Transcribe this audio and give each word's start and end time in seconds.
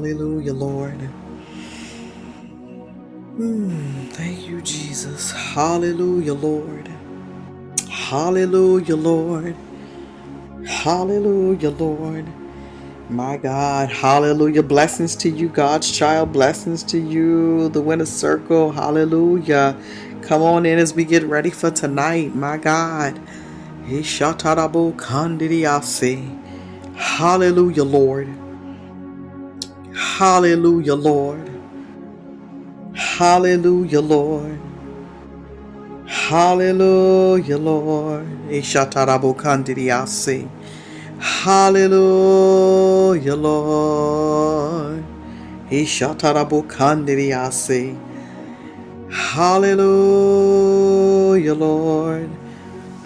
Hallelujah, 0.00 0.54
Lord. 0.54 1.10
Mm, 3.36 4.08
thank 4.12 4.48
you, 4.48 4.62
Jesus. 4.62 5.30
Hallelujah, 5.30 6.32
Lord. 6.32 6.88
Hallelujah, 7.90 8.96
Lord. 8.96 9.54
Hallelujah, 10.66 11.68
Lord. 11.68 12.26
My 13.10 13.36
God, 13.36 13.90
hallelujah. 13.90 14.62
Blessings 14.62 15.14
to 15.16 15.28
you, 15.28 15.50
God's 15.50 15.92
child. 15.92 16.32
Blessings 16.32 16.82
to 16.84 16.98
you, 16.98 17.68
the 17.68 17.82
winner 17.82 18.06
circle. 18.06 18.72
Hallelujah. 18.72 19.76
Come 20.22 20.40
on 20.40 20.64
in 20.64 20.78
as 20.78 20.94
we 20.94 21.04
get 21.04 21.24
ready 21.24 21.50
for 21.50 21.70
tonight, 21.70 22.34
my 22.34 22.56
God. 22.56 23.20
Hallelujah, 26.96 27.84
Lord. 27.84 28.49
Hallelujah, 30.20 30.96
Lord. 30.96 31.48
Hallelujah, 32.92 34.02
Lord. 34.02 34.60
Hallelujah, 36.04 37.56
Lord. 37.56 38.26
Ishatarabu 38.50 39.34
kandidiase. 39.34 40.46
Hallelujah, 41.18 42.04
Lord. 43.34 45.02
Ishatarabu 45.70 46.68
kandidiase. 46.68 47.96
Hallelujah, 49.08 49.94
Lord. 51.54 52.28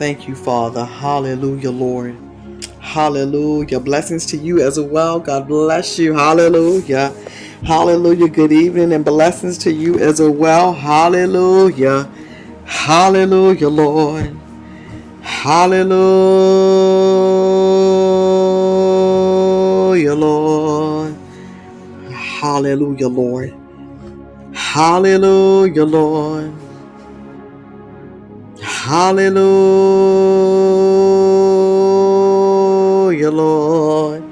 Thank 0.01 0.27
you, 0.27 0.35
Father. 0.35 0.85
Hallelujah, 0.85 1.70
Lord. 1.70 2.23
Hallelujah. 2.95 3.81
Blessings 3.81 4.25
to 4.27 4.37
you 4.37 4.61
as 4.61 4.78
well. 4.78 5.19
God 5.19 5.48
bless 5.48 5.98
you. 5.98 6.12
Hallelujah. 6.14 7.12
Hallelujah. 7.64 8.28
Good 8.28 8.53
evening 8.53 8.92
and 8.92 9.05
blessings 9.05 9.59
to 9.59 9.73
you 9.73 9.98
as 9.98 10.23
well. 10.23 10.73
Hallelujah. 10.73 12.09
Hallelujah, 12.64 13.69
Lord. 13.69 14.36
Hallelujah, 15.23 15.97
Lord. 20.14 21.17
Hallelujah, 22.12 23.08
Lord. 23.08 23.55
Hallelujah, 24.55 25.84
Lord. 25.84 26.55
Hallelujah, 28.62 29.34
Lord. 33.23 34.23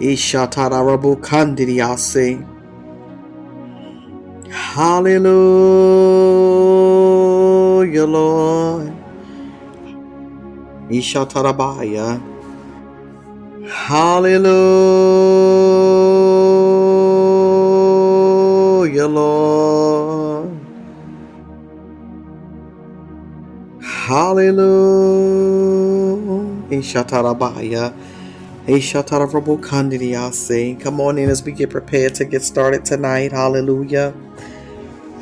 Ishatarabu 0.00 1.20
kandidiyase. 1.20 2.40
Hallelujah, 4.50 5.26
Lord. 8.06 8.92
Ishatarabaya. 10.90 12.20
Hallelujah, 13.68 14.50
Lord. 19.06 20.50
Hallelujah. 23.82 24.70
Ishatarabaya. 26.70 27.92
Come 30.80 31.00
on 31.00 31.18
in 31.18 31.30
as 31.30 31.42
we 31.42 31.52
get 31.52 31.70
prepared 31.70 32.14
to 32.16 32.24
get 32.24 32.42
started 32.42 32.84
tonight. 32.84 33.32
Hallelujah. 33.32 34.12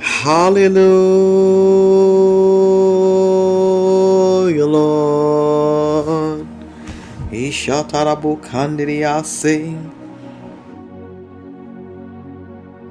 Hallelujah, 0.00 0.86
Lord. 4.66 6.46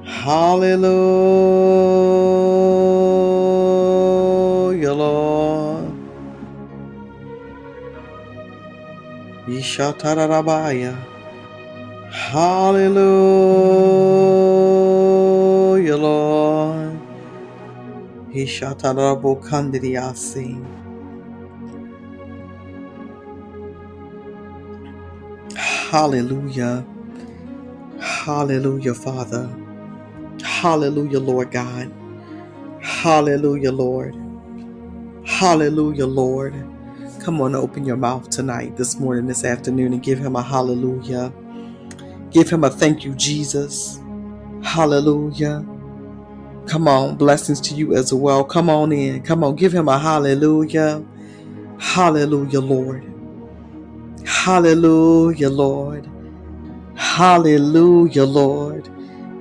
Hallelujah, 0.04 0.84
Lord. 4.94 5.37
Ishatarabaya. 9.58 10.94
Hallelujah, 12.10 13.06
Lord. 15.96 16.98
Ishatarabokandidiyase. 18.32 20.64
Hallelujah. 25.56 26.86
Hallelujah, 28.00 28.94
Father. 28.94 29.50
Hallelujah, 30.42 31.20
Lord 31.20 31.50
God. 31.50 31.92
Hallelujah, 32.80 33.72
Lord. 33.72 34.14
Hallelujah, 35.24 36.06
Lord. 36.06 36.54
Come 37.20 37.40
on, 37.40 37.54
open 37.54 37.84
your 37.84 37.96
mouth 37.96 38.30
tonight, 38.30 38.76
this 38.76 38.98
morning, 38.98 39.26
this 39.26 39.44
afternoon, 39.44 39.92
and 39.92 40.02
give 40.02 40.18
him 40.18 40.36
a 40.36 40.42
hallelujah. 40.42 41.32
Give 42.30 42.48
him 42.48 42.64
a 42.64 42.70
thank 42.70 43.04
you, 43.04 43.14
Jesus. 43.14 44.00
Hallelujah. 44.62 45.66
Come 46.66 46.88
on, 46.88 47.16
blessings 47.16 47.60
to 47.62 47.74
you 47.74 47.94
as 47.94 48.12
well. 48.12 48.44
Come 48.44 48.70
on 48.70 48.92
in. 48.92 49.22
Come 49.22 49.44
on, 49.44 49.56
give 49.56 49.72
him 49.72 49.88
a 49.88 49.98
hallelujah. 49.98 51.04
Hallelujah, 51.78 52.60
Lord. 52.60 53.04
Hallelujah, 54.24 55.50
Lord. 55.50 56.08
Hallelujah, 56.94 58.24
Lord. 58.24 58.88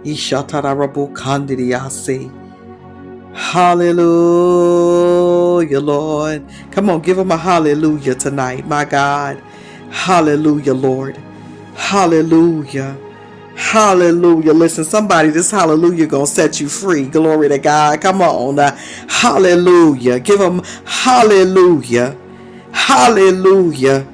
Ishatarabu 0.04 1.14
kandidiyase. 1.14 2.32
Hallelujah, 3.38 4.00
Lord. 5.80 6.44
Come 6.72 6.90
on, 6.90 7.02
give 7.02 7.20
him 7.20 7.32
a 7.32 7.38
hallelujah 7.38 8.16
tonight, 8.16 8.68
my 8.68 8.84
God. 8.86 9.42
Hallelujah, 9.92 10.74
Lord. 10.74 11.18
Hallelujah. 11.76 12.98
Hallelujah. 13.56 14.54
Listen, 14.54 14.86
somebody, 14.86 15.30
this 15.30 15.52
hallelujah 15.52 16.08
gonna 16.08 16.28
set 16.28 16.60
you 16.60 16.68
free. 16.68 17.08
Glory 17.08 17.50
to 17.50 17.60
God. 17.60 18.02
Come 18.02 18.22
on. 18.24 18.60
Uh, 18.60 18.76
hallelujah. 19.08 20.20
Give 20.20 20.42
him 20.42 20.64
hallelujah. 20.86 22.18
Hallelujah. 22.72 24.08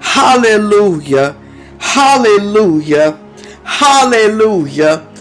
Hallelujah. 0.00 1.36
Hallelujah. 1.78 3.18
Hallelujah. 3.64 5.11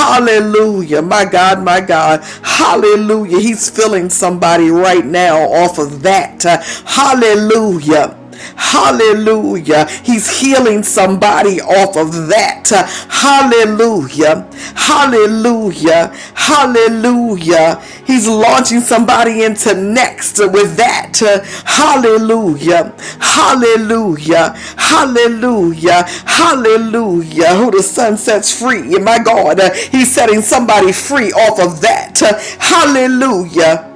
Hallelujah. 0.00 1.02
My 1.02 1.26
God, 1.26 1.62
my 1.62 1.80
God. 1.80 2.22
Hallelujah. 2.42 3.38
He's 3.38 3.68
filling 3.68 4.08
somebody 4.08 4.70
right 4.70 5.04
now 5.04 5.42
off 5.42 5.78
of 5.78 6.00
that. 6.02 6.42
Hallelujah. 6.86 8.19
Hallelujah. 8.56 9.88
He's 10.02 10.40
healing 10.40 10.82
somebody 10.82 11.60
off 11.60 11.96
of 11.96 12.28
that. 12.28 12.68
Hallelujah. 13.08 14.48
Hallelujah. 14.74 16.12
Hallelujah. 16.34 17.82
He's 18.06 18.26
launching 18.28 18.80
somebody 18.80 19.44
into 19.44 19.74
next 19.74 20.38
with 20.38 20.76
that. 20.76 21.18
Hallelujah. 21.64 22.94
Hallelujah. 23.20 24.54
Hallelujah. 24.76 26.04
Hallelujah. 26.26 27.54
Who 27.54 27.70
the 27.70 27.82
sun 27.82 28.16
sets 28.16 28.58
free. 28.58 28.98
My 28.98 29.18
God, 29.18 29.60
he's 29.92 30.12
setting 30.12 30.42
somebody 30.42 30.92
free 30.92 31.32
off 31.32 31.58
of 31.60 31.80
that. 31.80 32.18
Hallelujah. 32.58 33.86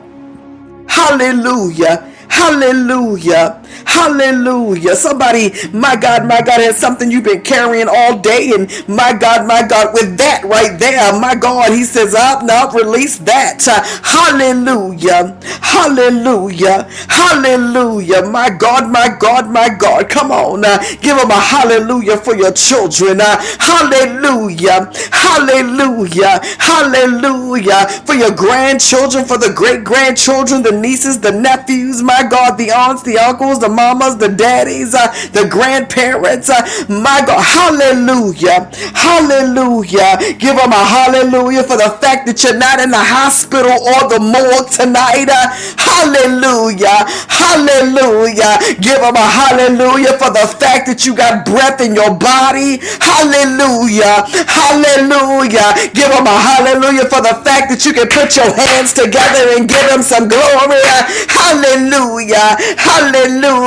Hallelujah. 0.89 2.11
Hallelujah. 2.29 3.64
Hallelujah. 3.87 4.97
Somebody, 4.97 5.53
my 5.73 5.97
God, 5.97 6.27
my 6.27 6.41
God, 6.43 6.61
has 6.61 6.77
something 6.79 7.11
you've 7.11 7.25
been 7.25 7.43
carrying 7.43 7.89
all 7.89 8.19
day. 8.19 8.53
And 8.55 8.71
my 8.89 9.13
God, 9.13 9.47
my 9.47 9.67
God, 9.67 9.95
with 9.95 10.17
that 10.19 10.45
right 10.45 10.79
there, 10.79 11.19
my 11.21 11.35
God, 11.35 11.73
he 11.73 11.85
says, 11.85 12.15
up, 12.15 12.45
now 12.45 12.71
release 12.71 13.19
that. 13.21 13.63
Hallelujah. 14.03 15.39
Hallelujah. 15.63 16.89
Hallelujah. 17.09 18.23
My 18.27 18.51
God, 18.51 18.91
my 18.91 19.09
God, 19.19 19.51
my 19.51 19.69
God. 19.69 20.09
Come 20.09 20.31
on. 20.33 20.65
Uh, 20.65 20.79
give 21.01 21.19
him 21.19 21.31
a 21.31 21.41
hallelujah 21.41 22.17
for 22.19 22.35
your 22.37 22.53
children. 22.53 23.21
Uh, 23.21 23.37
hallelujah. 23.61 24.91
Hallelujah. 25.13 26.41
Hallelujah. 26.59 27.89
For 28.07 28.15
your 28.15 28.33
grandchildren, 28.33 29.25
for 29.25 29.39
the 29.39 29.53
great 29.55 29.85
grandchildren, 29.85 30.63
the 30.63 30.73
nieces, 30.73 31.21
the 31.21 31.33
nephews, 31.33 32.03
my 32.03 32.23
God, 32.29 32.57
the 32.59 32.71
aunts, 32.71 33.03
the 33.03 33.19
uncles, 33.19 33.59
the 33.61 33.69
mamas, 33.75 34.17
the 34.17 34.29
daddies, 34.29 34.95
uh, 34.95 35.09
the 35.33 35.47
grandparents. 35.51 36.49
Uh, 36.51 36.63
my 36.89 37.23
God, 37.27 37.43
hallelujah, 37.43 38.71
hallelujah. 38.95 40.19
Give 40.39 40.57
them 40.57 40.73
a 40.73 40.85
hallelujah 40.85 41.65
for 41.65 41.77
the 41.77 41.91
fact 42.01 42.27
that 42.27 42.43
you're 42.43 42.59
not 42.59 42.81
in 42.81 42.91
the 42.91 43.03
hospital 43.03 43.75
or 43.75 44.09
the 44.09 44.21
morgue 44.21 44.71
tonight. 44.71 45.29
Uh, 45.29 45.51
hallelujah, 45.77 47.05
hallelujah. 47.29 48.59
Give 48.81 49.01
them 49.01 49.17
a 49.17 49.27
hallelujah 49.27 50.17
for 50.19 50.31
the 50.31 50.47
fact 50.61 50.87
that 50.87 51.05
you 51.07 51.15
got 51.15 51.45
breath 51.45 51.81
in 51.81 51.95
your 51.95 52.15
body. 52.15 52.81
Hallelujah, 53.03 54.25
hallelujah. 54.47 55.69
Give 55.93 56.11
them 56.11 56.27
a 56.27 56.37
hallelujah 56.37 57.07
for 57.11 57.21
the 57.23 57.35
fact 57.45 57.71
that 57.71 57.83
you 57.85 57.93
can 57.93 58.09
put 58.09 58.37
your 58.37 58.49
hands 58.53 58.93
together 58.93 59.57
and 59.59 59.69
give 59.69 59.85
them 59.91 60.03
some 60.03 60.29
glory. 60.29 60.81
Hallelujah. 61.29 62.57
Hallelujah. 62.79 63.64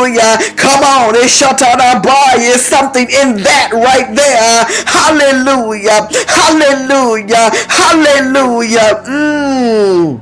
Come 0.56 0.84
on. 0.84 1.16
It's. 1.16 2.40
It's 2.40 2.64
something 2.64 3.08
in 3.10 3.42
that 3.44 3.72
right 3.74 4.14
there. 4.14 4.66
Hallelujah. 4.86 6.08
Hallelujah. 6.28 7.50
Hallelujah. 7.70 9.04
Mm. 9.08 10.22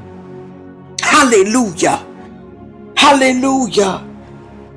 Hallelujah. 1.02 2.06
Hallelujah. 2.96 4.06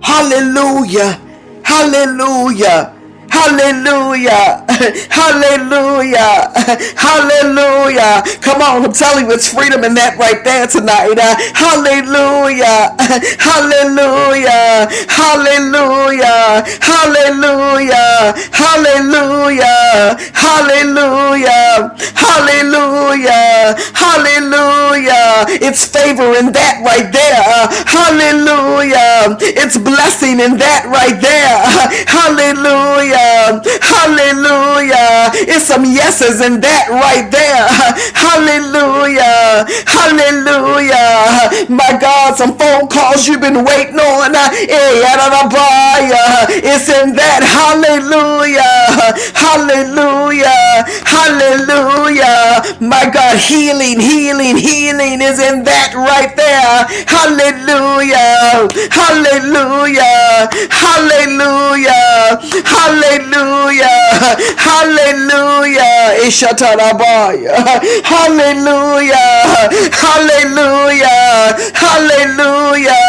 Hallelujah. 0.02 1.20
Hallelujah. 1.64 2.97
Hallelujah. 3.38 4.66
Hallelujah. 5.10 6.50
Hallelujah. 6.98 8.22
Come 8.42 8.62
on, 8.62 8.84
I'm 8.84 8.92
telling 8.92 9.26
you, 9.26 9.32
it's 9.32 9.46
freedom 9.52 9.84
in 9.84 9.94
that 9.94 10.18
right 10.18 10.42
there 10.42 10.66
tonight. 10.66 11.14
Uh, 11.14 11.38
hallelujah. 11.54 12.98
Hallelujah. 13.38 14.90
Hallelujah. 15.06 16.66
Hallelujah. 16.82 18.34
Hallelujah. 18.50 20.18
Hallelujah. 20.34 21.94
Hallelujah. 22.18 23.78
Hallelujah. 23.94 25.46
It's 25.62 25.86
favor 25.86 26.34
in 26.34 26.50
that 26.58 26.82
right 26.82 27.06
there. 27.14 27.42
Uh, 27.46 27.70
hallelujah. 27.86 29.38
It's 29.62 29.78
blessing 29.78 30.40
in 30.42 30.58
that 30.58 30.90
right 30.90 31.18
there. 31.22 31.58
Hallelujah. 32.10 33.27
Hallelujah. 33.82 35.30
It's 35.48 35.66
some 35.66 35.84
yeses 35.84 36.40
in 36.40 36.60
that 36.60 36.88
right 36.90 37.28
there. 37.30 37.66
Hallelujah. 38.14 39.66
Hallelujah. 39.86 41.68
My 41.68 41.98
God, 42.00 42.36
some 42.36 42.56
phone 42.56 42.88
calls 42.88 43.26
you've 43.26 43.40
been 43.40 43.64
waiting 43.64 44.00
on. 44.00 44.34
Eh, 44.34 45.04
it's 46.62 46.88
in 46.88 47.14
that. 47.14 47.42
Hallelujah. 47.44 48.62
Hallelujah. 49.34 50.84
Hallelujah. 51.04 52.62
My 52.80 53.10
God, 53.10 53.36
healing, 53.38 54.00
healing, 54.00 54.56
healing 54.56 55.20
is 55.20 55.38
in 55.40 55.64
that 55.64 55.94
right 55.94 56.34
there. 56.36 56.86
Hallelujah. 57.08 58.47
Hallelujah. 58.90 60.48
Hallelujah. 60.70 62.38
Hallelujah. 62.64 63.98
Hallelujah. 64.56 66.26
Ishatarabaya. 66.26 67.56
Hallelujah. 68.04 69.28
Hallelujah. 69.92 71.56
Hallelujah. 71.74 73.04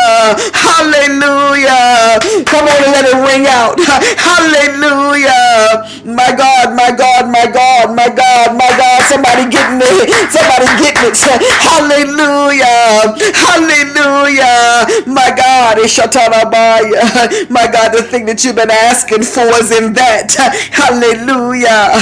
Hallelujah. 0.53 2.19
Come 2.45 2.65
on 2.67 2.79
and 2.83 2.91
let 2.93 3.05
it 3.05 3.17
ring 3.27 3.45
out. 3.47 3.79
Hallelujah. 4.17 5.83
My 6.05 6.31
God, 6.35 6.73
my 6.75 6.91
God, 6.91 7.29
my 7.29 7.45
God, 7.51 7.95
my 7.95 8.09
God, 8.09 8.55
my 8.57 8.69
God. 8.77 8.99
Somebody 9.09 9.49
getting 9.49 9.81
it. 9.81 10.09
Somebody 10.31 10.67
getting 10.81 11.11
it. 11.11 11.17
Hallelujah. 11.61 13.15
Hallelujah. 13.35 14.87
My 15.07 15.29
God. 15.35 15.48
Ishatarabaya. 15.77 17.49
My 17.49 17.67
God, 17.71 17.93
the 17.93 18.03
thing 18.03 18.25
that 18.25 18.43
you've 18.43 18.55
been 18.55 18.71
asking 18.71 19.23
for 19.23 19.47
is 19.61 19.71
in 19.71 19.93
that. 19.93 20.33
Hallelujah. 20.71 21.95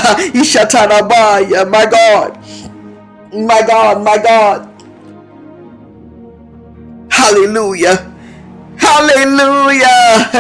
My 1.70 1.86
God. 1.86 2.40
My 3.34 3.62
God. 3.68 4.04
My 4.04 4.18
God. 4.18 4.70
Hallelujah. 7.12 8.14
Hallelujah. 8.88 10.32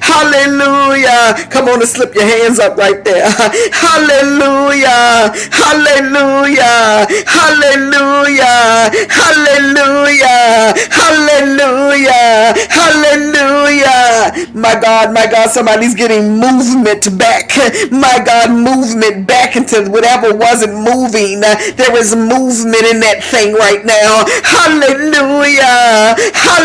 Hallelujah. 0.00 1.34
Come 1.50 1.68
on 1.68 1.80
and 1.80 1.88
slip 1.88 2.14
your 2.14 2.24
hands 2.24 2.58
up 2.60 2.76
right 2.76 3.02
there. 3.04 3.28
Hallelujah. 3.72 5.32
Hallelujah. 5.50 7.06
Hallelujah. 7.26 8.90
Hallelujah. 9.10 10.74
Hallelujah. 10.90 12.54
Hallelujah. 12.70 14.48
My 14.54 14.78
God, 14.80 15.12
my 15.14 15.26
God, 15.26 15.50
somebody's 15.50 15.94
getting 15.94 16.38
movement 16.38 17.18
back. 17.18 17.50
My 17.90 18.22
God, 18.24 18.50
movement 18.52 19.26
back 19.26 19.56
into 19.56 19.90
whatever 19.90 20.34
wasn't 20.36 20.74
moving. 20.74 21.40
There 21.40 21.96
is 21.98 22.14
movement 22.14 22.84
in 22.92 23.00
that 23.00 23.22
thing 23.24 23.54
right 23.54 23.84
now. 23.84 24.24
Hallelujah. 24.44 26.14
Hallelujah. 26.34 26.59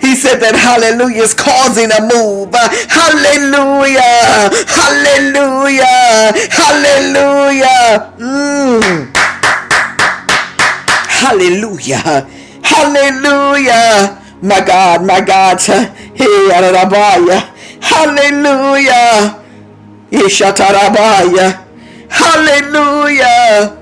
He 0.00 0.14
said 0.14 0.40
that 0.40 0.54
hallelujah 0.56 1.22
is 1.22 1.34
causing 1.34 1.90
a 1.92 2.00
move. 2.00 2.54
Hallelujah. 2.88 4.50
Hallelujah. 4.66 6.32
Hallelujah. 6.50 8.12
Mm. 8.18 9.14
Hallelujah. 11.08 12.26
Hallelujah. 12.62 14.18
My 14.42 14.60
God, 14.60 15.04
my 15.04 15.20
God. 15.20 15.60
Hallelujah. 15.60 17.44
Hallelujah. 17.80 19.36
Hallelujah. 22.10 23.76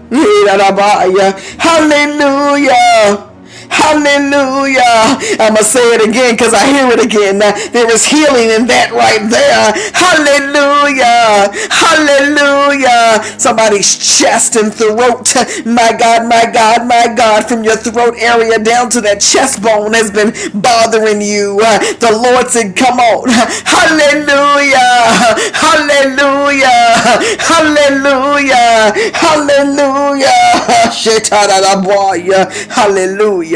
Hallelujah. 1.58 3.35
Hallelujah. 3.70 5.18
I'm 5.40 5.54
going 5.54 5.56
to 5.56 5.64
say 5.64 5.82
it 5.94 6.08
again 6.08 6.34
because 6.34 6.54
I 6.54 6.64
hear 6.66 6.88
it 6.92 7.04
again. 7.04 7.38
There 7.38 7.90
is 7.92 8.04
healing 8.04 8.50
in 8.50 8.66
that 8.68 8.92
right 8.92 9.22
there. 9.28 9.72
Hallelujah. 9.94 11.50
Hallelujah. 11.70 13.22
Somebody's 13.38 13.96
chest 13.96 14.56
and 14.56 14.72
throat. 14.72 15.34
My 15.66 15.92
God, 15.96 16.28
my 16.28 16.50
God, 16.52 16.86
my 16.86 17.12
God, 17.14 17.48
from 17.48 17.64
your 17.64 17.76
throat 17.76 18.14
area 18.18 18.58
down 18.58 18.90
to 18.90 19.00
that 19.02 19.20
chest 19.20 19.62
bone 19.62 19.94
has 19.94 20.10
been 20.10 20.32
bothering 20.60 21.20
you. 21.20 21.58
The 22.02 22.12
Lord 22.12 22.48
said, 22.48 22.76
come 22.76 22.98
on. 23.00 23.28
Hallelujah. 23.30 24.78
Hallelujah. 25.54 26.94
Hallelujah. 27.40 28.92
Hallelujah. 29.14 30.36
Hallelujah. 32.70 33.55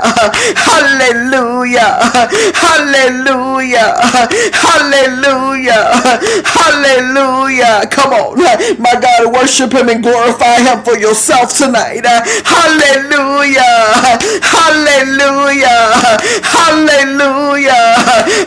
Hallelujah. 0.56 1.98
Hallelujah. 2.54 3.96
Hallelujah. 4.54 5.82
Hallelujah. 6.44 7.86
Come 7.90 8.12
on. 8.12 8.38
My 8.80 8.94
God, 9.00 9.32
worship 9.32 9.72
him 9.72 9.88
and 9.88 10.02
glorify 10.02 10.60
him 10.60 10.82
for 10.84 10.96
yourself 10.98 11.56
tonight. 11.56 12.04
Hallelujah. 12.04 13.62
Hallelujah. 14.42 15.90
Hallelujah. 16.42 17.94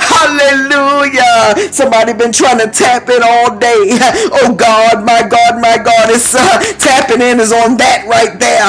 Hallelujah. 0.02 1.72
Somebody 1.72 2.14
been 2.14 2.32
trying 2.32 2.60
to 2.60 2.68
tap 2.68 3.10
it 3.10 3.22
all 3.24 3.58
day. 3.58 3.98
Oh 4.34 4.54
God, 4.56 5.06
my 5.06 5.22
God, 5.28 5.62
my 5.62 5.78
God, 5.78 6.10
it's 6.10 6.36
uh, 6.36 6.60
tapping 6.80 7.22
in 7.22 7.40
is 7.40 7.52
on 7.52 7.78
that 7.78 8.06
right 8.08 8.38
there. 8.40 8.66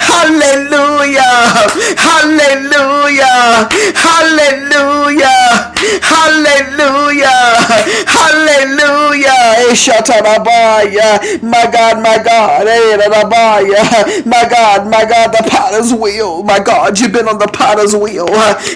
Hallelujah. 0.00 1.22
Hallelujah. 1.98 2.19
Hallelujah. 2.20 3.68
Hallelujah. 3.96 5.69
Hallelujah. 8.06 9.38
Eshatarabaya. 9.70 11.42
My 11.42 11.66
God, 11.70 12.02
my 12.02 12.18
God. 12.22 12.66
My 14.26 14.44
God, 14.48 14.86
my 14.90 15.04
God, 15.04 15.32
the 15.32 15.42
potter's 15.50 15.92
wheel. 15.94 16.42
My 16.42 16.58
God, 16.58 16.98
you've 16.98 17.12
been 17.12 17.28
on 17.28 17.38
the 17.38 17.48
potter's 17.48 17.94
wheel. 17.94 18.28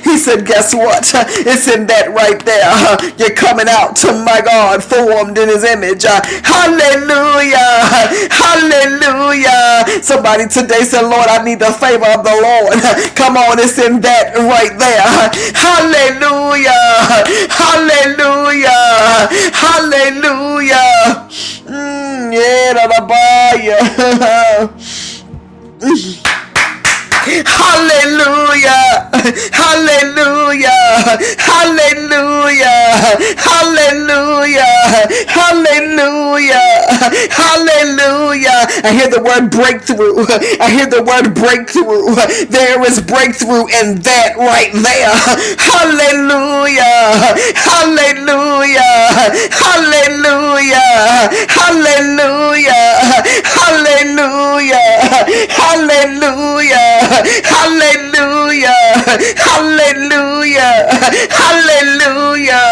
He 0.05 0.17
said, 0.19 0.47
guess 0.47 0.75
what? 0.75 1.11
It's 1.47 1.69
in 1.69 1.87
that 1.87 2.13
right 2.15 2.39
there. 2.45 2.73
You're 3.19 3.35
coming 3.37 3.69
out 3.69 3.97
to 3.97 4.13
my 4.25 4.41
God, 4.45 4.83
formed 4.83 5.39
in 5.39 5.49
his 5.49 5.65
image. 5.65 6.05
Hallelujah. 6.05 7.83
Hallelujah. 8.31 9.85
Somebody 10.03 10.47
today 10.49 10.85
said, 10.85 11.03
Lord, 11.03 11.29
I 11.29 11.43
need 11.45 11.59
the 11.61 11.73
favor 11.73 12.07
of 12.13 12.25
the 12.25 12.35
Lord. 12.35 12.81
Come 13.15 13.37
on, 13.37 13.59
it's 13.59 13.79
in 13.79 14.01
that 14.01 14.37
right 14.37 14.77
there. 14.79 15.31
Hallelujah. 15.55 16.94
Hallelujah. 17.61 19.29
Hallelujah. 19.53 21.29
Mm, 21.67 22.33
yeah, 22.33 22.73
Hallelujah. 27.25 29.09
Hallelujah. 29.53 30.85
Hallelujah. 31.41 32.77
Hallelujah. 33.39 34.75
Hallelujah. 35.29 36.69
Hallelujah. 37.33 38.61
I 38.85 38.93
hear 38.93 39.09
the 39.09 39.23
word 39.23 39.51
breakthrough. 39.51 40.27
I 40.61 40.69
hear 40.71 40.87
the 40.87 41.03
word 41.03 41.35
breakthrough. 41.35 42.15
There 42.51 42.85
is 42.87 43.01
breakthrough 43.01 43.67
in 43.81 44.01
that 44.05 44.37
right 44.37 44.73
there. 44.75 45.15
Hallelujah. 45.59 46.85
Hallelujah. 47.57 48.93
Hallelujah. 49.55 50.91
Hallelujah. 51.49 52.85
Hallelujah. 53.45 54.85
Hallelujah. 55.49 57.14
Hallelujah. 57.45 58.75
Hallelujah. 59.39 60.73
Hallelujah. 61.31 62.65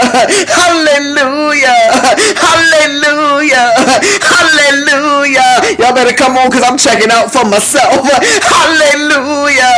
Hallelujah. 0.50 1.78
Hallelujah. 2.34 3.66
Hallelujah. 4.22 5.50
Y'all 5.78 5.94
better 5.94 6.16
come 6.16 6.36
on 6.36 6.50
because 6.50 6.64
I'm 6.64 6.78
checking 6.78 7.10
out 7.10 7.32
for 7.32 7.44
myself. 7.44 8.02
Hallelujah. 8.42 9.74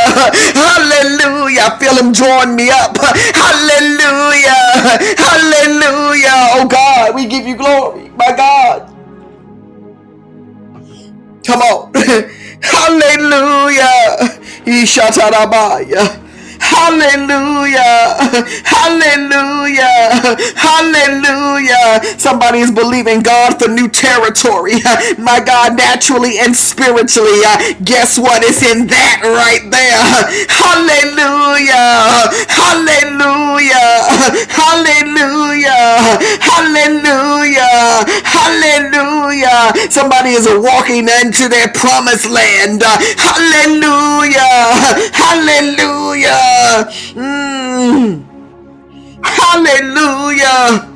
Hallelujah. 0.57 1.61
I 1.69 1.77
feel 1.79 1.95
him 1.97 2.11
drawing 2.11 2.55
me 2.55 2.69
up. 2.71 2.97
Hallelujah. 2.97 4.65
Hallelujah. 5.17 6.37
Oh 6.57 6.67
God, 6.69 7.15
we 7.15 7.27
give 7.27 7.45
you 7.45 7.55
glory. 7.55 8.09
My 8.17 8.33
God. 8.35 8.91
Come 11.45 11.61
on. 11.61 11.93
Hallelujah. 12.61 14.41
Ishatarabaya. 14.65 16.24
Hallelujah. 16.71 18.17
Hallelujah. 18.65 20.35
Hallelujah. 20.55 22.17
Somebody 22.19 22.59
is 22.59 22.71
believing 22.71 23.21
God 23.21 23.59
for 23.59 23.69
new 23.69 23.87
territory. 23.87 24.81
My 25.17 25.39
God, 25.45 25.77
naturally 25.77 26.39
and 26.39 26.55
spiritually. 26.55 27.41
Guess 27.83 28.17
what? 28.19 28.43
It's 28.43 28.63
in 28.63 28.87
that 28.87 29.21
right 29.23 29.65
there. 29.69 30.05
Hallelujah. 30.49 32.31
Hallelujah. 32.49 33.85
Hallelujah. 34.49 36.17
Hallelujah. 36.41 38.05
Hallelujah. 38.25 39.91
Somebody 39.91 40.31
is 40.31 40.47
walking 40.49 41.07
into 41.09 41.49
their 41.49 41.69
promised 41.69 42.29
land. 42.29 42.83
Hallelujah. 43.17 44.53
Hallelujah. 45.13 46.54
Mm. 47.15 48.25
Hallelujah. 49.23 50.93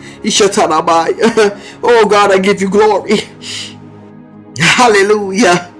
Oh 1.83 2.05
God, 2.07 2.31
I 2.31 2.39
give 2.39 2.61
you 2.61 2.69
glory. 2.69 3.19
Hallelujah. 4.59 5.73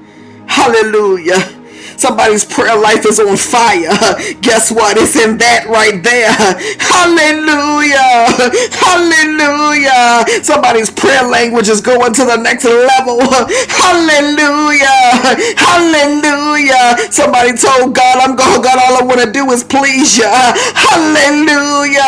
Hallelujah. 0.47 1.58
Somebody's 1.99 2.45
prayer 2.45 2.79
life 2.79 3.05
is 3.05 3.19
on 3.19 3.35
fire. 3.35 3.91
Guess 4.41 4.71
what? 4.71 4.95
It's 4.95 5.19
in 5.19 5.35
that 5.43 5.67
right 5.67 5.99
there. 5.99 6.31
Hallelujah. 6.79 8.23
Hallelujah. 8.71 10.23
Somebody's 10.41 10.89
prayer 10.89 11.27
language 11.27 11.67
is 11.67 11.81
going 11.81 12.13
to 12.13 12.23
the 12.23 12.37
next 12.37 12.63
level. 12.63 13.19
Hallelujah. 13.67 14.95
Hallelujah. 15.59 17.11
Somebody 17.11 17.51
told 17.59 17.93
God, 17.93 18.23
I'm 18.23 18.37
going, 18.39 18.61
God, 18.63 18.79
all 18.79 18.95
I 18.95 19.03
want 19.03 19.19
to 19.19 19.29
do 19.31 19.51
is 19.51 19.65
please 19.65 20.17
you. 20.17 20.23
Hallelujah. 20.23 21.99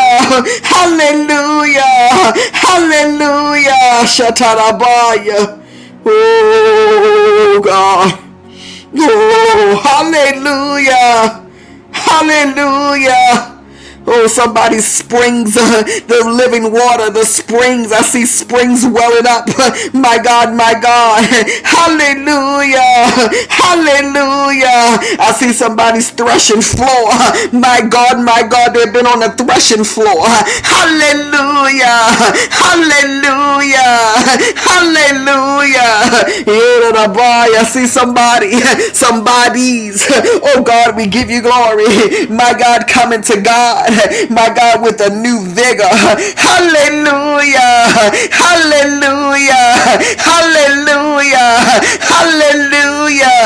Hallelujah. 0.71 2.31
Hallelujah. 2.55 4.07
Shatarabaya. 4.07 5.59
Oh, 6.05 7.61
God. 7.61 8.30
Oh, 8.93 9.81
hallelujah. 9.83 11.47
Hallelujah. 11.91 13.60
Oh, 14.07 14.27
somebody 14.27 14.79
springs, 14.79 15.55
uh, 15.57 15.83
the 16.07 16.23
living 16.25 16.71
water, 16.73 17.09
the 17.11 17.23
springs. 17.25 17.91
I 17.91 18.01
see 18.01 18.25
springs 18.25 18.83
welling 18.85 19.27
up. 19.27 19.47
My 19.93 20.17
God, 20.17 20.55
my 20.55 20.73
God. 20.73 21.23
Hallelujah. 21.63 22.81
Hallelujah. 23.49 24.99
I 25.19 25.31
see 25.37 25.53
somebody's 25.53 26.09
threshing 26.11 26.61
floor. 26.61 27.11
My 27.53 27.81
God, 27.81 28.23
my 28.23 28.43
God, 28.47 28.73
they've 28.73 28.91
been 28.91 29.05
on 29.05 29.19
the 29.19 29.31
threshing 29.37 29.83
floor. 29.83 30.25
Hallelujah. 30.65 32.01
Hallelujah. 32.51 33.93
Hallelujah. 34.57 35.91
I 37.59 37.63
see 37.63 37.87
somebody, 37.87 38.59
somebody's. 38.93 40.05
Oh 40.43 40.63
God, 40.63 40.95
we 40.95 41.07
give 41.07 41.29
you 41.29 41.41
glory. 41.41 41.85
My 42.27 42.53
God, 42.57 42.87
coming 42.87 43.21
to 43.23 43.41
God. 43.41 43.90
my 44.29 44.51
God, 44.53 44.81
with 44.81 44.99
a 45.01 45.09
new 45.09 45.43
vigor. 45.45 45.87
Hallelujah. 46.37 47.59
Hallelujah. 48.31 49.75
Hallelujah. 50.17 51.51
Hallelujah. 51.99 53.39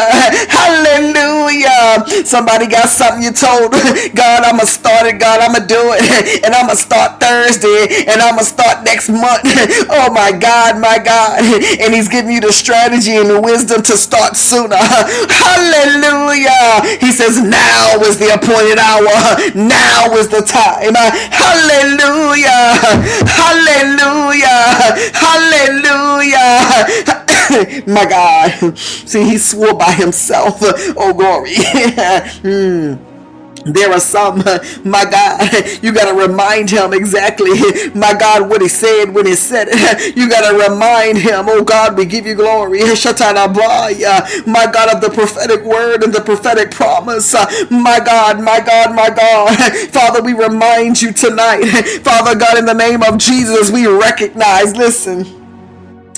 Hallelujah. 0.49 2.25
Somebody 2.25 2.67
got 2.67 2.89
something 2.89 3.23
you 3.23 3.31
told 3.31 3.71
God, 4.15 4.43
I'm 4.43 4.57
going 4.57 4.67
to 4.67 4.71
start 4.71 5.07
it. 5.07 5.19
God, 5.19 5.41
I'm 5.41 5.53
going 5.53 5.67
to 5.67 5.67
do 5.67 5.81
it. 5.97 6.45
And 6.45 6.53
I'm 6.53 6.67
going 6.67 6.77
to 6.77 6.81
start 6.81 7.19
Thursday. 7.19 8.05
And 8.07 8.21
I'm 8.21 8.35
going 8.35 8.45
to 8.45 8.51
start 8.51 8.83
next 8.85 9.09
month. 9.09 9.41
Oh 9.89 10.11
my 10.13 10.31
God, 10.31 10.79
my 10.79 10.99
God. 10.99 11.39
And 11.79 11.93
he's 11.93 12.07
giving 12.09 12.31
you 12.31 12.41
the 12.41 12.53
strategy 12.53 13.15
and 13.17 13.29
the 13.29 13.41
wisdom 13.41 13.81
to 13.83 13.97
start 13.97 14.35
sooner. 14.35 14.77
Hallelujah. 14.79 16.97
He 16.99 17.11
says, 17.11 17.41
now 17.41 17.99
is 18.01 18.17
the 18.19 18.33
appointed 18.33 18.79
hour. 18.79 19.15
Now 19.55 20.13
is 20.15 20.29
the 20.29 20.34
time. 20.41 20.95
Hallelujah. 21.31 22.79
Hallelujah. 23.27 24.55
Hallelujah. 25.13 26.63
My 27.87 28.05
God. 28.05 28.77
See, 28.77 29.23
he 29.23 29.37
swore 29.37 29.73
by 29.73 29.91
himself. 29.91 30.61
Oh, 30.97 31.13
glory. 31.13 31.53
mm. 32.43 33.14
There 33.65 33.91
are 33.91 33.99
some, 33.99 34.37
my 34.85 35.05
God, 35.05 35.51
you 35.83 35.93
got 35.93 36.11
to 36.11 36.15
remind 36.15 36.69
him 36.69 36.93
exactly, 36.93 37.51
my 37.95 38.13
God, 38.13 38.49
what 38.49 38.61
he 38.61 38.67
said 38.69 39.07
when 39.13 39.25
he 39.25 39.35
said 39.35 39.67
it. 39.71 40.15
You 40.17 40.29
got 40.29 40.49
to 40.51 40.69
remind 40.69 41.17
him, 41.19 41.47
oh 41.49 41.63
God, 41.63 41.97
we 41.97 42.05
give 42.05 42.27
you 42.27 42.35
glory. 42.35 42.79
My 42.81 44.67
God, 44.71 44.95
of 44.95 45.01
the 45.01 45.11
prophetic 45.13 45.63
word 45.65 46.03
and 46.03 46.13
the 46.13 46.21
prophetic 46.21 46.71
promise. 46.71 47.33
My 47.71 47.99
God, 47.99 48.41
my 48.41 48.61
God, 48.61 48.95
my 48.95 49.09
God. 49.09 49.57
Father, 49.89 50.21
we 50.23 50.33
remind 50.33 51.01
you 51.01 51.11
tonight. 51.13 51.65
Father 52.03 52.35
God, 52.39 52.57
in 52.59 52.65
the 52.65 52.73
name 52.73 53.03
of 53.03 53.17
Jesus, 53.17 53.71
we 53.71 53.87
recognize, 53.87 54.75
listen. 54.75 55.25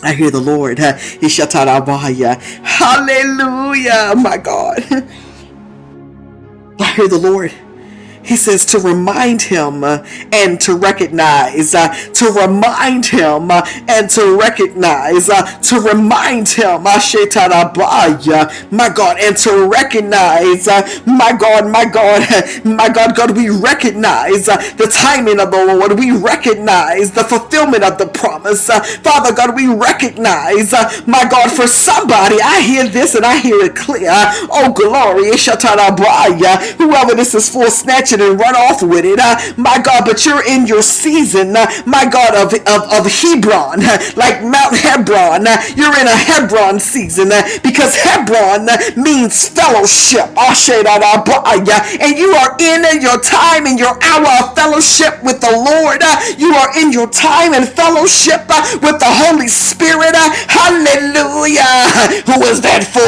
I 0.04 0.14
hear 0.14 0.32
the 0.32 0.42
Lord. 0.42 0.80
Hallelujah, 2.64 4.14
my 4.18 4.38
God. 4.38 4.84
I 6.80 6.92
hear 6.94 7.08
the 7.08 7.18
Lord. 7.18 7.54
He 8.28 8.36
says 8.36 8.66
to 8.66 8.80
remind 8.80 9.44
him 9.44 9.84
uh, 9.84 10.04
and 10.34 10.60
to 10.62 10.76
recognize, 10.76 11.74
uh, 11.74 11.88
to 12.14 12.26
remind 12.32 13.06
him 13.06 13.50
uh, 13.50 13.66
and 13.88 14.10
to 14.10 14.38
recognize, 14.38 15.28
to 15.28 15.80
remind 15.80 16.50
him, 16.50 16.84
my 16.84 17.00
God, 18.94 19.18
and 19.20 19.38
to 19.38 19.68
recognize, 19.68 20.68
my 21.06 21.32
God, 21.40 21.72
my 21.72 21.86
God, 21.86 22.22
my 22.66 22.90
God, 22.90 23.16
God, 23.16 23.38
we 23.38 23.50
recognize 23.50 24.46
the 24.48 24.90
timing 24.92 25.40
of 25.40 25.52
the 25.52 25.66
Lord. 25.66 25.98
We 25.98 26.12
recognize 26.12 27.12
the 27.12 27.24
fulfillment 27.24 27.84
of 27.84 27.98
the 27.98 28.08
promise. 28.08 28.68
Father 28.68 29.34
God, 29.34 29.56
we 29.56 29.68
recognize, 29.74 30.74
my 31.08 31.26
God, 31.30 31.52
for 31.52 31.68
somebody, 31.68 32.42
I 32.42 32.62
hear 32.62 32.88
this 32.88 33.16
and 33.16 33.26
I 33.26 33.38
hear 33.38 33.64
it 33.64 33.76
clear. 33.76 34.10
Oh, 34.12 34.74
glory, 34.76 35.32
whoever 36.78 37.16
this 37.16 37.34
is 37.34 37.50
for, 37.50 37.70
snatch 37.70 38.12
it 38.18 38.22
and 38.22 38.40
run 38.40 38.56
off 38.56 38.82
with 38.82 39.06
it. 39.06 39.20
Uh, 39.20 39.38
my 39.58 39.80
God, 39.80 40.04
but 40.06 40.26
you're 40.26 40.46
in 40.46 40.66
your 40.68 40.82
season, 40.82 41.56
uh, 41.56 41.68
my 41.86 42.06
God, 42.06 42.36
of, 42.36 42.54
of, 42.54 42.82
of 42.92 43.06
Hebron, 43.06 43.84
uh, 43.84 43.98
like 44.16 44.42
Mount 44.44 44.76
Hebron. 44.76 45.48
Uh, 45.48 45.62
you're 45.76 45.96
in 46.00 46.08
a 46.08 46.18
Hebron 46.18 46.80
season 46.80 47.32
uh, 47.32 47.44
because 47.64 47.96
Hebron 47.96 48.70
uh, 48.70 48.78
means 48.96 49.48
fellowship. 49.50 50.30
And 50.38 52.18
you 52.18 52.32
are 52.34 52.56
in 52.60 53.02
your 53.02 53.20
time 53.20 53.66
and 53.66 53.80
your 53.80 53.98
hour 54.04 54.28
of 54.42 54.56
fellowship 54.56 55.24
with 55.24 55.42
the 55.42 55.52
Lord. 55.52 56.02
You 56.38 56.54
are 56.54 56.78
in 56.80 56.92
your 56.92 57.10
time 57.10 57.54
and 57.54 57.68
fellowship 57.68 58.48
with 58.82 59.00
the 59.00 59.10
Holy 59.10 59.48
Spirit. 59.48 60.16
Hallelujah. 60.48 62.24
Who 62.26 62.44
is 62.46 62.62
that 62.62 62.84
for? 62.84 63.06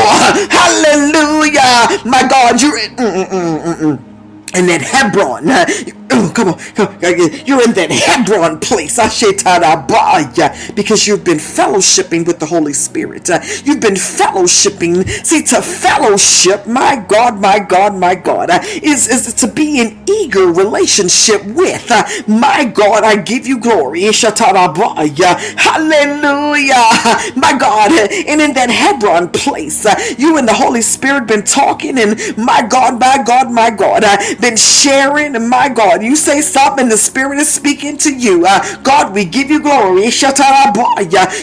Hallelujah. 0.50 2.02
My 2.06 2.28
God, 2.28 2.62
you're 2.62 2.78
in. 2.78 2.96
Mm-mm-mm-mm 2.96 4.09
and 4.54 4.68
that 4.70 4.82
Hebron, 4.82 5.46
oh, 6.12 6.32
come 6.36 6.50
on, 6.50 6.60
come 6.76 6.88
on, 6.88 7.00
you're 7.02 7.64
in 7.64 7.74
that 7.74 7.92
Hebron 7.92 8.60
place, 8.60 9.00
because 10.76 11.08
you've 11.08 11.24
been 11.26 11.38
fellowshipping 11.40 12.28
with 12.28 12.40
the 12.40 12.46
Holy 12.48 12.74
Spirit. 12.74 13.30
Uh, 13.30 13.40
you've 13.66 13.82
been 13.82 13.96
fellowshipping. 13.96 15.08
See, 15.26 15.44
to 15.44 15.62
fellowship, 15.62 16.68
my 16.68 16.98
God, 17.08 17.40
my 17.42 17.60
God, 17.60 17.96
my 17.96 18.16
God, 18.16 18.50
uh, 18.50 18.60
is, 18.64 19.08
is 19.10 19.34
to 19.36 19.48
be 19.48 19.80
in 19.82 20.00
eager 20.10 20.48
relationship 20.48 21.46
with. 21.46 21.92
Uh, 21.92 22.04
my 22.28 22.66
God, 22.66 23.04
I 23.04 23.18
give 23.18 23.48
you 23.48 23.60
glory. 23.60 24.02
Hallelujah. 25.58 26.76
My 27.36 27.58
God, 27.58 27.92
and 27.92 28.42
in 28.42 28.54
that 28.54 28.70
Hebron 28.70 29.30
place, 29.30 29.86
you 30.20 30.38
and 30.38 30.48
the 30.48 30.54
Holy 30.54 30.82
Spirit 30.82 31.28
been 31.28 31.44
talking, 31.44 31.98
and 32.00 32.18
my 32.38 32.66
God, 32.68 33.00
my 33.00 33.24
God, 33.24 33.52
my 33.52 33.70
God, 33.70 34.04
been 34.42 34.58
sharing. 34.58 35.34
My 35.50 35.70
God, 35.70 35.99
you 36.02 36.16
say 36.16 36.42
something, 36.42 36.90
the 36.90 36.98
Spirit 36.98 37.40
is 37.40 37.50
speaking 37.50 37.98
to 37.98 38.14
you. 38.14 38.46
Uh, 38.48 38.82
God, 38.82 39.14
we 39.14 39.26
give 39.26 39.50
you 39.50 39.62
glory. 39.62 40.10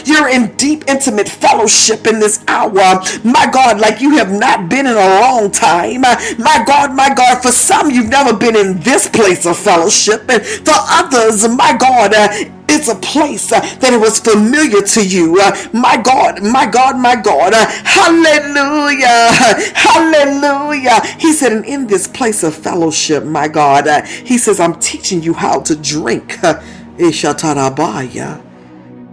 You're 0.05 0.29
in 0.29 0.55
deep, 0.55 0.83
intimate 0.87 1.29
fellowship 1.29 2.07
in 2.07 2.19
this 2.19 2.43
hour. 2.47 3.01
My 3.23 3.49
God, 3.51 3.79
like 3.79 4.01
you 4.01 4.17
have 4.17 4.31
not 4.31 4.69
been 4.69 4.87
in 4.87 4.93
a 4.93 5.19
long 5.21 5.51
time. 5.51 6.03
Uh, 6.05 6.15
my 6.37 6.63
God, 6.65 6.95
my 6.95 7.13
God, 7.13 7.41
for 7.41 7.51
some, 7.51 7.91
you've 7.91 8.09
never 8.09 8.35
been 8.37 8.55
in 8.55 8.79
this 8.81 9.07
place 9.07 9.45
of 9.45 9.57
fellowship. 9.57 10.29
And 10.29 10.43
for 10.45 10.73
others, 10.75 11.47
my 11.47 11.75
God, 11.77 12.13
uh, 12.13 12.56
it's 12.69 12.87
a 12.87 12.95
place 12.95 13.51
uh, 13.51 13.59
that 13.59 13.93
it 13.93 13.99
was 13.99 14.19
familiar 14.19 14.81
to 14.81 15.05
you. 15.05 15.39
Uh, 15.39 15.55
my 15.73 15.97
God, 15.97 16.43
my 16.43 16.65
God, 16.65 16.97
my 16.97 17.15
God. 17.15 17.53
Uh, 17.53 17.65
hallelujah. 17.83 19.31
Hallelujah. 19.75 21.01
He 21.19 21.33
said, 21.33 21.51
and 21.51 21.65
in 21.65 21.87
this 21.87 22.07
place 22.07 22.43
of 22.43 22.55
fellowship, 22.55 23.23
my 23.23 23.47
God, 23.47 24.05
he 24.05 24.37
says, 24.37 24.59
I'm 24.59 24.79
teaching 24.79 25.21
you 25.21 25.33
how 25.33 25.61
to 25.61 25.75
drink. 25.75 26.37
Uh, 26.47 26.61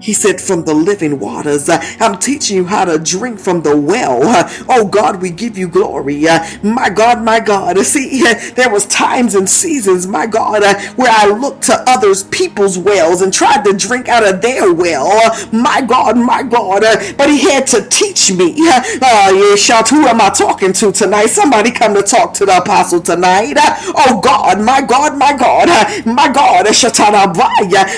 he 0.04 0.12
said, 0.12 0.40
From 0.40 0.64
the 0.64 0.74
living 0.74 1.18
waters. 1.18 1.68
Uh, 1.68 1.80
I'm 1.98 2.18
teaching 2.18 2.56
you 2.58 2.66
how 2.66 2.84
to 2.84 2.98
drink 2.98 3.40
from 3.40 3.62
the 3.62 3.76
well. 3.76 4.22
Uh, 4.22 4.48
oh 4.68 4.86
God, 4.86 5.22
we 5.22 5.30
give 5.30 5.56
you 5.56 5.66
glory. 5.68 6.28
Uh, 6.28 6.44
my 6.62 6.90
God, 6.90 7.22
my 7.24 7.40
God. 7.40 7.78
See, 7.86 8.22
there 8.52 8.70
was 8.70 8.86
times 8.86 9.34
and 9.34 9.48
seasons, 9.48 10.06
my 10.06 10.26
God, 10.26 10.62
where 10.96 11.10
I 11.10 11.26
looked 11.28 11.62
to 11.64 11.82
others 11.88 12.24
people's 12.24 12.78
wells 12.78 13.22
and 13.22 13.32
tried 13.32 13.64
to 13.64 13.72
drink 13.72 14.08
out 14.08 14.26
of 14.26 14.42
their 14.42 14.72
well. 14.74 15.08
my 15.52 15.80
God, 15.80 16.18
my 16.18 16.42
God. 16.42 16.82
but 17.16 17.30
he 17.30 17.50
had 17.50 17.66
to 17.68 17.82
teach 17.88 18.32
me. 18.32 18.54
Uh, 19.02 19.30
yeah, 19.34 19.54
shout, 19.56 19.88
who 19.88 20.06
am 20.06 20.20
I 20.20 20.30
talking 20.30 20.72
to 20.74 20.92
tonight? 20.92 21.26
Somebody 21.26 21.70
come 21.70 21.94
to 21.94 22.02
talk 22.02 22.32
to 22.34 22.46
the 22.46 22.56
apostle 22.58 23.00
tonight. 23.00 23.54
oh 23.58 24.20
God, 24.22 24.60
my 24.60 24.80
God, 24.80 25.16
my 25.18 25.32
God, 25.36 25.68
my 26.06 26.28
God. 26.28 26.64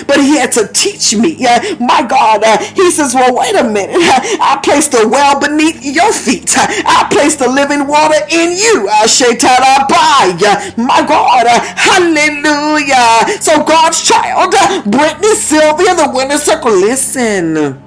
But 0.06 0.18
he 0.20 0.36
had 0.38 0.52
to 0.52 0.68
teach 0.68 1.14
me. 1.16 1.36
my 1.80 1.95
my 1.96 2.06
God. 2.06 2.44
Uh, 2.44 2.58
he 2.58 2.90
says, 2.90 3.14
Well, 3.14 3.34
wait 3.34 3.54
a 3.54 3.64
minute. 3.64 3.96
I 4.00 4.60
placed 4.62 4.94
a 4.94 5.06
well 5.08 5.40
beneath 5.40 5.84
your 5.84 6.12
feet. 6.12 6.54
I 6.56 7.08
placed 7.10 7.38
the 7.38 7.48
living 7.48 7.86
water 7.86 8.20
in 8.30 8.52
you. 8.52 8.88
Uh, 8.90 9.06
my 10.76 11.04
God. 11.06 11.46
Uh, 11.46 11.60
hallelujah. 11.76 13.40
So, 13.40 13.64
God's 13.64 14.02
child, 14.02 14.52
Brittany, 14.90 15.34
Sylvia, 15.34 15.94
the 15.94 16.10
winner 16.12 16.38
circle, 16.38 16.72
listen. 16.72 17.82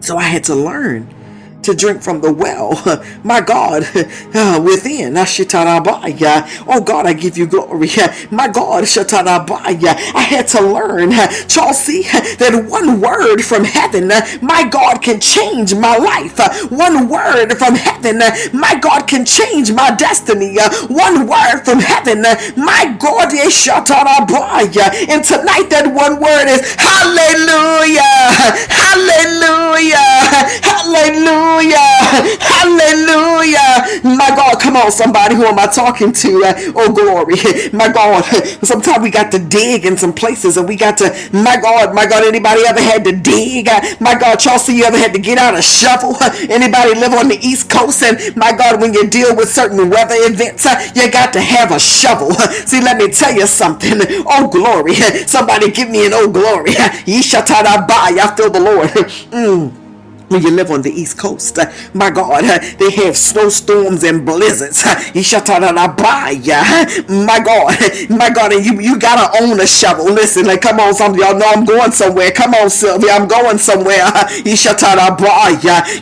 So, 0.00 0.16
I 0.16 0.22
had 0.22 0.44
to 0.44 0.54
learn 0.54 1.14
to 1.62 1.74
drink 1.74 2.02
from 2.02 2.20
the 2.20 2.32
well. 2.32 2.72
My 3.24 3.40
God, 3.40 3.82
within. 4.64 5.16
Oh 6.68 6.82
God, 6.84 7.06
I 7.06 7.12
give 7.14 7.38
you 7.38 7.46
glory. 7.46 7.88
My 8.30 8.48
God, 8.48 8.84
I 10.14 10.22
had 10.28 10.48
to 10.48 10.60
learn, 10.62 11.12
Chelsea, 11.48 12.02
that 12.02 12.66
one 12.68 13.00
word 13.00 13.42
from 13.42 13.64
heaven, 13.64 14.08
my 14.42 14.68
God, 14.68 15.02
can 15.02 15.20
change 15.20 15.74
my 15.74 15.96
life. 15.96 16.38
One 16.70 17.08
word 17.08 17.54
from 17.54 17.74
heaven, 17.74 18.18
my 18.52 18.78
God, 18.80 19.06
can 19.08 19.24
change 19.24 19.72
my 19.72 19.90
destiny. 19.94 20.56
One 20.88 21.26
word 21.26 21.62
from 21.64 21.80
heaven, 21.80 22.22
my 22.56 22.96
God, 22.98 23.32
is 23.34 23.54
and 25.10 25.24
tonight 25.24 25.68
that 25.70 25.86
one 25.92 26.20
word 26.20 26.46
is 26.48 26.62
hallelujah, 26.74 28.02
hallelujah, 28.70 30.08
hallelujah. 30.62 31.57
Hallelujah. 31.58 32.38
Hallelujah. 32.40 34.16
My 34.16 34.28
God, 34.30 34.60
come 34.60 34.76
on, 34.76 34.92
somebody. 34.92 35.34
Who 35.34 35.44
am 35.44 35.58
I 35.58 35.66
talking 35.66 36.12
to? 36.12 36.44
Uh, 36.44 36.54
oh, 36.76 36.92
glory. 36.92 37.36
My 37.72 37.88
God. 37.90 38.22
Sometimes 38.62 39.02
we 39.02 39.10
got 39.10 39.32
to 39.32 39.38
dig 39.38 39.84
in 39.84 39.96
some 39.96 40.12
places 40.12 40.56
and 40.56 40.68
we 40.68 40.76
got 40.76 40.96
to, 40.98 41.10
my 41.32 41.56
God, 41.60 41.94
my 41.94 42.06
God, 42.06 42.24
anybody 42.24 42.62
ever 42.66 42.80
had 42.80 43.04
to 43.04 43.12
dig? 43.12 43.68
My 44.00 44.16
God, 44.16 44.36
Chelsea, 44.36 44.74
you 44.74 44.84
ever 44.84 44.96
had 44.96 45.12
to 45.14 45.18
get 45.18 45.38
out 45.38 45.56
a 45.56 45.62
shovel? 45.62 46.16
Anybody 46.48 46.94
live 46.94 47.12
on 47.12 47.28
the 47.28 47.38
East 47.42 47.68
Coast? 47.68 48.02
And 48.02 48.36
my 48.36 48.52
God, 48.52 48.80
when 48.80 48.94
you 48.94 49.08
deal 49.08 49.34
with 49.34 49.48
certain 49.48 49.90
weather 49.90 50.14
events, 50.16 50.64
uh, 50.64 50.78
you 50.94 51.10
got 51.10 51.32
to 51.32 51.40
have 51.40 51.72
a 51.72 51.78
shovel. 51.80 52.32
See, 52.66 52.80
let 52.80 52.98
me 52.98 53.08
tell 53.08 53.34
you 53.34 53.46
something. 53.46 53.98
Oh, 54.26 54.48
glory. 54.48 54.94
Somebody 55.26 55.70
give 55.70 55.90
me 55.90 56.06
an 56.06 56.12
oh, 56.14 56.30
glory. 56.30 56.72
I 56.76 58.34
feel 58.36 58.50
the 58.50 58.60
Lord. 58.60 58.88
Mm 58.88 59.87
when 60.28 60.42
you 60.42 60.50
live 60.50 60.70
on 60.70 60.82
the 60.82 60.90
East 60.90 61.18
Coast. 61.18 61.58
Uh, 61.58 61.70
my 61.94 62.10
God, 62.10 62.44
uh, 62.44 62.58
they 62.78 62.90
have 63.04 63.16
snowstorms 63.16 64.04
and 64.04 64.24
blizzards. 64.24 64.82
Uh, 64.84 64.94
my 67.08 67.40
God, 67.40 67.76
my 68.10 68.30
God, 68.30 68.52
and 68.52 68.64
you, 68.64 68.80
you 68.80 68.98
gotta 68.98 69.42
own 69.42 69.60
a 69.60 69.66
shovel. 69.66 70.06
Listen, 70.06 70.46
like, 70.46 70.60
come 70.62 70.80
on, 70.80 70.94
some 70.94 71.14
y'all 71.14 71.36
know 71.36 71.46
I'm 71.48 71.64
going 71.64 71.92
somewhere. 71.92 72.30
Come 72.30 72.54
on, 72.54 72.70
Sylvia, 72.70 73.12
I'm 73.12 73.28
going 73.28 73.58
somewhere. 73.58 73.98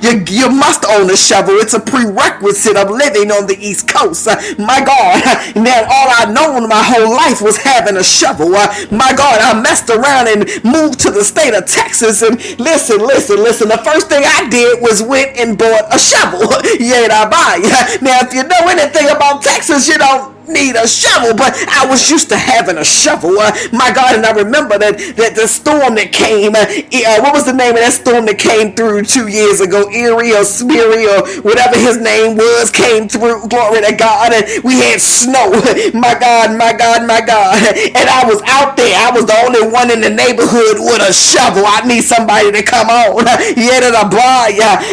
You, 0.03 0.25
you 0.29 0.51
must 0.51 0.85
own 0.87 1.11
a 1.11 1.17
shovel. 1.17 1.55
It's 1.57 1.75
a 1.75 1.81
prerequisite 1.81 2.77
of 2.77 2.91
living 2.91 3.31
on 3.31 3.47
the 3.47 3.57
East 3.59 3.89
Coast. 3.89 4.27
My 4.59 4.83
God, 4.85 5.57
man, 5.57 5.85
all 5.85 6.09
I 6.11 6.31
known 6.33 6.69
my 6.69 6.83
whole 6.83 7.11
life 7.11 7.41
was 7.41 7.57
having 7.59 7.97
a 7.97 8.05
shovel. 8.05 8.51
My 8.51 9.13
God, 9.17 9.41
I 9.41 9.61
messed 9.61 9.91
around 9.91 10.29
and 10.29 10.65
moved 10.65 11.01
to 11.01 11.11
the 11.11 11.25
state 11.25 11.55
of 11.55 11.67
Texas. 11.67 12.23
And 12.23 12.37
listen, 12.59 12.99
listen, 12.99 13.37
listen. 13.37 13.69
The 13.69 13.79
first 13.79 14.09
thing 14.09 14.16
thing 14.17 14.25
I 14.27 14.49
did 14.49 14.81
was 14.81 15.03
went 15.03 15.37
and 15.37 15.59
bought 15.59 15.95
a 15.95 15.99
shovel. 15.99 16.41
yeah, 16.81 17.09
I 17.11 17.29
buy. 17.29 17.57
Now, 18.03 18.21
if 18.21 18.35
you 18.35 18.43
know 18.43 18.69
anything 18.69 19.09
about 19.09 19.43
Texas, 19.43 19.89
you 19.89 19.99
know 19.99 20.36
need 20.49 20.77
a 20.77 20.87
shovel, 20.87 21.35
but 21.35 21.55
I 21.69 21.87
was 21.89 22.11
used 22.11 22.29
to 22.31 22.37
having 22.37 22.79
a 22.79 22.85
shovel. 22.85 23.39
Uh, 23.39 23.53
my 23.73 23.93
God, 23.93 24.17
and 24.17 24.25
I 24.27 24.33
remember 24.33 24.79
that, 24.79 24.99
that 25.17 25.35
the 25.35 25.47
storm 25.49 25.95
that 25.97 26.13
came, 26.13 26.55
uh, 26.55 26.67
uh, 26.67 27.21
what 27.23 27.35
was 27.35 27.47
the 27.47 27.53
name 27.53 27.75
of 27.75 27.83
that 27.83 27.93
storm 27.93 28.27
that 28.27 28.39
came 28.39 28.75
through 28.75 29.05
two 29.05 29.29
years 29.29 29.61
ago? 29.61 29.91
Erie 29.91 30.33
or 30.33 30.45
Smeary 30.45 31.07
or 31.07 31.27
whatever 31.43 31.77
his 31.79 31.99
name 31.99 32.37
was 32.37 32.71
came 32.71 33.09
through. 33.09 33.49
Glory 33.49 33.83
to 33.83 33.95
God. 33.95 34.33
And 34.33 34.45
we 34.65 34.79
had 34.81 35.01
snow. 35.01 35.51
my 35.95 36.15
God, 36.19 36.57
my 36.59 36.73
God, 36.73 37.07
my 37.07 37.21
God. 37.21 37.59
And 37.97 38.09
I 38.11 38.25
was 38.29 38.43
out 38.47 38.77
there. 38.77 38.93
I 38.99 39.11
was 39.11 39.25
the 39.27 39.37
only 39.47 39.63
one 39.73 39.91
in 39.91 40.01
the 40.01 40.11
neighborhood 40.11 40.77
with 40.79 41.01
a 41.01 41.13
shovel. 41.13 41.65
I 41.65 41.87
need 41.87 42.03
somebody 42.03 42.53
to 42.53 42.63
come 42.63 42.89
on. 42.89 43.25
Yeah, 43.57 43.81
that 43.81 43.97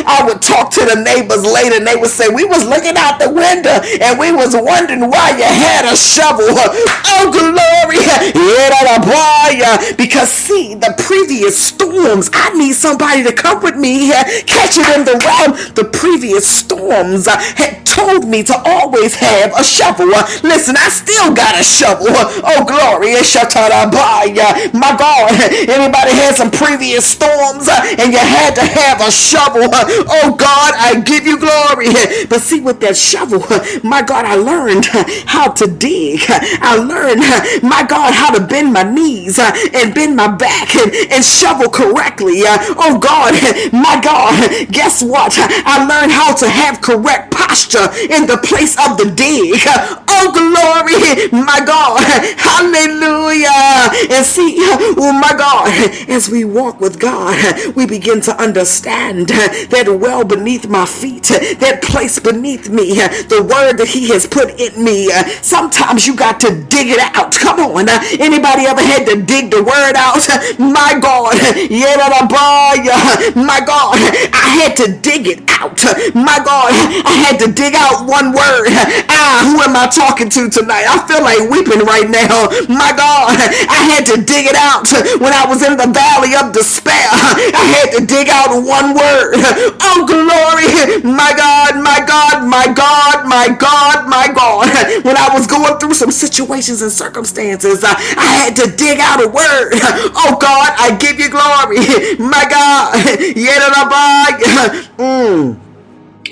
I 0.08 0.24
would 0.26 0.42
talk 0.42 0.72
to 0.74 0.86
the 0.86 1.02
neighbors 1.02 1.46
later 1.46 1.78
and 1.78 1.88
they 1.88 1.96
would 1.96 2.10
say, 2.10 2.30
we 2.30 2.46
was 2.46 2.66
looking 2.66 2.96
out 2.98 3.20
the 3.20 3.30
window 3.30 3.82
and 4.02 4.20
we 4.20 4.32
was 4.32 4.56
wondering 4.56 5.10
why 5.10 5.36
you 5.44 5.52
had 5.60 5.86
a 5.92 5.96
shovel. 5.96 6.48
Oh, 6.48 7.28
glory. 7.32 8.00
Uh, 9.66 9.94
because 9.98 10.30
see, 10.30 10.76
the 10.76 10.94
previous 10.98 11.58
storms, 11.58 12.30
I 12.34 12.54
need 12.54 12.74
somebody 12.74 13.24
to 13.24 13.34
come 13.34 13.62
with 13.62 13.76
me, 13.76 14.06
here, 14.08 14.24
catch 14.48 14.78
it 14.78 14.88
in 14.98 15.06
the 15.06 15.20
realm. 15.20 15.54
The 15.76 15.86
previous 15.86 16.48
storms 16.48 17.28
uh, 17.28 17.38
had 17.38 17.86
told 17.86 18.28
me 18.28 18.42
to 18.44 18.56
always 18.66 19.16
have 19.16 19.54
a 19.58 19.64
shovel. 19.64 20.08
Listen, 20.44 20.76
I 20.78 20.90
still 20.90 21.34
got 21.34 21.60
a 21.60 21.64
shovel. 21.64 22.08
Oh, 22.10 22.66
glory. 22.66 23.14
My 24.74 24.96
God, 24.98 25.32
anybody 25.70 26.12
had 26.12 26.36
some 26.36 26.50
previous 26.52 27.06
storms 27.06 27.70
and 27.70 28.12
you 28.12 28.20
had 28.20 28.56
to 28.56 28.62
have 28.62 29.02
a 29.02 29.12
shovel. 29.12 29.70
Oh, 29.70 30.36
God, 30.38 30.74
I 30.76 31.02
give 31.06 31.26
you 31.26 31.38
glory. 31.38 31.94
But 32.28 32.42
see, 32.42 32.60
with 32.60 32.80
that 32.82 32.98
shovel, 32.98 33.46
my 33.84 34.02
God, 34.02 34.26
I 34.26 34.36
learned 34.36 34.86
how 35.34 35.50
to 35.52 35.68
dig. 35.68 36.22
I 36.30 36.78
learned, 36.78 37.22
my 37.64 37.84
God, 37.90 38.14
how 38.14 38.32
to 38.38 38.46
bend 38.46 38.72
my 38.74 38.84
knees 38.84 39.40
uh, 39.40 39.52
and 39.74 39.94
bend 39.96 40.16
my 40.16 40.30
back 40.30 40.76
and, 40.76 40.94
and 41.12 41.26
shovel 41.26 41.70
correctly. 41.70 42.44
Uh, 42.46 42.58
oh, 42.78 43.00
God, 43.00 43.34
my 43.74 44.00
God, 44.02 44.38
guess 44.72 45.02
what? 45.04 45.34
I 45.40 45.86
learned 45.90 46.12
how 46.12 46.36
to 46.36 46.48
have 46.50 46.82
correct 46.82 47.32
posture 47.34 47.90
in 48.14 48.28
the 48.28 48.38
place 48.44 48.78
of 48.78 48.98
the 48.98 49.12
dig. 49.16 49.60
Oh, 50.08 50.30
glory, 50.32 51.44
my 51.44 51.60
God. 51.66 52.04
Hallelujah. 52.38 54.16
And 54.16 54.26
see, 54.26 54.56
oh, 54.60 55.12
my 55.14 55.34
God, 55.38 55.68
as 56.10 56.30
we 56.30 56.46
walk 56.46 56.80
with 56.80 57.00
God, 57.00 57.76
we 57.76 57.86
begin 57.88 58.22
to 58.22 58.36
understand 58.42 59.28
that 59.30 59.86
well 59.90 60.24
beneath 60.24 60.68
my 60.68 60.86
feet, 60.86 61.24
that 61.26 61.82
place 61.82 62.20
beneath 62.20 62.70
me, 62.70 62.94
the 63.34 63.42
word 63.42 63.78
that 63.78 63.88
He 63.88 64.10
has 64.10 64.28
put 64.28 64.60
in 64.60 64.84
me. 64.84 65.08
Sometimes 65.42 66.08
you 66.08 66.16
got 66.16 66.40
to 66.42 66.64
dig 66.70 66.88
it 66.90 67.00
out. 67.16 67.34
Come 67.36 67.60
on. 67.60 67.90
Anybody 68.20 68.66
ever 68.66 68.82
had 68.82 69.06
to 69.08 69.22
dig 69.22 69.52
the 69.52 69.64
word 69.64 69.96
out? 69.96 70.22
My 70.60 70.98
God. 71.00 71.36
Yeah, 71.70 71.96
my 73.36 73.60
God. 73.66 73.98
I 74.34 74.48
had 74.62 74.76
to 74.78 74.92
dig 75.00 75.28
it 75.28 75.44
out. 75.50 75.78
My 76.16 76.40
God. 76.44 76.72
I 77.06 77.14
had 77.28 77.40
to 77.40 77.52
dig 77.52 77.76
out 77.76 78.06
one 78.08 78.32
word. 78.34 78.68
Ah, 79.10 79.44
who 79.46 79.62
am 79.62 79.76
I 79.76 79.88
talking 79.88 80.30
to 80.30 80.50
tonight? 80.50 80.86
I 80.88 81.00
feel 81.08 81.22
like 81.22 81.50
weeping 81.50 81.86
right 81.86 82.10
now. 82.10 82.50
My 82.70 82.92
God. 82.96 83.36
I 83.70 83.80
had 83.94 84.06
to 84.14 84.22
dig 84.22 84.48
it 84.48 84.56
out 84.56 84.88
when 85.20 85.34
I 85.34 85.46
was 85.48 85.64
in 85.64 85.78
the 85.78 85.88
valley 85.88 86.36
of 86.36 86.54
despair. 86.54 87.10
I 87.12 87.64
had 87.76 88.00
to 88.00 88.06
dig 88.06 88.30
out 88.30 88.54
one 88.64 88.94
word. 88.94 89.36
Oh, 89.82 90.06
glory. 90.08 91.04
My 91.04 91.34
God, 91.36 91.80
my 91.82 92.00
God, 92.06 92.48
my 92.48 92.68
God, 92.72 93.28
my 93.28 93.50
God, 93.50 94.08
my 94.08 94.28
God. 94.32 94.68
When 95.14 95.22
I 95.22 95.30
was 95.32 95.46
going 95.46 95.78
through 95.78 95.94
some 95.94 96.10
situations 96.10 96.82
and 96.82 96.92
circumstances, 96.92 97.84
I, 97.84 97.94
I 98.18 98.26
had 98.26 98.56
to 98.56 98.76
dig 98.76 99.00
out 99.00 99.24
a 99.24 99.28
word. 99.28 99.74
Oh, 100.26 100.38
God, 100.40 100.74
I 100.80 100.96
give 100.96 101.20
you 101.20 101.30
glory. 101.30 101.78
My 102.20 102.46
God. 102.50 102.96
Mm 104.98 105.63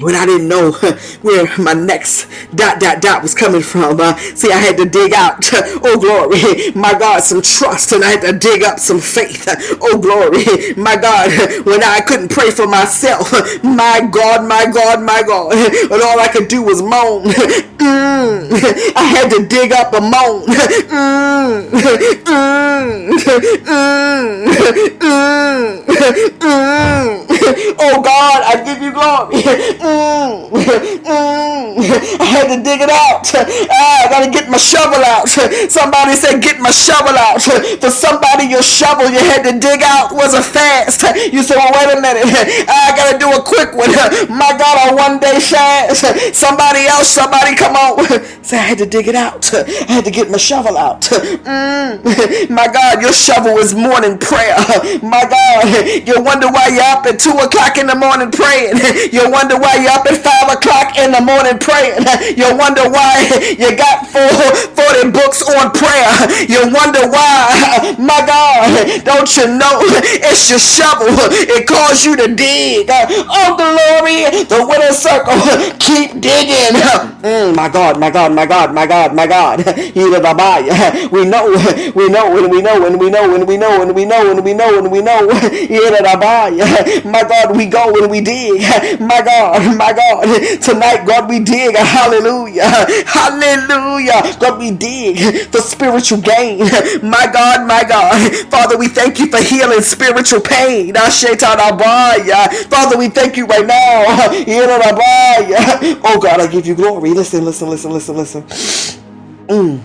when 0.01 0.15
I 0.15 0.25
didn't 0.25 0.47
know 0.47 0.71
where 1.21 1.47
my 1.57 1.73
next 1.73 2.27
dot 2.55 2.79
dot 2.79 3.01
dot 3.01 3.21
was 3.23 3.35
coming 3.35 3.61
from. 3.61 3.99
Uh, 4.01 4.15
see, 4.17 4.51
I 4.51 4.57
had 4.57 4.77
to 4.77 4.85
dig 4.85 5.13
out, 5.13 5.37
oh 5.53 5.99
glory, 5.99 6.71
my 6.75 6.97
God, 6.97 7.21
some 7.23 7.41
trust, 7.41 7.91
and 7.93 8.03
I 8.03 8.11
had 8.11 8.21
to 8.21 8.33
dig 8.33 8.63
up 8.63 8.79
some 8.79 8.99
faith. 8.99 9.47
Oh 9.83 9.97
glory, 9.99 10.73
my 10.75 10.95
God, 10.95 11.31
when 11.65 11.83
I 11.83 12.01
couldn't 12.01 12.29
pray 12.31 12.51
for 12.51 12.67
myself, 12.67 13.31
my 13.63 14.07
God, 14.11 14.47
my 14.47 14.65
God, 14.71 15.01
my 15.03 15.23
God, 15.23 15.53
and 15.53 16.01
all 16.01 16.19
I 16.19 16.29
could 16.31 16.47
do 16.47 16.61
was 16.63 16.81
moan. 16.81 17.25
Mm, 17.25 18.51
I 18.95 19.03
had 19.03 19.29
to 19.31 19.45
dig 19.47 19.71
up 19.71 19.93
a 19.93 20.01
moan. 20.01 20.45
Mm, 20.87 21.69
mm, 26.41 27.27
oh 27.79 28.01
God, 28.01 28.43
I 28.45 28.63
give 28.65 28.81
you 28.81 28.91
glory. 28.93 29.43
Mm, 29.91 30.47
mm, 30.51 31.75
I 32.21 32.23
had 32.23 32.47
to 32.55 32.63
dig 32.63 32.79
it 32.81 32.89
out. 32.89 33.27
Ah, 33.73 34.05
I 34.05 34.09
gotta 34.09 34.29
get 34.31 34.49
my 34.49 34.57
shovel 34.57 35.01
out. 35.03 35.27
Somebody 35.29 36.13
said, 36.15 36.41
get 36.41 36.59
my 36.59 36.71
shovel 36.71 37.15
out. 37.17 37.41
For 37.41 37.89
somebody, 37.89 38.45
your 38.45 38.61
shovel 38.61 39.09
you 39.09 39.19
had 39.19 39.43
to 39.43 39.57
dig 39.57 39.81
out 39.83 40.11
was 40.11 40.33
a 40.33 40.41
fast. 40.41 41.01
You 41.31 41.41
said, 41.43 41.57
well, 41.57 41.71
wait 41.73 41.97
a 41.97 42.01
minute. 42.01 42.25
I 42.69 42.93
gotta 42.95 43.17
do 43.17 43.31
a 43.31 43.41
quick 43.41 43.73
one. 43.73 43.89
My 44.29 44.53
God, 44.57 44.91
a 44.91 44.95
one 44.95 45.19
day 45.19 45.39
fast. 45.39 46.03
Somebody 46.35 46.85
else, 46.85 47.07
somebody 47.09 47.55
come 47.55 47.75
on. 47.75 48.05
Say, 48.43 48.57
I 48.57 48.61
had 48.75 48.77
to 48.79 48.85
dig 48.85 49.07
it 49.07 49.15
out. 49.15 49.53
I 49.53 49.91
had 49.91 50.05
to 50.05 50.11
get 50.11 50.29
my 50.29 50.37
shovel 50.37 50.77
out. 50.77 51.01
Mm, 51.01 52.49
my 52.49 52.67
God, 52.67 53.01
your 53.01 53.13
shovel 53.13 53.57
is 53.57 53.73
morning 53.73 54.17
prayer. 54.17 54.55
My 55.01 55.25
God, 55.25 56.07
you 56.07 56.21
wonder 56.21 56.47
why 56.51 56.67
you're 56.67 56.91
up 56.91 57.05
at 57.05 57.19
2 57.19 57.31
o'clock 57.31 57.77
in 57.77 57.87
the 57.87 57.95
morning 57.95 58.31
praying. 58.31 58.77
You 59.11 59.29
wonder 59.31 59.57
why 59.57 59.70
why 59.71 59.87
up 59.87 60.05
at 60.05 60.19
5 60.19 60.57
o'clock 60.57 60.97
in 60.97 61.11
the 61.11 61.21
morning 61.21 61.57
praying. 61.57 62.03
You 62.35 62.55
wonder 62.57 62.89
why 62.89 63.23
you 63.57 63.75
got 63.75 64.07
four, 64.07 64.27
40 64.75 65.11
books 65.11 65.41
on 65.43 65.71
prayer. 65.71 66.11
You 66.47 66.67
wonder 66.73 67.07
why, 67.07 67.95
my 67.99 68.19
God, 68.25 69.03
don't 69.03 69.29
you 69.37 69.47
know 69.47 69.79
it's 70.23 70.49
your 70.49 70.59
shovel. 70.59 71.07
It 71.07 71.67
calls 71.67 72.03
you 72.03 72.15
to 72.17 72.33
dig. 72.35 72.87
Oh, 72.91 73.55
glory, 73.55 74.43
the 74.45 74.65
winner 74.67 74.91
circle. 74.93 75.39
Keep 75.79 76.21
digging. 76.21 76.75
Mm, 77.21 77.55
my 77.55 77.69
God, 77.69 77.99
my 77.99 78.09
God, 78.09 78.33
my 78.33 78.45
God, 78.45 78.73
my 78.73 78.87
God, 78.87 79.13
my 79.15 79.27
God. 79.27 79.59
We 81.11 81.25
know, 81.25 81.45
we 81.95 82.09
know, 82.09 82.37
and 82.37 82.51
we 82.51 82.61
know, 82.61 82.85
and 82.85 82.99
we 82.99 83.09
know, 83.09 83.35
and 83.35 83.47
we 83.47 83.57
know, 83.57 83.81
and 83.81 83.95
we 83.95 84.05
know, 84.05 84.31
and 84.31 84.43
we 84.43 84.53
know, 84.53 84.77
and 84.79 84.91
we 84.91 85.01
know. 85.01 85.27
My 87.05 87.23
God, 87.23 87.55
we 87.55 87.65
go 87.67 87.93
and 88.01 88.09
we 88.09 88.21
dig. 88.21 88.61
My 88.99 89.21
God, 89.21 89.60
my 89.77 89.93
God. 89.93 90.23
Tonight, 90.61 91.05
God, 91.07 91.29
we 91.29 91.39
dig. 91.39 91.75
Hallelujah. 91.75 92.69
Hallelujah. 93.07 94.37
God, 94.39 94.59
we 94.59 94.71
dig 94.71 95.19
for 95.51 95.61
spiritual 95.61 96.21
gain. 96.21 96.59
My 97.03 97.27
God, 97.31 97.67
my 97.67 97.83
God. 97.87 98.35
Father, 98.49 98.77
we 98.77 98.87
thank 98.87 99.19
you 99.19 99.27
for 99.29 99.37
healing 99.37 99.81
spiritual 99.81 100.41
pain. 100.41 100.93
Father, 102.69 102.97
we 102.97 103.09
thank 103.09 103.37
you 103.37 103.45
right 103.47 103.65
now. 103.65 104.05
Oh 106.03 106.19
God, 106.21 106.41
I 106.41 106.47
give 106.47 106.67
you 106.67 106.75
glory. 106.75 107.11
Listen, 107.11 107.45
listen, 107.45 107.69
listen, 107.69 107.91
listen, 107.91 108.17
listen. 108.17 108.43
Mm. 109.47 109.81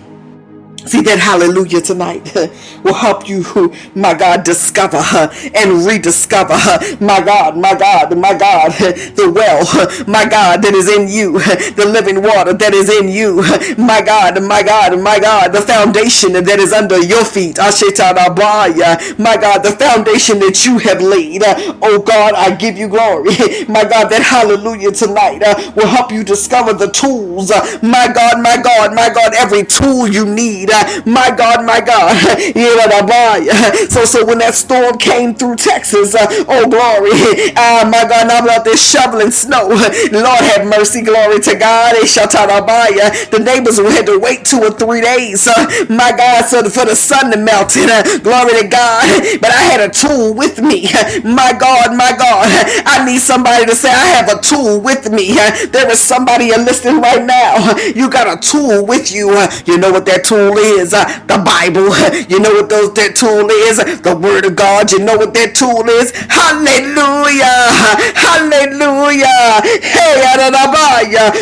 See 0.87 1.01
that 1.01 1.19
hallelujah 1.19 1.81
tonight? 1.81 2.33
Will 2.83 2.93
help 2.93 3.27
you, 3.27 3.43
my 3.95 4.13
God, 4.13 4.43
discover 4.43 4.97
and 5.55 5.85
rediscover, 5.85 6.55
my 7.01 7.21
God, 7.21 7.57
my 7.57 7.75
God, 7.75 8.17
my 8.17 8.37
God, 8.37 8.71
the 9.17 9.31
well, 9.33 9.65
my 10.07 10.27
God, 10.29 10.61
that 10.63 10.73
is 10.73 10.89
in 10.89 11.09
you, 11.09 11.39
the 11.75 11.85
living 11.85 12.23
water 12.23 12.53
that 12.53 12.73
is 12.73 12.89
in 12.89 13.09
you, 13.09 13.43
my 13.77 14.01
God, 14.01 14.41
my 14.43 14.63
God, 14.63 14.99
my 15.01 15.19
God, 15.19 15.53
the 15.53 15.61
foundation 15.61 16.33
that 16.33 16.59
is 16.59 16.73
under 16.73 16.99
your 17.01 17.25
feet, 17.25 17.57
my 17.59 19.37
God, 19.37 19.59
the 19.63 19.75
foundation 19.77 20.39
that 20.39 20.65
you 20.65 20.77
have 20.79 21.01
laid. 21.01 21.43
Oh 21.81 22.01
God, 22.01 22.33
I 22.35 22.55
give 22.55 22.77
you 22.77 22.87
glory, 22.87 23.35
my 23.67 23.83
God, 23.83 24.09
that 24.09 24.21
hallelujah 24.23 24.91
tonight 24.91 25.43
uh, 25.43 25.71
will 25.75 25.87
help 25.87 26.11
you 26.11 26.23
discover 26.23 26.73
the 26.73 26.89
tools, 26.91 27.51
my 27.83 28.07
God, 28.13 28.41
my 28.41 28.57
God, 28.61 28.93
my 28.95 29.09
God, 29.09 29.33
every 29.35 29.63
tool 29.65 30.07
you 30.07 30.25
need 30.25 30.69
my 31.05 31.29
God, 31.35 31.65
my 31.65 31.81
God. 31.81 32.15
So, 33.89 34.05
so 34.05 34.25
when 34.25 34.39
that 34.39 34.53
storm 34.53 34.97
came 34.97 35.33
through 35.33 35.55
Texas, 35.55 36.13
uh, 36.13 36.27
oh 36.47 36.67
glory, 36.67 37.11
uh, 37.55 37.87
my 37.91 38.03
God, 38.07 38.27
I'm 38.29 38.49
out 38.49 38.65
there 38.65 38.77
shoveling 38.77 39.31
snow. 39.31 39.67
Lord 39.69 40.43
have 40.53 40.67
mercy, 40.67 41.01
glory 41.01 41.39
to 41.41 41.55
God. 41.55 41.95
The 41.95 43.41
neighbors 43.43 43.77
had 43.77 44.05
to 44.07 44.19
wait 44.19 44.45
two 44.45 44.59
or 44.59 44.71
three 44.71 45.01
days, 45.01 45.47
uh, 45.47 45.85
my 45.89 46.11
God, 46.15 46.45
so 46.45 46.63
for 46.69 46.85
the 46.85 46.95
sun 46.95 47.31
to 47.31 47.37
melt. 47.37 47.73
Glory 48.23 48.61
to 48.61 48.67
God. 48.67 49.05
But 49.41 49.51
I 49.51 49.61
had 49.71 49.81
a 49.81 49.89
tool 49.89 50.33
with 50.33 50.61
me. 50.61 50.89
My 51.23 51.53
God, 51.57 51.95
my 51.95 52.13
God. 52.17 52.47
I 52.85 53.03
need 53.05 53.19
somebody 53.19 53.65
to 53.65 53.75
say, 53.75 53.89
I 53.89 54.07
have 54.19 54.29
a 54.29 54.41
tool 54.41 54.79
with 54.81 55.11
me. 55.11 55.33
There 55.71 55.89
is 55.89 55.99
somebody 55.99 56.51
listening 56.55 57.01
right 57.01 57.23
now. 57.23 57.75
You 57.95 58.09
got 58.09 58.27
a 58.27 58.39
tool 58.39 58.85
with 58.85 59.11
you. 59.11 59.29
You 59.65 59.77
know 59.77 59.91
what 59.91 60.05
that 60.05 60.23
tool 60.25 60.57
is? 60.57 60.66
Is? 60.67 60.93
Uh, 60.93 61.05
the 61.27 61.39
Bible. 61.39 61.87
You 62.27 62.39
know 62.39 62.51
what 62.53 62.69
those 62.69 62.93
that 62.95 63.15
tool 63.15 63.47
is? 63.49 63.77
The 63.77 64.15
Word 64.15 64.45
of 64.45 64.55
God. 64.55 64.91
You 64.91 64.99
know 64.99 65.17
what 65.17 65.33
that 65.33 65.55
tool 65.55 65.87
is? 65.87 66.11
Hallelujah. 66.27 67.45
Hallelujah. 68.27 69.61
Hey, 69.63 70.17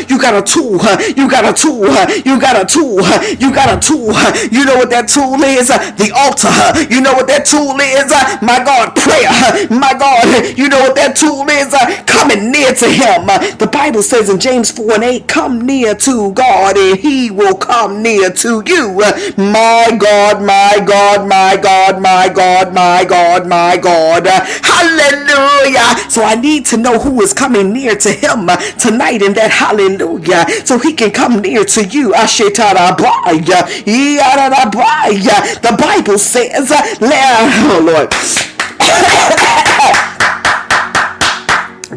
you 0.09 0.19
got 0.21 0.35
a 0.35 0.43
tool. 0.43 0.79
You 1.15 1.29
got 1.29 1.45
a 1.45 1.53
tool. 1.53 1.87
You 2.25 2.39
got 2.39 2.61
a 2.61 2.65
tool. 2.65 3.01
You 3.39 3.53
got 3.53 3.69
a 3.75 3.79
tool. 3.79 4.13
You 4.51 4.65
know 4.65 4.75
what 4.77 4.89
that 4.91 5.07
tool 5.07 5.41
is? 5.43 5.67
The 5.69 6.11
altar. 6.15 6.51
You 6.93 7.01
know 7.01 7.13
what 7.13 7.27
that 7.27 7.45
tool 7.45 7.77
is? 7.79 8.11
My 8.41 8.63
God, 8.63 8.95
prayer. 8.95 9.67
My 9.69 9.93
God, 9.97 10.57
you 10.57 10.69
know 10.69 10.79
what 10.81 10.95
that 10.95 11.15
tool 11.15 11.47
is? 11.49 11.73
Coming 12.05 12.51
near 12.51 12.73
to 12.73 12.87
Him. 12.87 13.27
The 13.57 13.69
Bible 13.71 14.03
says 14.03 14.29
in 14.29 14.39
James 14.39 14.71
4 14.71 14.95
and 14.95 15.03
8, 15.03 15.27
come 15.27 15.61
near 15.65 15.95
to 15.95 16.33
God 16.33 16.77
and 16.77 16.99
He 16.99 17.31
will 17.31 17.55
come 17.55 18.01
near 18.01 18.31
to 18.31 18.63
you. 18.65 19.01
My 19.37 19.97
God, 19.99 20.41
my 20.41 20.81
God, 20.85 21.27
my 21.27 21.57
God, 21.61 22.01
my 22.01 22.29
God, 22.29 22.73
my 22.73 23.05
God, 23.05 23.47
my 23.47 23.77
God. 23.77 24.27
Hallelujah. 24.27 26.09
So 26.09 26.23
I 26.23 26.35
need 26.35 26.65
to 26.67 26.77
know 26.77 26.99
who 26.99 27.21
is 27.21 27.33
coming 27.33 27.73
near 27.73 27.95
to 27.95 28.11
Him 28.11 28.49
tonight 28.79 29.21
in 29.21 29.33
that 29.33 29.51
hallelujah 29.51 30.45
so 30.65 30.77
He 30.77 30.93
can 30.93 31.11
come 31.11 31.41
near 31.41 31.65
to 31.65 31.85
you. 31.85 32.13
The 35.61 35.75
Bible 35.79 36.17
says, 36.17 36.71
oh 36.71 37.81
Lord. 37.83 38.13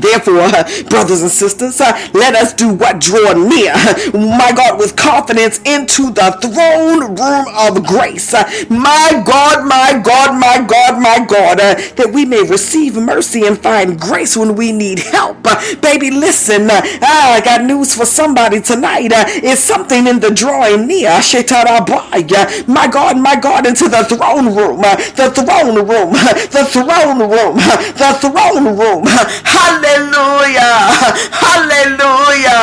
Therefore, 0.01 0.49
brothers 0.91 1.23
and 1.23 1.31
sisters, 1.31 1.81
uh, 1.81 1.93
let 2.15 2.35
us 2.35 2.53
do 2.55 2.73
what 2.75 3.01
draw 3.01 3.33
near, 3.35 3.75
my 4.15 4.53
God, 4.55 4.79
with 4.79 4.97
confidence 4.97 5.59
into 5.65 6.11
the 6.11 6.37
throne 6.43 7.15
room 7.17 7.47
of 7.57 7.85
grace. 7.87 8.35
Uh, 8.35 8.45
my 8.71 9.23
God, 9.27 9.67
my 9.67 10.01
God, 10.03 10.39
my 10.39 10.65
God, 10.67 11.01
my 11.03 11.25
God, 11.27 11.61
uh, 11.61 11.75
that 11.97 12.11
we 12.13 12.25
may 12.25 12.43
receive 12.43 12.97
mercy 12.97 13.47
and 13.47 13.59
find 13.61 14.01
grace 14.01 14.37
when 14.37 14.55
we 14.57 14.73
need 14.73 14.99
help. 15.01 15.43
baby, 15.83 16.11
listen, 16.11 16.69
ah, 16.71 17.33
I 17.35 17.41
got 17.45 17.65
news 17.65 17.95
for 17.95 18.07
somebody 18.07 18.61
tonight. 18.61 19.11
it's 19.13 19.61
something 19.61 20.07
in 20.07 20.21
the 20.21 20.31
drawing 20.31 20.87
near. 20.87 21.11
My 22.69 22.89
God, 22.89 23.19
my 23.19 23.37
God, 23.37 23.67
into 23.67 23.89
the 23.89 24.05
throne 24.05 24.55
room, 24.55 24.81
the 24.83 25.31
throne 25.35 25.77
room, 25.77 26.13
the 26.13 26.65
throne 26.71 27.19
room, 27.21 27.57
the 27.97 28.11
throne 28.21 28.77
room. 28.79 29.05
Hallelujah. 29.45 29.88
Hallelujah. 29.89 30.77
Hallelujah. 31.33 32.61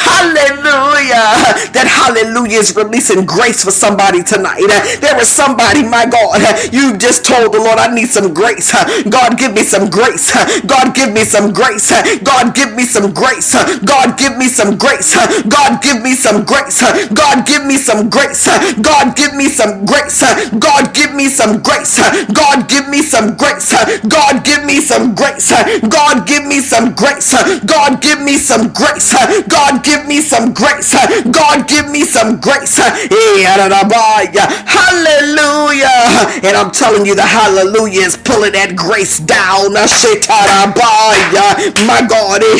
Hallelujah. 0.00 1.28
That 1.76 1.86
hallelujah 1.88 2.60
is 2.60 2.74
releasing 2.76 3.26
grace 3.26 3.64
for 3.64 3.70
somebody 3.72 4.22
tonight. 4.24 4.64
There 5.00 5.20
is 5.20 5.28
somebody, 5.28 5.82
my 5.84 6.06
God, 6.06 6.40
you 6.72 6.96
just 6.98 7.24
told 7.26 7.52
the 7.52 7.58
Lord, 7.60 7.78
I 7.78 7.92
need 7.94 8.08
some 8.08 8.34
grace. 8.34 8.72
God, 9.08 9.38
give 9.38 9.54
me 9.54 9.62
some 9.64 9.90
grace. 9.90 10.32
God, 10.66 10.94
give 10.94 11.12
me 11.12 11.24
some 11.24 11.52
grace. 11.52 11.92
God, 12.24 12.54
give 12.54 12.74
me 12.76 12.84
some 12.86 13.12
grace. 13.14 13.52
God, 13.84 14.16
give 14.18 14.36
me 14.38 14.48
some 14.50 14.76
grace. 14.78 15.12
God, 15.48 15.78
give 15.86 16.02
me 16.02 16.14
some 16.14 16.46
grace. 16.48 16.80
God, 17.12 17.46
give 17.46 17.64
me 17.66 17.76
some 17.78 18.10
grace. 18.10 18.48
God, 18.80 19.06
give 19.14 19.34
me 19.36 19.48
some 19.48 19.80
grace. 19.84 20.24
God, 20.62 20.94
give 20.94 21.12
me 21.14 21.28
some 21.28 21.60
grace. 21.62 22.00
God, 22.32 22.68
give 22.68 22.88
me 22.88 23.02
some 23.02 23.36
grace. 23.36 23.72
God, 24.08 24.44
give 24.44 24.64
me 24.64 24.80
some 24.80 25.14
grace. 25.14 25.52
God, 25.88 26.26
give 26.26 26.44
me 26.46 26.51
some 26.60 26.94
grace. 26.94 27.32
God, 27.64 28.00
give 28.00 28.20
me 28.20 28.36
some 28.36 28.72
grace. 28.72 29.14
God, 29.48 29.82
give 29.84 30.06
me 30.06 30.20
some 30.20 30.52
grace. 30.52 30.94
God, 31.30 31.68
give 31.68 31.88
me 31.90 32.02
some 32.04 32.40
grace. 32.40 32.76
Hallelujah. 34.66 35.88
And 36.44 36.56
I'm 36.56 36.70
telling 36.70 37.06
you, 37.06 37.14
the 37.14 37.22
hallelujah 37.22 38.00
is 38.02 38.16
pulling 38.16 38.52
that 38.52 38.76
grace 38.76 39.18
down. 39.18 39.72
My 41.86 42.02
God, 42.08 42.42
eh, 42.42 42.58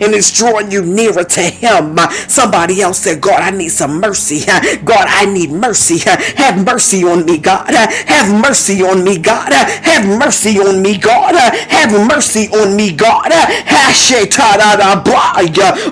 and 0.00 0.14
it's 0.14 0.32
drawing 0.32 0.70
you 0.70 0.82
nearer 0.84 1.24
to 1.24 1.40
Him. 1.40 1.98
Somebody 2.28 2.82
else 2.82 2.98
said, 2.98 3.20
God, 3.20 3.40
I 3.40 3.50
need 3.50 3.70
some 3.70 4.00
mercy. 4.00 4.44
God, 4.84 5.06
I 5.08 5.26
need 5.26 5.50
mercy. 5.50 5.98
Have 6.36 6.64
mercy 6.64 7.04
on 7.04 7.24
me, 7.24 7.38
God. 7.38 7.70
Have 7.72 8.30
mercy 8.40 8.82
on 8.82 9.04
me, 9.04 9.18
God. 9.18 9.52
Have 9.52 10.06
mercy 10.06 10.58
on 10.58 10.82
me, 10.82 10.96
God. 10.98 11.34
Have 11.34 11.92
mercy 12.06 12.27
mercy 12.28 12.48
on 12.50 12.76
me, 12.76 12.92
God. 12.92 13.30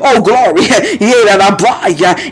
Oh, 0.02 0.22
glory. 0.22 0.66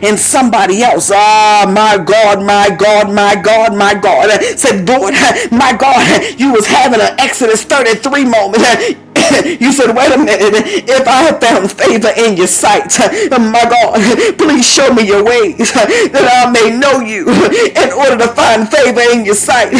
And 0.07 0.19
somebody 0.19 0.83
else, 0.83 1.11
ah, 1.13 1.65
my 1.73 2.03
God, 2.03 2.43
my 2.43 2.75
God, 2.75 3.13
my 3.13 3.35
God, 3.35 3.75
my 3.75 3.93
God, 3.93 4.41
said, 4.57 4.87
Lord, 4.87 5.13
my 5.51 5.75
God, 5.77 6.39
you 6.39 6.53
was 6.53 6.67
having 6.67 7.01
an 7.01 7.19
Exodus 7.19 7.63
33 7.63 8.25
moment. 8.25 9.04
you 9.61 9.71
said, 9.71 9.95
wait 9.95 10.11
a 10.13 10.17
minute, 10.17 10.85
if 10.87 11.07
I 11.07 11.29
have 11.29 11.39
found 11.41 11.71
favor 11.71 12.11
in 12.17 12.37
your 12.37 12.47
sight, 12.47 12.91
my 13.31 13.63
God, 13.65 13.97
please 14.37 14.65
show 14.65 14.93
me 14.93 15.07
your 15.07 15.23
ways 15.23 15.71
that 15.73 16.25
I 16.25 16.51
may 16.51 16.75
know 16.77 16.99
you 17.01 17.25
in 17.29 17.89
order 17.93 18.17
to 18.25 18.29
find 18.33 18.67
favor 18.69 19.01
in 19.13 19.25
your 19.25 19.35
sight. 19.35 19.71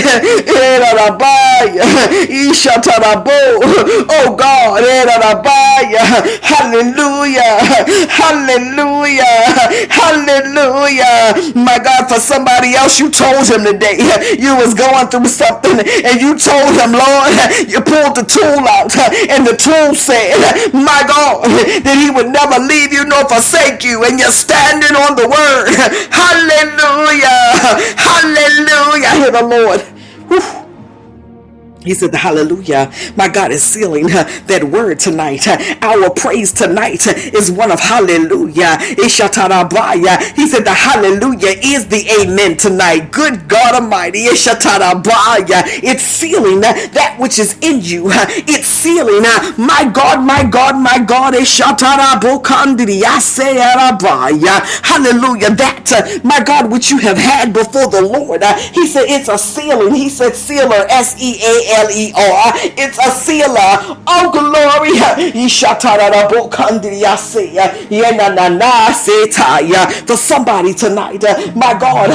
Oh 4.08 4.36
God, 4.36 4.84
hallelujah, 6.42 7.56
hallelujah, 8.10 9.36
hallelujah. 9.90 11.54
My 11.56 11.80
God, 11.80 12.08
for 12.08 12.20
somebody 12.20 12.76
else, 12.76 13.00
you 13.00 13.10
told 13.10 13.48
him 13.48 13.64
today 13.66 13.98
you 14.40 14.56
was 14.56 14.74
going 14.74 15.08
through 15.08 15.28
something 15.28 15.80
and 15.80 16.22
you 16.22 16.38
told 16.38 16.74
him, 16.76 16.92
Lord, 16.94 17.32
you 17.68 17.82
pulled 17.82 18.16
the 18.16 18.26
tool 18.26 18.66
out 18.68 18.92
and 19.36 19.46
the 19.46 19.56
tool 19.56 19.94
said, 19.94 20.40
my 20.72 21.04
God, 21.04 21.44
that 21.84 22.00
he 22.00 22.10
would 22.10 22.32
never 22.32 22.56
leave 22.64 22.96
you 22.96 23.04
nor 23.04 23.28
forsake 23.28 23.84
you. 23.84 24.04
And 24.08 24.18
you're 24.18 24.32
standing 24.32 24.96
on 24.96 25.20
the 25.20 25.28
word. 25.28 25.76
Hallelujah. 26.12 27.44
Hallelujah. 28.00 29.08
I 29.08 29.16
hear 29.20 29.32
the 29.32 29.44
Lord. 29.44 29.82
Whew. 30.32 30.65
He 31.86 31.94
said, 31.96 32.12
the 32.12 32.18
Hallelujah. 32.18 32.92
My 33.16 33.30
God 33.30 33.52
is 33.52 33.64
sealing 33.64 34.06
uh, 34.12 34.24
that 34.48 34.64
word 34.64 35.00
tonight. 35.00 35.48
Uh, 35.48 35.58
our 35.82 36.10
praise 36.10 36.52
tonight 36.52 37.08
uh, 37.08 37.14
is 37.16 37.52
one 37.52 37.72
of 37.72 37.80
hallelujah. 37.80 38.78
He 38.96 39.10
said, 39.10 40.66
The 40.66 40.74
hallelujah 40.76 41.56
is 41.64 41.88
the 41.88 42.04
amen 42.22 42.58
tonight. 42.58 43.12
Good 43.12 43.48
God 43.48 43.76
Almighty. 43.76 44.20
It's 44.26 46.02
sealing 46.04 46.60
uh, 46.64 46.74
that 46.94 47.18
which 47.20 47.40
is 47.40 47.58
in 47.62 47.82
you. 47.82 48.08
Uh, 48.10 48.26
it's 48.48 48.68
sealing, 48.68 49.24
uh, 49.26 49.54
my 49.58 49.90
God, 49.94 50.24
my 50.26 50.44
God, 50.44 50.76
my 50.78 51.00
God. 51.00 51.34
Hallelujah. 54.84 55.52
That, 55.56 56.22
my 56.24 56.42
God, 56.44 56.72
which 56.72 56.90
you 56.92 56.98
have 57.00 57.18
had 57.18 57.54
before 57.54 57.88
the 57.90 58.02
Lord. 58.02 58.44
He 58.74 58.88
said, 58.88 59.06
It's 59.08 59.30
a 59.30 59.38
sealing. 59.38 59.94
He 59.94 60.10
said, 60.10 60.36
Sealer, 60.36 60.86
S 60.90 61.16
E 61.22 61.40
A 61.44 61.56
L 61.74 61.75
E 61.92 62.12
R. 62.16 62.54
It's 62.78 62.98
a 63.00 63.12
sealer. 63.12 64.00
Oh, 64.08 64.32
glory. 64.32 64.98
For 70.08 70.18
somebody 70.18 70.74
tonight, 70.74 71.24
my 71.56 71.74
God, 71.80 72.10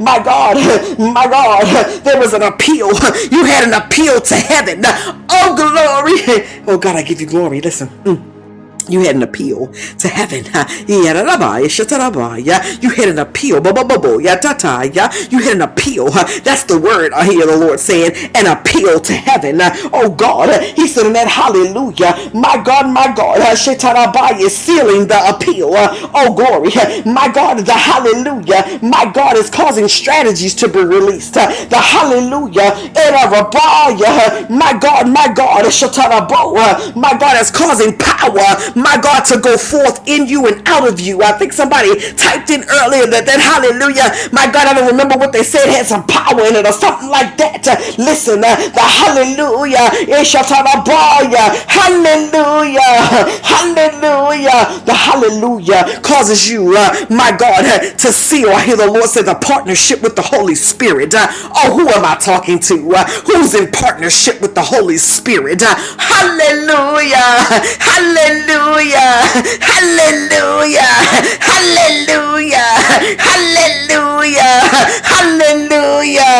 my 0.00 0.22
God, 0.24 0.56
my 0.98 1.26
God, 1.28 2.04
there 2.04 2.18
was 2.20 2.32
an 2.34 2.42
appeal. 2.42 2.88
You 3.30 3.44
had 3.44 3.64
an 3.68 3.74
appeal 3.74 4.20
to 4.20 4.34
heaven. 4.36 4.82
Oh, 5.30 5.54
glory. 5.56 6.64
Oh, 6.66 6.78
God, 6.78 6.96
I 6.96 7.02
give 7.02 7.20
you 7.20 7.26
glory. 7.26 7.60
Listen. 7.60 7.88
Mm. 8.04 8.37
You 8.88 9.00
had 9.00 9.16
an 9.16 9.22
appeal 9.22 9.68
to 9.98 10.08
heaven. 10.08 10.44
You 10.88 11.04
had 11.04 11.16
an 13.08 13.18
appeal. 13.18 13.62
You 15.30 15.38
had 15.40 15.54
an 15.56 15.62
appeal. 15.62 16.10
That's 16.10 16.64
the 16.64 16.78
word 16.78 17.12
I 17.12 17.24
hear 17.24 17.46
the 17.46 17.56
Lord 17.56 17.80
saying. 17.80 18.12
An 18.34 18.46
appeal 18.46 19.00
to 19.00 19.12
heaven. 19.12 19.58
Oh 19.92 20.10
God. 20.16 20.62
He 20.76 20.86
said 20.88 21.06
in 21.06 21.12
that 21.14 21.28
hallelujah. 21.28 22.30
My 22.34 22.62
God, 22.62 22.86
my 22.92 23.12
God. 23.14 23.38
is 24.40 24.56
sealing 24.56 25.06
the 25.08 25.20
appeal. 25.28 25.70
Oh 25.74 26.34
glory. 26.34 26.70
My 27.06 27.28
God, 27.28 27.58
the 27.66 27.72
hallelujah. 27.72 28.78
My 28.82 29.10
God 29.12 29.36
is 29.36 29.50
causing 29.50 29.88
strategies 29.88 30.54
to 30.56 30.68
be 30.68 30.80
released. 30.84 31.34
The 31.34 31.76
hallelujah. 31.76 32.72
Eh, 32.96 33.10
my 34.50 34.78
God, 34.80 35.08
my 35.08 35.32
God. 35.34 35.64
Eh, 35.66 36.92
my 36.96 37.16
God 37.18 37.40
is 37.40 37.50
causing 37.50 37.96
power, 37.98 38.40
my 38.82 38.98
God, 39.00 39.24
to 39.26 39.38
go 39.38 39.56
forth 39.56 40.06
in 40.08 40.26
you 40.26 40.46
and 40.46 40.66
out 40.68 40.88
of 40.88 41.00
you. 41.00 41.22
I 41.22 41.32
think 41.32 41.52
somebody 41.52 41.94
typed 42.14 42.50
in 42.50 42.62
earlier 42.62 43.06
that 43.06 43.24
that 43.26 43.40
hallelujah, 43.40 44.30
my 44.32 44.50
God, 44.50 44.66
I 44.68 44.74
don't 44.74 44.88
remember 44.88 45.16
what 45.16 45.32
they 45.32 45.42
said 45.42 45.68
had 45.68 45.86
some 45.86 46.06
power 46.06 46.44
in 46.46 46.56
it 46.56 46.66
or 46.66 46.72
something 46.72 47.08
like 47.08 47.36
that. 47.38 47.62
Listen, 47.98 48.42
uh, 48.44 48.56
the 48.56 48.80
hallelujah, 48.80 49.86
hallelujah, 51.68 52.80
hallelujah, 53.42 54.82
the 54.84 54.94
hallelujah 54.94 56.00
causes 56.02 56.48
you, 56.50 56.74
uh, 56.76 57.06
my 57.10 57.30
God, 57.36 57.64
uh, 57.64 57.78
to 57.96 58.12
see 58.12 58.44
I 58.46 58.64
hear 58.64 58.76
the 58.76 58.90
Lord 58.90 59.04
say 59.04 59.22
the 59.22 59.34
partnership 59.34 60.02
with 60.02 60.16
the 60.16 60.22
Holy 60.22 60.54
Spirit. 60.54 61.14
Uh, 61.14 61.26
oh, 61.30 61.76
who 61.76 61.88
am 61.88 62.04
I 62.04 62.16
talking 62.16 62.58
to? 62.60 62.94
Uh, 62.94 63.04
who's 63.26 63.54
in 63.54 63.70
partnership 63.70 64.40
with 64.40 64.54
the 64.54 64.62
Holy 64.62 64.96
Spirit? 64.98 65.62
Uh, 65.62 65.74
hallelujah, 65.98 67.62
hallelujah, 68.68 69.24
hallelujah, 69.60 70.90
hallelujah, 71.40 72.68
hallelujah, 73.18 74.60
hallelujah. 75.04 76.34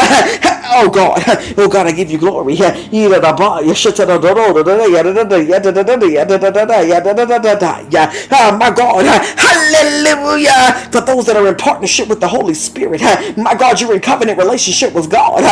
Oh 0.71 0.91
God, 0.91 1.23
oh 1.59 1.69
God, 1.69 1.87
I 1.87 1.93
give 1.93 2.11
you 2.11 2.19
glory. 2.19 2.55
yeah, 2.55 2.75
my 8.59 8.71
God, 8.71 9.05
hallelujah. 9.39 10.91
For 10.93 11.01
those 11.01 11.27
that 11.27 11.37
are 11.37 11.47
in 11.49 11.55
partnership 11.57 12.09
with 12.09 12.21
the 12.21 12.29
Holy 12.29 12.55
Spirit, 12.55 13.01
my 13.37 13.55
God, 13.55 13.81
you're 13.81 13.95
in 13.95 14.01
covenant 14.01 14.39
relationship 14.39 14.95
with 14.95 15.11
God. 15.11 15.43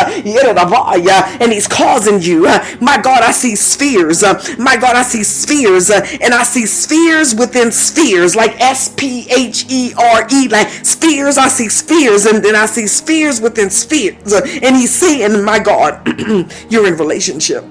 And 1.40 1.52
He's 1.52 1.66
causing 1.68 2.20
you, 2.20 2.42
my 2.80 2.98
God, 3.02 3.22
I 3.22 3.32
see 3.32 3.54
spheres. 3.56 4.22
My 4.58 4.76
God, 4.76 4.96
I 4.96 5.02
see 5.02 5.22
spheres. 5.24 5.90
And 5.90 6.32
I 6.34 6.42
see 6.42 6.55
spheres 6.64 7.34
within 7.34 7.70
spheres, 7.70 8.34
like 8.34 8.58
S 8.60 8.88
P 8.88 9.26
H 9.30 9.66
E 9.68 9.92
R 9.98 10.26
E, 10.32 10.48
like 10.48 10.68
spheres. 10.68 11.36
I 11.36 11.48
see 11.48 11.68
spheres, 11.68 12.24
and 12.24 12.42
then 12.42 12.56
I 12.56 12.66
see 12.66 12.86
spheres 12.86 13.40
within 13.40 13.68
spheres. 13.68 14.32
And 14.32 14.76
He's 14.76 14.94
saying, 14.94 15.44
my 15.44 15.58
God, 15.58 16.06
you're 16.70 16.86
in 16.86 16.96
relationship 16.96 17.64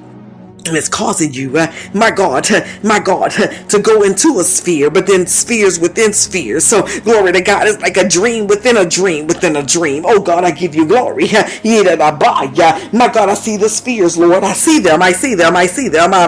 and 0.68 0.78
it's 0.78 0.90
causing 0.90 1.34
you, 1.34 1.58
uh, 1.58 1.72
my 1.94 2.12
God, 2.12 2.50
uh, 2.52 2.66
my 2.84 3.00
God, 3.00 3.34
uh, 3.40 3.48
to 3.70 3.80
go 3.80 4.04
into 4.04 4.40
a 4.40 4.44
sphere, 4.44 4.90
but 4.90 5.08
then 5.08 5.26
spheres 5.28 5.80
within 5.80 6.14
spheres. 6.14 6.66
So 6.66 6.84
glory 7.02 7.32
to 7.34 7.42
God. 7.42 7.68
It's 7.68 7.82
like 7.82 7.98
a 7.98 8.08
dream 8.08 8.48
within 8.48 8.78
a 8.78 8.86
dream 8.86 9.28
within 9.28 9.56
a 9.56 9.64
dream. 9.64 10.04
Oh 10.08 10.22
God, 10.22 10.44
I 10.44 10.52
give 10.52 10.76
you 10.76 10.86
glory. 10.88 11.28
My 12.94 13.08
God, 13.10 13.30
I 13.30 13.34
see 13.36 13.58
the 13.58 13.70
spheres, 13.70 14.18
Lord. 14.18 14.44
I 14.44 14.54
see 14.54 14.80
them. 14.80 15.02
I 15.02 15.12
see 15.12 15.36
them. 15.36 15.56
I 15.56 15.66
see 15.68 15.88
them. 15.90 16.12
My 16.12 16.28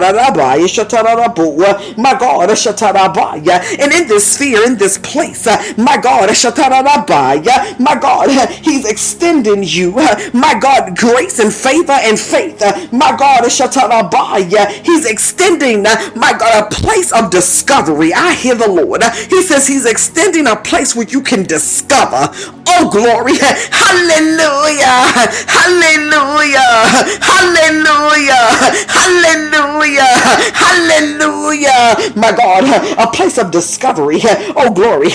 God, 2.19 2.49
and 3.79 3.91
in 3.93 4.07
this 4.07 4.33
sphere, 4.33 4.65
in 4.65 4.77
this 4.77 4.97
place, 4.97 5.45
my 5.77 5.97
God, 5.97 6.29
my 7.79 7.95
God, 7.99 8.29
He's 8.63 8.89
extending 8.89 9.63
you, 9.63 9.91
my 10.33 10.57
God, 10.59 10.97
grace 10.97 11.39
and 11.39 11.53
favor 11.53 11.91
and 11.93 12.19
faith. 12.19 12.61
My 12.91 13.15
God, 13.17 13.45
Yeah, 14.35 14.69
he's 14.69 15.05
extending, 15.05 15.85
uh, 15.85 16.11
my 16.15 16.33
God, 16.37 16.65
a 16.65 16.75
place 16.75 17.11
of 17.13 17.31
discovery. 17.31 18.13
I 18.13 18.33
hear 18.33 18.55
the 18.55 18.69
Lord. 18.69 19.03
He 19.29 19.41
says 19.41 19.67
He's 19.67 19.85
extending 19.85 20.47
a 20.47 20.55
place 20.55 20.95
where 20.95 21.07
you 21.07 21.21
can 21.21 21.43
discover. 21.43 22.29
Oh, 22.79 22.89
glory. 22.91 23.33
Hallelujah. 23.73 24.97
Hallelujah. 25.49 26.71
Hallelujah. 27.25 28.43
Hallelujah. 28.87 30.13
Hallelujah. 30.53 32.13
My 32.15 32.31
God, 32.31 32.65
a 32.99 33.07
place 33.11 33.37
of 33.39 33.51
discovery. 33.51 34.19
Oh, 34.55 34.71
glory. 34.73 35.09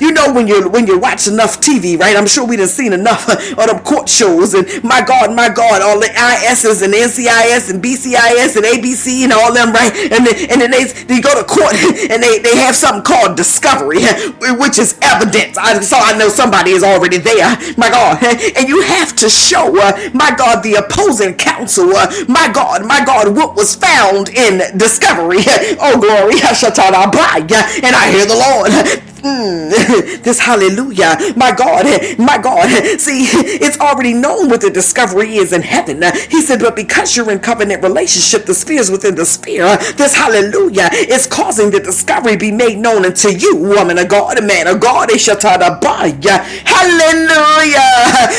You 0.00 0.12
know 0.12 0.32
when 0.32 0.48
you 0.48 0.68
when 0.68 0.86
you 0.86 0.98
watch 0.98 1.28
enough 1.28 1.60
TV, 1.60 1.98
right? 1.98 2.16
I'm 2.16 2.26
sure 2.26 2.46
we 2.46 2.56
have 2.58 2.68
seen 2.70 2.92
enough 2.92 3.28
of 3.28 3.66
them 3.66 3.78
court 3.80 4.08
shows 4.08 4.54
and 4.54 4.66
my 4.84 5.02
God, 5.02 5.34
my 5.34 5.48
God, 5.48 5.82
all 5.82 6.00
the 6.00 6.10
ISs 6.10 6.82
and 6.82 6.92
NCIS 6.94 7.70
and 7.70 7.82
BCIS 7.82 8.56
and 8.56 8.64
ABC 8.66 9.24
and 9.24 9.32
all 9.32 9.52
them, 9.52 9.72
right? 9.72 9.92
And 10.12 10.26
then, 10.26 10.36
and 10.50 10.60
then 10.60 10.70
they, 10.70 10.84
they 10.84 11.20
go 11.20 11.34
to 11.38 11.44
court 11.46 11.74
and 12.10 12.22
they, 12.22 12.38
they 12.38 12.56
have 12.58 12.74
something 12.74 13.02
called 13.02 13.36
discovery, 13.36 14.02
which 14.58 14.78
is 14.78 14.98
evidence. 15.02 15.56
I, 15.58 15.80
so 15.80 15.96
I 16.08 16.16
know 16.16 16.28
somebody 16.30 16.70
is 16.70 16.82
already 16.82 17.18
there, 17.18 17.56
my 17.76 17.90
God. 17.90 18.22
And 18.56 18.68
you 18.68 18.80
have 18.82 19.14
to 19.16 19.28
show, 19.28 19.78
uh, 19.78 20.10
my 20.14 20.34
God, 20.34 20.62
the 20.62 20.74
opposing 20.76 21.34
counsel, 21.34 21.94
uh, 21.94 22.10
my 22.28 22.50
God, 22.50 22.86
my 22.86 23.04
God, 23.04 23.36
what 23.36 23.54
was 23.56 23.74
found 23.74 24.30
in 24.30 24.76
discovery. 24.78 25.40
Oh, 25.80 26.00
glory. 26.00 26.34
And 27.84 27.94
I 27.94 28.10
hear 28.10 28.26
the 28.26 28.34
Lord 28.34 28.72
Mm, 29.22 30.22
this 30.24 30.40
hallelujah, 30.40 31.16
my 31.36 31.52
God, 31.52 31.86
my 32.18 32.38
God. 32.38 32.68
See, 33.00 33.24
it's 33.60 33.78
already 33.80 34.14
known 34.14 34.48
what 34.50 34.60
the 34.62 34.70
discovery 34.70 35.36
is 35.36 35.52
in 35.52 35.62
heaven. 35.62 36.02
He 36.30 36.42
said, 36.42 36.60
but 36.60 36.76
because 36.76 37.16
you're 37.16 37.30
in 37.32 37.40
covenant 37.40 37.82
relationship, 37.82 38.46
the 38.46 38.54
spheres 38.54 38.90
within 38.90 39.16
the 39.16 39.26
sphere, 39.26 39.76
this 39.96 40.14
hallelujah 40.14 40.90
is 40.92 41.26
causing 41.26 41.70
the 41.70 41.80
discovery 41.80 42.36
be 42.36 42.52
made 42.52 42.78
known 42.78 43.06
unto 43.06 43.28
you, 43.30 43.56
woman 43.56 43.98
of 43.98 44.08
God, 44.08 44.38
a 44.38 44.42
man 44.42 44.66
of 44.68 44.80
God. 44.80 45.10
Hallelujah, 45.10 46.44
Hallelujah, 46.66 47.80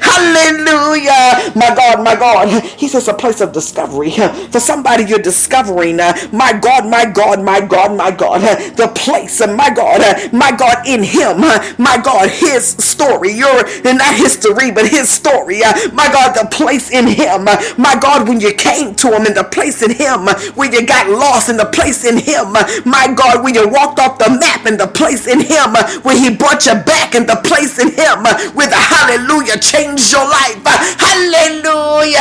hallelujah. 0.01 1.53
My 1.55 1.73
God, 1.75 2.03
my 2.03 2.15
God. 2.15 2.63
He 2.77 2.87
says 2.87 3.07
a 3.07 3.13
place 3.13 3.41
of 3.41 3.51
discovery. 3.53 4.11
For 4.11 4.59
somebody 4.59 5.03
you're 5.05 5.19
discovering, 5.19 5.97
my 5.97 6.53
God, 6.61 6.85
my 6.87 7.05
God, 7.05 7.20
my 7.43 7.61
God, 7.61 7.95
my 7.97 8.11
God, 8.11 8.41
the 8.75 8.87
place, 8.95 9.41
of 9.41 9.55
my 9.55 9.69
God, 9.69 10.01
my 10.33 10.51
God, 10.51 10.87
in 10.87 11.03
Him, 11.03 11.39
my 11.77 11.99
God, 12.03 12.29
His 12.29 12.67
story, 12.67 13.31
your 13.33 13.63
not 13.83 14.15
history, 14.15 14.71
but 14.71 14.87
His 14.87 15.09
story, 15.09 15.59
my 15.93 16.09
God, 16.11 16.33
the 16.33 16.47
place 16.51 16.91
in 16.91 17.07
Him, 17.07 17.45
my 17.77 17.95
God, 18.01 18.27
when 18.27 18.39
you 18.39 18.53
came 18.53 18.95
to 18.95 19.07
Him, 19.15 19.25
and 19.25 19.35
the 19.35 19.43
place 19.43 19.81
in 19.81 19.91
Him, 19.91 20.27
when 20.55 20.71
you 20.73 20.85
got 20.85 21.09
lost, 21.09 21.49
in 21.49 21.57
the 21.57 21.65
place 21.65 22.03
in 22.05 22.17
Him, 22.17 22.53
my 22.85 23.13
God, 23.15 23.43
when 23.43 23.53
you 23.55 23.67
walked 23.69 23.99
off 23.99 24.17
the 24.17 24.29
map, 24.29 24.65
and 24.65 24.79
the 24.79 24.87
place 24.87 25.27
in 25.27 25.39
Him, 25.39 25.75
when 26.03 26.17
He 26.17 26.35
brought 26.35 26.65
you 26.65 26.75
back, 26.75 27.15
and 27.15 27.27
the 27.27 27.37
place 27.43 27.79
in 27.79 27.89
Him, 27.89 28.23
with 28.55 28.71
a 28.71 28.75
hallelujah 28.81 29.57
changed 29.59 30.11
your 30.11 30.25
life, 30.27 30.59
hallelujah, 30.99 32.19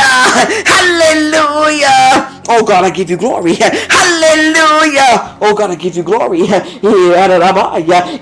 hallelujah. 0.65 2.39
Oh 2.49 2.65
God, 2.65 2.83
I 2.83 2.89
give 2.89 3.09
you 3.09 3.17
glory. 3.17 3.55
Hallelujah. 3.55 4.80
Oh 4.83 5.53
God, 5.55 5.71
I 5.71 5.75
give 5.75 5.95
you 5.95 6.03
glory. 6.03 6.39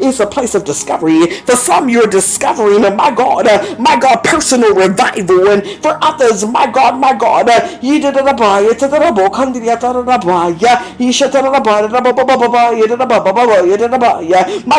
It's 0.01 0.19
a 0.19 0.27
place 0.27 0.55
of 0.55 0.63
discovery. 0.65 1.25
For 1.27 1.55
some, 1.55 1.89
you're 1.89 2.07
discovering, 2.07 2.81
my 2.95 3.11
God, 3.11 3.47
my 3.79 3.97
God, 3.99 4.23
personal 4.23 4.73
revival. 4.75 5.49
And 5.49 5.65
for 5.81 5.97
others, 6.01 6.45
my 6.45 6.69
God, 6.71 6.99
my 6.99 7.13
God, 7.13 7.47
you 7.83 7.99
my 7.99 8.11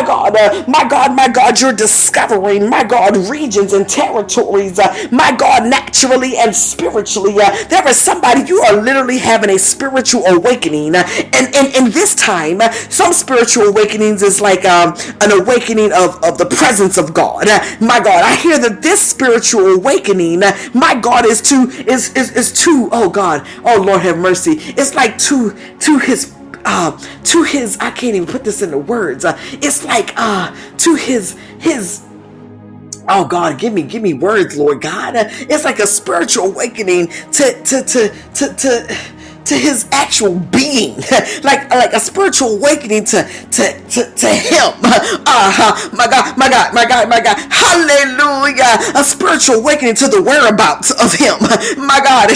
God, 0.03 0.67
my 0.67 0.87
God, 0.87 1.15
my 1.15 1.27
God, 1.29 1.61
you're 1.61 1.73
discovering, 1.73 2.69
my 2.69 2.83
God, 2.83 3.17
regions 3.29 3.73
and 3.73 3.87
territories, 3.87 4.79
my 5.11 5.31
God, 5.35 5.67
naturally 5.67 6.37
and 6.37 6.55
spiritually. 6.55 7.33
There 7.69 7.87
is 7.87 7.99
somebody 7.99 8.41
you 8.47 8.59
are 8.61 8.81
literally 8.81 9.19
having 9.19 9.49
a 9.51 9.59
spiritual 9.59 10.25
awakening. 10.25 10.95
And, 10.95 11.05
and 11.75 11.87
this 11.93 12.15
time, 12.15 12.61
some 12.89 13.13
spiritual 13.13 13.63
awakenings 13.65 14.23
is 14.23 14.41
like 14.41 14.65
um, 14.65 14.95
an 15.21 15.31
awakening 15.31 15.91
of, 15.93 16.23
of 16.23 16.37
the 16.37 16.45
presence 16.45 16.97
of 16.97 17.13
God. 17.13 17.47
My 17.79 17.99
God, 17.99 18.23
I 18.23 18.35
hear 18.35 18.59
that 18.59 18.81
this 18.81 19.01
spiritual 19.01 19.67
awakening, 19.67 20.41
my 20.73 20.95
God, 20.95 21.25
is 21.25 21.41
to 21.43 21.69
is 21.87 22.13
is, 22.13 22.31
is 22.31 22.51
to 22.63 22.89
oh 22.91 23.09
God, 23.09 23.45
oh 23.65 23.81
Lord 23.81 24.01
have 24.01 24.17
mercy. 24.17 24.53
It's 24.77 24.95
like 24.95 25.17
to 25.19 25.55
to 25.79 25.99
his 25.99 26.33
uh, 26.65 26.97
to 27.25 27.43
his 27.43 27.77
I 27.79 27.91
can't 27.91 28.15
even 28.15 28.27
put 28.27 28.43
this 28.43 28.61
into 28.61 28.77
words. 28.77 29.25
Uh, 29.25 29.37
it's 29.53 29.83
like 29.83 30.13
uh, 30.17 30.55
to 30.77 30.95
his 30.95 31.37
his 31.59 32.03
Oh 33.09 33.25
God, 33.25 33.59
give 33.59 33.73
me, 33.73 33.81
give 33.81 34.01
me 34.01 34.13
words, 34.13 34.57
Lord 34.57 34.81
God. 34.81 35.13
It's 35.17 35.65
like 35.65 35.79
a 35.79 35.87
spiritual 35.87 36.45
awakening 36.45 37.07
to, 37.07 37.63
to, 37.63 37.83
to, 37.83 38.15
to, 38.35 38.53
to, 38.53 38.97
to 39.45 39.55
his 39.55 39.87
actual 39.91 40.39
being, 40.39 40.95
like 41.43 41.69
like 41.69 41.93
a 41.93 41.99
spiritual 41.99 42.55
awakening 42.57 43.05
to 43.05 43.23
to 43.51 43.81
to, 43.89 44.11
to 44.15 44.27
him. 44.29 44.73
Uh-huh. 45.27 45.89
My 45.95 46.07
God, 46.07 46.37
my 46.37 46.49
God, 46.49 46.73
my 46.73 46.85
God, 46.85 47.09
my 47.09 47.19
God. 47.21 47.37
Hallelujah. 47.49 48.77
A 48.95 49.03
spiritual 49.03 49.55
awakening 49.57 49.95
to 49.95 50.07
the 50.07 50.21
whereabouts 50.21 50.91
of 50.91 51.13
him. 51.13 51.35
My 51.77 51.99
God, 52.03 52.29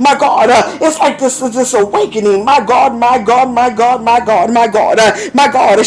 my 0.00 0.16
God, 0.18 0.50
uh, 0.50 0.78
it's 0.80 0.98
like 0.98 1.18
this 1.18 1.40
this 1.40 1.74
awakening. 1.74 2.44
My 2.44 2.60
God, 2.64 2.94
my 2.98 3.18
God, 3.22 3.50
my 3.52 3.70
God, 3.70 4.02
my 4.02 4.20
God, 4.20 4.52
my 4.52 4.66
God, 4.68 4.98
uh, 4.98 5.12
my 5.34 5.48
God, 5.50 5.78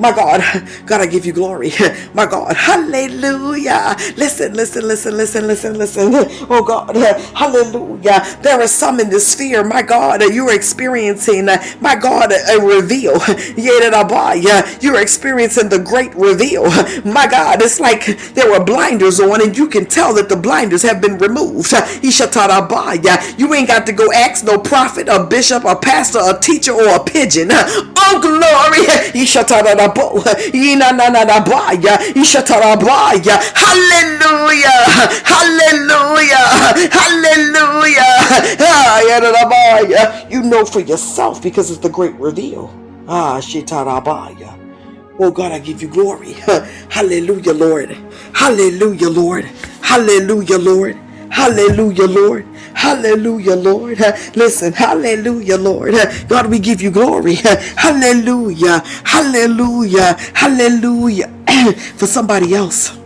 my 0.00 0.12
God, 0.12 0.42
God, 0.86 1.00
I 1.00 1.06
give 1.06 1.26
you 1.26 1.32
glory. 1.32 1.72
My 2.14 2.26
God, 2.26 2.54
hallelujah. 2.56 3.96
Listen, 4.16 4.54
listen, 4.54 4.86
listen, 4.86 5.03
listen, 5.06 5.46
listen, 5.46 5.76
listen. 5.78 6.12
listen. 6.12 6.46
Oh 6.50 6.62
God, 6.64 6.94
hallelujah. 7.34 8.22
There 8.42 8.60
are 8.60 8.66
some 8.68 9.00
in 9.00 9.10
this 9.10 9.26
sphere, 9.28 9.64
my 9.64 9.82
God, 9.82 10.22
you're 10.22 10.52
experiencing, 10.54 11.46
my 11.80 11.96
God, 11.96 12.32
a 12.32 12.60
reveal. 12.60 13.18
You're 14.80 15.00
experiencing 15.00 15.68
the 15.68 15.78
great 15.78 16.14
reveal. 16.14 16.64
My 17.04 17.26
God, 17.26 17.62
it's 17.62 17.80
like 17.80 18.06
there 18.34 18.50
were 18.50 18.64
blinders 18.64 19.20
on, 19.20 19.42
and 19.42 19.56
you 19.56 19.68
can 19.68 19.86
tell 19.86 20.14
that 20.14 20.28
the 20.28 20.36
blinders 20.36 20.82
have 20.82 21.00
been 21.00 21.18
removed. 21.18 21.72
You 23.38 23.54
ain't 23.54 23.68
got 23.68 23.86
to 23.86 23.92
go 23.92 24.12
ask 24.12 24.44
no 24.44 24.58
prophet, 24.58 25.08
a 25.08 25.24
bishop, 25.24 25.64
a 25.64 25.76
pastor, 25.76 26.20
a 26.22 26.38
teacher, 26.40 26.72
or 26.72 26.88
a 26.96 27.04
pigeon. 27.04 27.48
Oh, 27.52 28.18
glory. 28.20 28.86
Hallelujah. 33.54 34.84
Hallelujah. 35.24 36.46
Hallelujah. 36.92 38.10
You 40.30 40.42
know 40.44 40.64
for 40.64 40.80
yourself 40.80 41.42
because 41.42 41.70
it's 41.70 41.80
the 41.80 41.90
great 41.90 42.14
reveal. 42.16 42.74
Ah, 43.08 43.38
Shitarabaya. 43.40 44.58
Oh 45.18 45.30
God, 45.32 45.52
I 45.52 45.60
give 45.60 45.82
you 45.82 45.88
glory. 45.88 46.32
Hallelujah, 46.90 47.54
Lord. 47.54 47.90
Hallelujah, 48.34 49.10
Lord. 49.10 49.46
Hallelujah, 49.82 50.58
Lord. 50.58 50.96
Hallelujah, 51.30 52.06
Lord. 52.08 52.46
Hallelujah, 52.74 53.56
Lord. 53.56 53.98
Listen, 54.36 54.72
hallelujah, 54.74 55.58
Lord. 55.58 55.94
God, 56.28 56.46
we 56.48 56.58
give 56.60 56.82
you 56.82 56.90
glory. 56.92 57.36
Hallelujah. 57.36 58.82
Hallelujah. 59.04 60.16
Hallelujah. 60.34 61.28
For 61.96 62.06
somebody 62.06 62.54
else. 62.54 62.98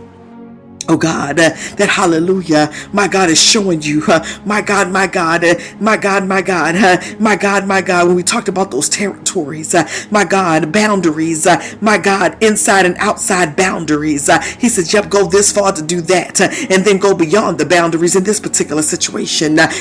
Oh 0.89 0.97
God, 0.97 1.39
uh, 1.39 1.51
that 1.77 1.89
hallelujah, 1.89 2.71
my 2.93 3.07
God 3.07 3.29
is 3.31 3.41
showing 3.41 3.81
you, 3.83 4.03
uh, 4.07 4.25
my 4.45 4.61
God, 4.61 4.91
my 4.91 5.07
God, 5.07 5.43
uh, 5.45 5.55
my 5.79 5.97
God, 5.97 6.27
my 6.27 6.41
God, 6.43 6.75
uh, 6.75 6.97
my 7.19 7.37
God, 7.37 7.67
my 7.67 7.81
God. 7.81 8.07
When 8.07 8.17
we 8.17 8.23
talked 8.23 8.49
about 8.49 8.71
those 8.71 8.89
territories, 8.89 9.75
uh, 9.75 9.89
my 10.11 10.25
God, 10.25 10.73
boundaries, 10.73 11.47
uh, 11.47 11.63
my 11.81 11.97
God, 11.99 12.37
inside 12.43 12.85
and 12.85 12.97
outside 12.99 13.55
boundaries. 13.55 14.29
he 14.59 14.69
says, 14.69 14.93
"Yep, 14.93 15.09
go 15.09 15.25
this 15.27 15.53
far 15.53 15.71
to 15.73 15.81
do 15.83 16.01
that, 16.01 16.41
and 16.41 16.85
then 16.85 16.99
go 16.99 17.15
beyond 17.15 17.59
the 17.59 17.65
boundaries 17.65 18.15
in 18.17 18.25
this 18.25 18.41
particular 18.41 18.83
situation." 18.83 19.59
Uh, 19.59 19.71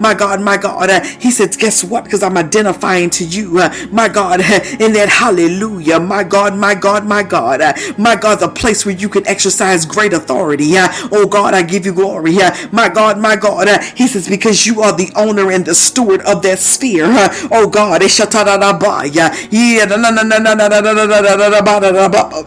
my 0.00 0.14
God, 0.14 0.40
my 0.42 0.56
God. 0.58 0.90
he 1.20 1.30
said, 1.30 1.56
"Guess 1.58 1.84
what? 1.84 2.04
Because 2.04 2.24
I'm 2.24 2.36
identifying 2.38 3.10
to 3.10 3.24
you, 3.24 3.62
my 3.92 4.08
God, 4.08 4.40
in 4.80 4.92
that 4.94 5.08
hallelujah, 5.08 6.00
my 6.00 6.24
God, 6.24 6.56
my 6.56 6.74
God, 6.74 7.06
my 7.06 7.22
God, 7.22 7.62
my 7.98 8.16
God, 8.16 8.40
the 8.40 8.48
place 8.48 8.84
where 8.84 8.96
you 8.96 9.08
can 9.08 9.26
exercise." 9.28 9.57
Exercise 9.60 9.86
great 9.86 10.12
authority. 10.12 10.70
Oh 11.10 11.26
God, 11.28 11.52
I 11.54 11.62
give 11.62 11.84
you 11.84 11.92
glory. 11.92 12.34
My 12.70 12.88
God, 12.88 13.18
my 13.18 13.34
God. 13.36 13.66
Uh, 13.68 13.80
he 13.96 14.06
says, 14.06 14.28
because 14.28 14.66
you 14.66 14.82
are 14.82 14.96
the 14.96 15.10
owner 15.16 15.50
and 15.50 15.64
the 15.64 15.74
steward 15.74 16.20
of 16.22 16.42
that 16.42 16.58
sphere. 16.60 17.06
Oh 17.50 17.68
God. 17.68 18.00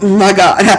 My 0.02 0.34
God. 0.34 0.72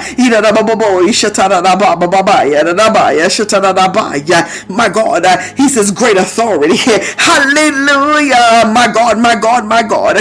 My 4.68 4.88
God. 4.88 5.56
He 5.56 5.68
says, 5.68 5.90
great 5.90 6.16
authority. 6.16 6.76
Hallelujah. 6.76 8.72
My 8.72 8.90
God, 8.92 9.18
my 9.18 9.36
God, 9.36 9.66
my 9.66 9.82
God. 9.82 10.16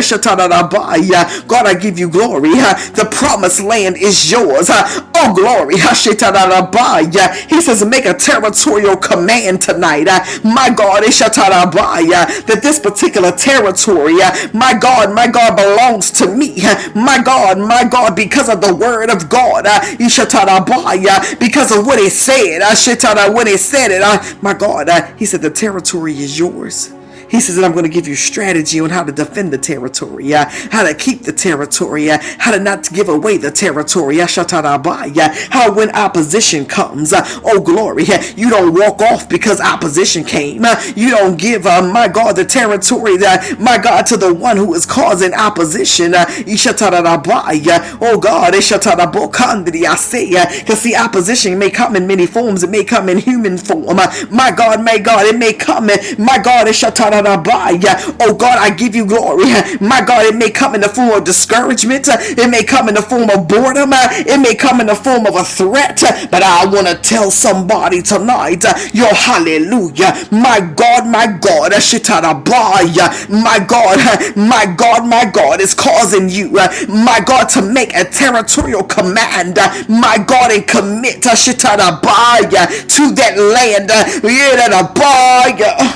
God, 1.48 1.66
I 1.66 1.74
give 1.76 1.98
you 2.00 2.10
glory. 2.10 2.50
The 2.52 3.08
promised 3.12 3.62
land 3.62 3.98
is 3.98 4.30
yours. 4.32 4.70
Oh, 4.70 5.34
glory. 5.36 5.76
He 6.02 7.62
says, 7.62 7.84
make 7.86 8.06
a 8.06 8.14
territorial 8.14 8.98
command 8.98 9.62
tonight. 9.62 10.08
Uh, 10.08 10.24
my 10.44 10.70
God, 10.70 11.04
that 11.04 12.60
this 12.62 12.80
particular 12.80 13.32
territory, 13.32 14.22
uh, 14.22 14.32
my 14.54 14.74
God, 14.74 15.14
my 15.14 15.28
God, 15.28 15.56
belongs 15.56 16.12
to 16.12 16.28
me. 16.28 16.56
My 16.96 17.22
God, 17.24 17.60
my 17.60 17.84
God, 17.84 18.16
because 18.16 18.50
of 18.50 18.62
the 18.62 18.74
word 18.74 19.10
of 19.10 19.30
God, 19.30 19.66
uh, 19.68 19.80
because 21.40 21.72
of 21.72 21.86
what 21.86 22.00
he 22.00 22.10
said, 22.10 22.62
when 23.34 23.48
he 23.48 23.58
said 23.58 23.90
it, 23.92 24.02
my 24.42 24.54
God, 24.54 24.90
he 25.18 25.26
said, 25.26 25.42
the 25.42 25.50
territory 25.50 26.18
is 26.18 26.38
yours. 26.38 26.94
He 27.32 27.42
says 27.42 27.58
that 27.58 27.66
I'm 27.66 27.74
going 27.74 27.86
to 27.86 27.90
give 27.92 28.08
you 28.08 28.16
strategy 28.16 28.80
on 28.82 28.92
how 28.92 29.04
to 29.04 29.14
defend 29.14 29.54
the 29.54 29.60
territory, 29.60 30.34
uh, 30.36 30.46
how 30.72 30.84
to 30.84 30.94
keep 30.96 31.24
the 31.24 31.34
territory, 31.34 32.12
uh, 32.12 32.20
how 32.40 32.52
to 32.52 32.60
not 32.60 32.92
give 32.94 33.10
away 33.10 33.38
the 33.38 33.52
territory, 33.52 34.22
uh, 34.22 34.28
how 35.52 35.74
when 35.74 35.92
opposition 35.96 36.66
comes, 36.66 37.14
uh, 37.14 37.24
oh 37.46 37.62
glory, 37.62 38.06
uh, 38.10 38.22
you 38.36 38.50
don't 38.50 38.74
walk 38.74 39.02
off 39.02 39.30
because 39.30 39.62
opposition 39.62 40.24
came. 40.26 40.66
Uh, 40.66 40.76
you 40.96 41.10
don't 41.12 41.38
give, 41.40 41.66
uh, 41.66 41.82
my 41.92 42.08
God, 42.08 42.36
the 42.36 42.46
territory, 42.46 43.18
my 43.60 43.78
God, 43.78 44.06
to 44.08 44.18
the 44.18 44.34
one 44.34 44.58
who 44.58 44.74
is 44.76 44.86
causing 44.86 45.34
opposition. 45.34 46.14
Uh, 46.16 46.26
oh 48.02 48.20
God, 48.20 48.56
I 48.56 49.96
say, 49.98 50.30
because 50.62 50.84
the 50.84 50.96
opposition 50.98 51.58
may 51.60 51.70
come 51.72 51.96
in 51.96 52.08
many 52.08 52.28
forms. 52.28 52.64
It 52.64 52.70
may 52.70 52.84
come 52.84 53.10
in 53.10 53.18
human 53.18 53.58
form. 53.58 53.98
My 54.32 54.52
God, 54.56 54.84
my 54.84 54.98
God, 54.98 55.26
it 55.28 55.38
may 55.38 55.54
come 55.54 55.90
in, 55.90 56.00
my 56.24 56.38
God, 56.40 56.68
it 56.68 56.76
Oh 58.20 58.34
God, 58.36 58.58
I 58.60 58.70
give 58.72 58.96
you 58.96 59.06
glory. 59.06 59.46
My 59.82 60.02
God, 60.02 60.26
it 60.26 60.36
may 60.36 60.50
come 60.52 60.76
in 60.76 60.82
the 60.82 60.90
form 60.90 61.12
of 61.12 61.24
discouragement. 61.24 62.08
It 62.10 62.50
may 62.50 62.64
come 62.64 62.90
in 62.90 62.96
the 62.96 63.02
form 63.02 63.30
of 63.30 63.48
boredom. 63.48 63.92
It 63.94 64.40
may 64.42 64.56
come 64.56 64.82
in 64.82 64.88
the 64.88 64.96
form 64.96 65.26
of 65.28 65.36
a 65.36 65.44
threat. 65.44 66.02
But 66.32 66.44
I 66.44 66.66
want 66.66 66.88
to 66.88 66.96
tell 66.96 67.32
somebody 67.32 68.02
tonight, 68.02 68.64
your 68.94 69.14
hallelujah. 69.14 70.14
My 70.32 70.60
God, 70.62 71.08
my 71.08 71.28
God, 71.42 71.74
my 73.30 73.60
God, 73.60 74.00
my 74.38 74.66
God, 74.78 75.08
my 75.08 75.26
God 75.32 75.62
is 75.62 75.74
causing 75.74 76.30
you, 76.30 76.52
my 76.90 77.20
God, 77.26 77.46
to 77.50 77.62
make 77.62 77.94
a 77.96 78.06
territorial 78.06 78.84
command. 78.84 79.58
My 79.90 80.18
God, 80.26 80.52
and 80.52 80.68
commit 80.68 81.22
to 82.90 83.12
that 83.16 83.38
land. 83.38 83.92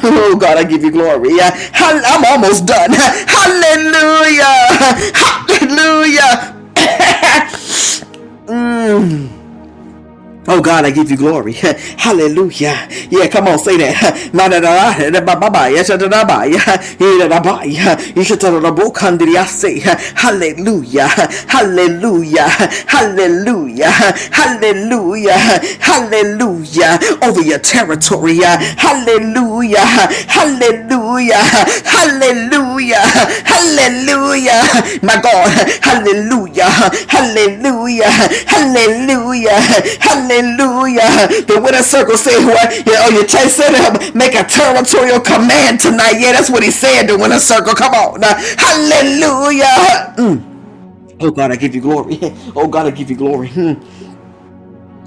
Oh 0.03 0.35
God, 0.37 0.57
I 0.57 0.63
give 0.63 0.83
you 0.83 0.91
glory 0.91 1.14
glory. 1.17 1.39
I'm 1.73 2.25
almost 2.25 2.65
done. 2.65 2.91
Hallelujah. 2.93 4.55
Hallelujah. 5.55 6.55
mm. 8.47 9.34
Oh 10.47 10.61
God, 10.61 10.85
I 10.85 10.91
give 10.91 11.11
you 11.11 11.17
glory. 11.17 11.53
Hallelujah. 11.53 12.87
Yeah, 13.11 13.27
come 13.29 13.47
on, 13.47 13.59
say 13.59 13.77
that. 13.77 13.95
Hallelujah. 20.15 21.07
Hallelujah. 21.47 22.47
Hallelujah. 22.87 23.91
Hallelujah. 24.31 25.37
Hallelujah. 25.81 26.99
Over 27.23 27.41
your 27.41 27.59
territory. 27.59 28.37
Hallelujah. 28.77 29.85
Hallelujah. 30.27 31.43
Hallelujah. 31.85 33.01
Hallelujah. 33.45 34.61
My 35.03 35.21
God. 35.21 35.49
Hallelujah. 35.83 36.69
Hallelujah. 37.09 38.11
Hallelujah. 38.47 39.59
Hallelujah. 39.99 40.34
Hallelujah. 40.35 41.45
The 41.47 41.61
winner 41.63 41.83
circle 41.83 42.17
said 42.17 42.43
what? 42.45 42.71
Yeah, 42.85 43.07
oh, 43.07 43.11
you 43.11 43.27
said 43.27 43.71
him 43.73 44.15
make 44.17 44.35
a 44.35 44.43
territorial 44.43 45.19
command 45.19 45.79
tonight. 45.79 46.19
Yeah, 46.19 46.33
that's 46.33 46.49
what 46.49 46.63
he 46.63 46.71
said. 46.71 47.07
The 47.07 47.17
winner 47.17 47.39
circle. 47.39 47.73
Come 47.73 47.93
on. 47.93 48.19
Now. 48.21 48.35
Hallelujah. 48.57 50.15
Mm. 50.17 50.55
Oh 51.21 51.31
God, 51.31 51.51
I 51.51 51.55
give 51.55 51.73
you 51.75 51.81
glory. 51.81 52.19
Oh 52.55 52.67
God, 52.67 52.87
I 52.87 52.91
give 52.91 53.09
you 53.09 53.15
glory. 53.17 53.49
Hmm. 53.49 53.73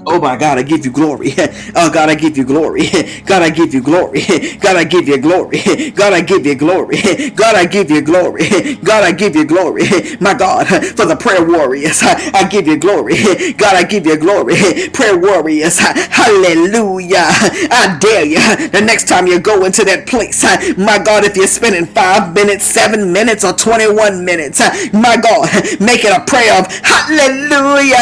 Oh 0.05 0.19
my 0.19 0.35
God, 0.37 0.57
I 0.59 0.63
give 0.63 0.85
you 0.85 0.91
glory. 0.91 1.33
Oh 1.75 1.89
God, 1.91 2.09
I 2.09 2.15
give 2.15 2.37
you 2.37 2.43
glory. 2.45 2.83
God, 3.25 3.41
I 3.41 3.49
give 3.49 3.73
you 3.73 3.81
glory. 3.81 4.21
God, 4.61 4.75
I 4.77 4.83
give 4.85 5.07
you 5.07 5.17
glory. 5.19 5.61
God, 5.91 6.13
I 6.13 6.21
give 6.21 6.45
you 6.45 6.55
glory. 6.55 6.97
God, 7.31 7.55
I 7.55 7.65
give 7.65 7.89
you 7.91 8.01
glory. 8.01 8.75
God, 8.83 9.03
I 9.05 9.11
give 9.13 9.35
you 9.35 9.45
glory. 9.45 9.83
My 10.21 10.33
God, 10.35 10.67
for 10.67 11.05
the 11.07 11.17
prayer 11.19 11.45
warriors, 11.47 11.99
I 12.03 12.47
give 12.49 12.67
you 12.67 12.77
glory. 12.77 13.15
God, 13.53 13.75
I 13.75 13.83
give 13.83 14.05
you 14.05 14.17
glory. 14.17 14.55
Prayer 14.93 15.17
warriors, 15.17 15.79
hallelujah. 15.79 17.25
I 17.71 17.97
dare 17.99 18.25
you 18.25 18.69
the 18.69 18.81
next 18.81 19.07
time 19.07 19.27
you 19.27 19.39
go 19.39 19.65
into 19.65 19.83
that 19.85 20.07
place. 20.07 20.43
My 20.77 20.99
God, 20.99 21.23
if 21.25 21.37
you're 21.37 21.47
spending 21.47 21.85
five 21.87 22.33
minutes, 22.35 22.65
seven 22.65 23.13
minutes, 23.13 23.43
or 23.45 23.53
21 23.53 24.25
minutes, 24.25 24.59
my 24.93 25.17
God, 25.17 25.49
make 25.81 26.03
it 26.05 26.15
a 26.15 26.21
prayer 26.25 26.59
of 26.59 26.67
hallelujah. 26.83 27.97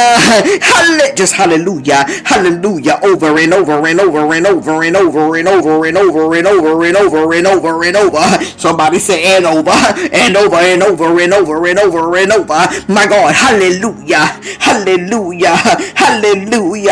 Just 1.16 1.34
hallelujah. 1.34 1.86
Just 1.86 1.87
hallelujah 1.96 2.48
hallelujah, 2.48 3.00
over 3.04 3.38
and 3.40 3.54
over 3.54 3.88
and 3.88 4.00
over 4.00 4.34
and 4.34 4.46
over 4.48 4.84
and 4.84 4.96
over 4.96 5.36
and 5.38 5.48
over 5.48 5.86
and 5.86 5.98
over 5.98 6.36
and 6.36 6.48
over 6.48 6.84
and 6.86 6.98
over 6.98 7.34
and 7.34 7.48
over 7.48 7.84
and 7.84 7.98
over. 7.98 8.44
Somebody 8.58 9.00
say 9.00 9.38
and 9.38 9.46
over 9.46 9.70
and 9.72 10.36
over 10.38 10.56
and 10.56 10.84
over 10.84 11.20
and 11.20 11.34
over 11.34 11.68
and 11.68 11.80
over 11.80 12.18
and 12.18 12.32
over. 12.32 12.68
My 12.88 13.06
God, 13.08 13.34
hallelujah, 13.34 14.26
hallelujah, 14.60 15.56
hallelujah, 15.96 16.92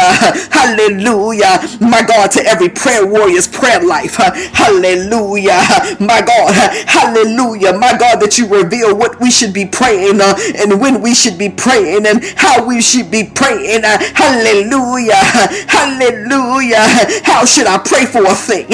hallelujah. 0.52 1.60
My 1.82 2.04
God, 2.06 2.32
to 2.32 2.46
every 2.46 2.70
prayer 2.70 3.06
warrior's 3.06 3.48
prayer 3.48 3.82
life, 3.82 4.16
hallelujah. 4.16 5.62
My 6.00 6.22
God, 6.22 6.54
hallelujah. 6.88 7.74
My 7.74 7.98
God, 7.98 8.20
that 8.22 8.38
you 8.38 8.48
reveal 8.48 8.96
what 8.96 9.20
we 9.20 9.32
should 9.32 9.54
be 9.54 9.66
praying 9.66 10.22
uh, 10.22 10.36
and 10.58 10.80
when 10.80 11.02
we 11.02 11.14
should 11.14 11.38
be 11.38 11.50
praying 11.50 12.06
and 12.06 12.24
how 12.36 12.66
we 12.66 12.82
should 12.82 13.12
be 13.12 13.24
praying. 13.34 13.84
Hallelujah. 13.84 14.85
Hallelujah. 14.86 15.16
Hallelujah. 15.68 16.86
How 17.24 17.46
should 17.46 17.68
I 17.68 17.78
pray 17.80 18.06
for 18.06 18.24
a 18.26 18.36
thing? 18.36 18.68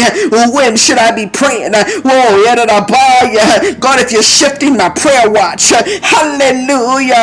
When 0.54 0.76
should 0.78 0.98
I 0.98 1.16
be 1.16 1.28
praying? 1.28 1.72
Oh, 1.76 2.44
God, 3.80 4.00
if 4.02 4.12
you're 4.12 4.24
shifting 4.24 4.78
my 4.78 4.90
prayer 4.90 5.32
watch, 5.32 5.70
hallelujah. 5.72 7.16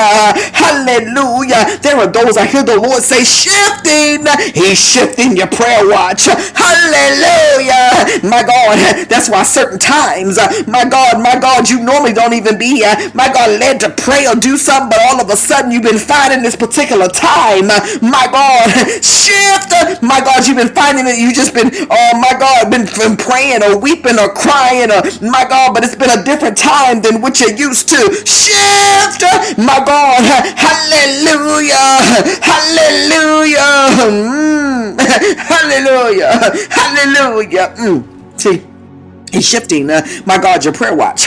Hallelujah. 0.57 1.78
There 1.82 1.97
are 1.99 2.09
those 2.09 2.36
I 2.39 2.47
hear 2.47 2.64
the 2.64 2.80
Lord 2.80 3.03
say, 3.03 3.24
shifting. 3.24 4.24
He's 4.55 4.80
shifting 4.80 5.36
your 5.36 5.49
prayer 5.49 5.86
watch. 5.89 6.24
Hallelujah. 6.26 8.22
My 8.24 8.43
God, 8.43 9.07
that's 9.09 9.28
why 9.28 9.43
certain 9.45 9.78
times, 9.78 10.39
my 10.66 10.89
God, 10.89 11.20
my 11.22 11.39
God, 11.39 11.68
you 11.68 11.84
normally 11.84 12.14
don't 12.14 12.34
even 12.34 12.59
be, 12.59 12.78
here. 12.82 12.95
my 13.14 13.32
God, 13.32 13.59
led 13.61 13.80
to 13.80 13.91
pray 13.91 14.26
or 14.26 14.34
do 14.34 14.57
something, 14.57 14.91
but 14.91 14.99
all 15.11 15.20
of 15.20 15.30
a 15.30 15.36
sudden 15.36 15.70
you've 15.70 15.82
been 15.82 15.99
finding 15.99 16.43
this 16.43 16.57
particular 16.57 17.09
time, 17.09 17.66
my 18.03 18.26
God, 18.30 18.68
shift. 19.03 20.03
My 20.03 20.20
God, 20.20 20.47
you've 20.47 20.57
been 20.57 20.74
finding 20.74 21.07
it. 21.07 21.18
you 21.18 21.33
just 21.33 21.55
been, 21.55 21.70
oh 21.91 22.12
my 22.20 22.35
God, 22.39 22.70
been, 22.70 22.87
been 22.99 23.16
praying 23.16 23.62
or 23.62 23.79
weeping 23.79 24.18
or 24.18 24.33
crying 24.33 24.91
or 24.91 25.03
my 25.22 25.47
God, 25.49 25.74
but 25.74 25.85
it's 25.85 25.97
been 25.97 26.11
a 26.11 26.22
different 26.24 26.57
time 26.57 27.03
than 27.03 27.20
what 27.20 27.41
you're 27.41 27.55
used 27.55 27.89
to. 27.91 28.01
Shift. 28.26 29.22
My 29.59 29.81
God. 29.85 30.22
Hallelujah. 30.57 31.89
Hallelujah. 32.43 33.72
Mm. 34.07 35.01
Hallelujah. 35.39 36.33
Hallelujah. 36.70 37.74
Mm. 37.79 38.41
See. 38.41 38.68
He's 39.33 39.49
shifting, 39.49 39.91
uh, 39.91 40.07
my 40.26 40.39
God, 40.39 40.64
your 40.64 40.74
prayer 40.74 40.95
watch. 40.97 41.20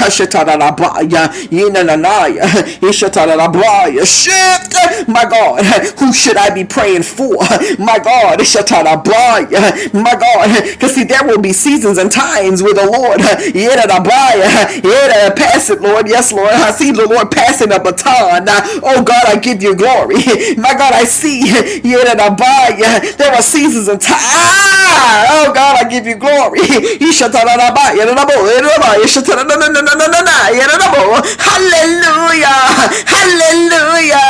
Shift, 4.05 5.07
my 5.09 5.25
God, 5.25 5.63
who 5.99 6.13
should 6.13 6.37
I 6.37 6.49
be 6.53 6.63
praying 6.65 7.03
for? 7.03 7.37
My 7.79 7.99
God, 7.99 8.39
my 9.93 10.15
God, 10.15 10.63
because 10.71 10.95
see, 10.95 11.03
there 11.03 11.23
will 11.25 11.39
be 11.41 11.53
seasons 11.53 11.97
and 11.97 12.11
times 12.11 12.61
with 12.63 12.75
the 12.75 12.85
Lord, 12.85 13.21
pass 15.35 15.69
it, 15.69 15.81
Lord, 15.81 16.07
yes, 16.07 16.31
Lord, 16.31 16.51
I 16.51 16.71
see 16.71 16.91
the 16.91 17.07
Lord 17.07 17.31
passing 17.31 17.71
a 17.71 17.79
baton. 17.79 18.45
Oh 18.83 19.03
God, 19.03 19.25
I 19.27 19.37
give 19.39 19.61
you 19.63 19.75
glory. 19.75 20.15
My 20.57 20.73
God, 20.73 20.93
I 20.93 21.03
see, 21.05 21.43
there 21.81 23.33
are 23.33 23.41
seasons 23.41 23.87
and 23.87 24.01
times. 24.01 24.21
Ah, 24.23 25.27
oh 25.47 25.53
God, 25.53 25.77
I 25.85 25.89
give 25.89 26.05
you 26.07 26.15
glory. 26.15 26.59
Hallelujah. 31.39 32.59
Hallelujah. 33.07 34.27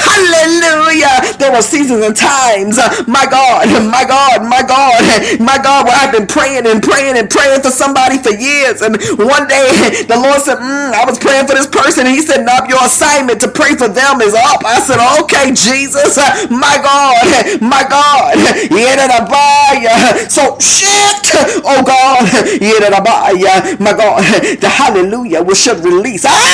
Hallelujah. 0.00 1.16
There 1.38 1.52
were 1.52 1.62
seasons 1.62 2.04
and 2.04 2.16
times, 2.16 2.78
my 3.08 3.26
God, 3.28 3.68
my 3.90 4.04
God, 4.04 4.44
my 4.48 4.62
God, 4.62 5.00
my 5.40 5.58
God, 5.62 5.86
where 5.86 5.96
I've 5.96 6.12
been 6.12 6.26
praying 6.26 6.66
and 6.66 6.82
praying 6.82 7.16
and 7.18 7.30
praying 7.30 7.62
for 7.62 7.70
somebody 7.70 8.18
for 8.18 8.30
years. 8.30 8.82
And 8.82 8.96
one 9.18 9.48
day 9.48 10.04
the 10.08 10.16
Lord 10.18 10.40
said, 10.42 10.58
mm, 10.58 10.92
I 10.92 11.04
was 11.06 11.18
praying 11.18 11.46
for 11.46 11.54
this 11.54 11.66
person. 11.68 12.06
And 12.06 12.14
he 12.14 12.22
said, 12.22 12.44
Nope, 12.44 12.68
your 12.68 12.82
assignment 12.84 13.40
to 13.42 13.48
pray 13.48 13.74
for 13.76 13.88
them 13.88 14.20
is 14.20 14.34
up. 14.34 14.64
I 14.64 14.80
said, 14.80 14.98
Okay, 15.22 15.52
Jesus, 15.54 16.16
my 16.50 16.76
God, 16.82 17.60
my 17.62 17.84
God. 17.88 18.36
So 20.30 20.58
shift, 20.60 21.32
oh 21.64 21.82
God 21.86 22.22
my 23.04 23.92
God, 23.96 24.22
the 24.60 24.68
hallelujah 24.68 25.42
will 25.42 25.54
should 25.54 25.84
release. 25.84 26.24
Ah. 26.26 26.52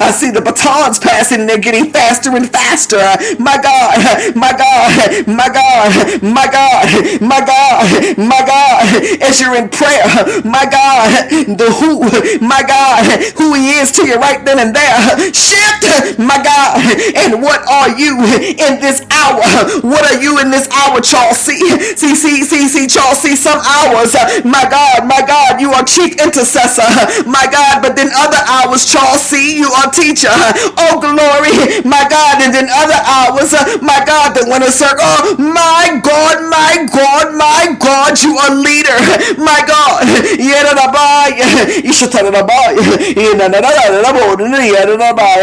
I 0.00 0.10
see 0.12 0.30
the 0.30 0.40
batons 0.40 0.98
passing 0.98 1.46
they're 1.46 1.58
getting 1.58 1.92
faster 1.92 2.30
and 2.36 2.50
faster. 2.50 2.98
My 3.38 3.58
God, 3.58 4.34
my 4.36 4.52
God, 4.52 5.26
my 5.26 5.48
God, 5.48 6.22
my 6.22 6.46
God, 6.46 6.86
my 7.20 7.40
God, 7.40 8.18
my 8.18 8.42
God, 8.46 8.82
as 9.22 9.40
you're 9.40 9.56
in 9.56 9.68
prayer, 9.68 10.06
my 10.44 10.66
God, 10.66 11.30
the 11.56 11.70
who, 11.78 12.04
my 12.46 12.62
God, 12.62 13.04
who 13.38 13.54
he 13.54 13.78
is 13.78 13.92
to 13.92 14.06
you 14.06 14.16
right 14.16 14.44
then 14.44 14.58
and 14.58 14.74
there. 14.74 15.32
Shift, 15.32 16.18
my 16.18 16.38
God, 16.42 16.80
and 17.16 17.42
what 17.42 17.66
are 17.68 17.96
you 17.98 18.18
in 18.56 18.80
this 18.80 19.02
hour? 19.10 19.42
What 19.82 20.04
are 20.04 20.20
you 20.20 20.38
in 20.40 20.50
this 20.50 20.68
hour, 20.70 21.00
Charles? 21.00 21.38
See, 21.38 21.58
see, 21.96 22.14
see, 22.14 22.42
see, 22.44 22.68
see, 22.68 22.86
Charles, 22.86 23.18
see 23.18 23.36
some 23.36 23.60
hours, 23.60 24.14
my 24.44 24.66
God, 24.68 24.95
my 25.04 25.20
God, 25.26 25.60
you 25.60 25.72
are 25.72 25.84
chief 25.84 26.16
intercessor, 26.22 26.86
my 27.28 27.46
God. 27.50 27.82
But 27.82 27.96
then 27.96 28.08
other 28.16 28.40
hours, 28.48 28.86
Charles 28.86 29.20
C, 29.22 29.58
you 29.58 29.68
are 29.72 29.90
teacher. 29.90 30.32
Oh, 30.78 30.96
glory, 31.00 31.82
my 31.84 32.06
God. 32.08 32.40
And 32.42 32.54
then 32.54 32.68
other 32.70 33.00
hours, 33.04 33.52
uh, 33.52 33.78
my 33.82 34.00
God, 34.06 34.32
the 34.36 34.46
winner 34.48 34.70
circle, 34.70 35.04
Oh, 35.04 35.36
my 35.38 36.00
God, 36.02 36.48
my 36.50 36.86
God, 36.92 37.34
my 37.36 37.76
God, 37.78 38.20
you 38.22 38.36
are 38.38 38.54
leader, 38.54 38.96
my 39.38 39.60
God. 39.66 40.02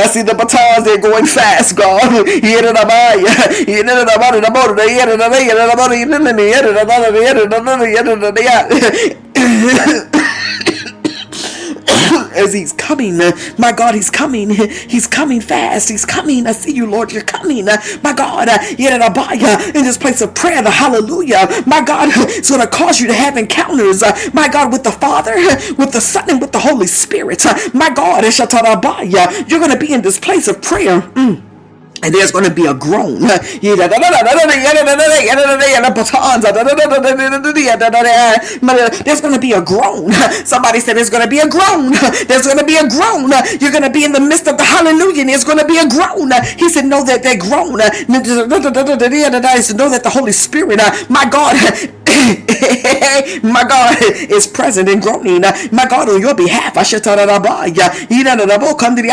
I 0.03 0.07
see 0.07 0.21
the 0.23 0.33
batons, 0.33 0.85
they're 0.85 0.97
going 1.01 1.25
fast, 1.25 1.75
God. 1.75 2.01
As 12.35 12.53
he's 12.53 12.73
coming. 12.73 13.19
Uh, 13.19 13.31
my 13.57 13.71
God, 13.71 13.95
he's 13.95 14.09
coming. 14.09 14.49
He's 14.49 15.07
coming 15.07 15.41
fast. 15.41 15.89
He's 15.89 16.05
coming. 16.05 16.45
I 16.47 16.51
see 16.51 16.73
you, 16.73 16.85
Lord. 16.85 17.11
You're 17.11 17.23
coming. 17.23 17.67
Uh, 17.67 17.77
my 18.03 18.13
God, 18.13 18.49
uh, 18.49 18.57
yet 18.77 18.93
in 19.75 19.83
this 19.83 19.97
place 19.97 20.21
of 20.21 20.33
prayer, 20.35 20.61
the 20.61 20.69
hallelujah. 20.69 21.47
My 21.65 21.83
God, 21.83 22.09
it's 22.29 22.49
going 22.49 22.61
to 22.61 22.67
cause 22.67 22.99
you 22.99 23.07
to 23.07 23.13
have 23.13 23.37
encounters. 23.37 24.03
My 24.33 24.47
God, 24.47 24.71
with 24.71 24.83
the 24.83 24.91
Father, 24.91 25.35
with 25.77 25.91
the 25.91 26.01
Son, 26.01 26.29
and 26.29 26.41
with 26.41 26.51
the 26.51 26.59
Holy 26.59 26.87
Spirit. 26.87 27.45
My 27.73 27.89
God, 27.93 28.23
you're 28.23 29.59
going 29.59 29.71
to 29.71 29.79
be 29.79 29.93
in 29.93 30.01
this 30.01 30.19
place 30.19 30.47
of 30.47 30.61
prayer. 30.61 31.01
Mm 31.01 31.52
and 32.03 32.13
there's 32.13 32.31
going 32.31 32.45
to 32.45 32.53
be 32.53 32.65
a 32.65 32.73
groan. 32.73 33.21
There's 33.21 33.57
going 39.21 39.33
to 39.33 39.39
be 39.39 39.53
a 39.53 39.61
groan. 39.61 40.11
Somebody 40.45 40.79
said 40.79 40.97
there's 40.97 41.09
going 41.09 41.23
to 41.23 41.29
be 41.29 41.39
a 41.39 41.47
groan. 41.47 41.93
There's 42.27 42.45
going 42.45 42.59
to 42.59 42.65
be 42.65 42.75
a 42.75 42.87
groan. 42.87 43.31
You're 43.59 43.71
going 43.71 43.83
to 43.83 43.89
be 43.89 44.03
in 44.03 44.11
the 44.11 44.19
midst 44.19 44.47
of 44.47 44.57
the 44.57 44.63
hallelujah 44.63 45.21
and 45.21 45.29
there's 45.29 45.45
going 45.45 45.59
to 45.59 45.65
be 45.65 45.77
a 45.77 45.87
groan. 45.87 46.31
He 46.57 46.69
said, 46.69 46.85
know 46.85 47.03
that 47.05 47.23
they 47.23 47.37
groan. 47.37 47.73
Know 47.73 47.89
that 49.89 50.03
the 50.03 50.09
Holy 50.09 50.31
Spirit, 50.31 50.79
my 51.09 51.25
God, 51.29 51.55
my 53.43 53.63
God 53.67 53.97
is 54.29 54.47
present 54.47 54.89
in 54.89 54.99
groaning. 54.99 55.41
My 55.71 55.85
God, 55.87 56.09
on 56.09 56.19
your 56.21 56.35
behalf, 56.35 56.77
I 56.77 56.83
should 56.83 57.03
tell 57.03 57.15
that 57.17 57.29
I 57.29 57.39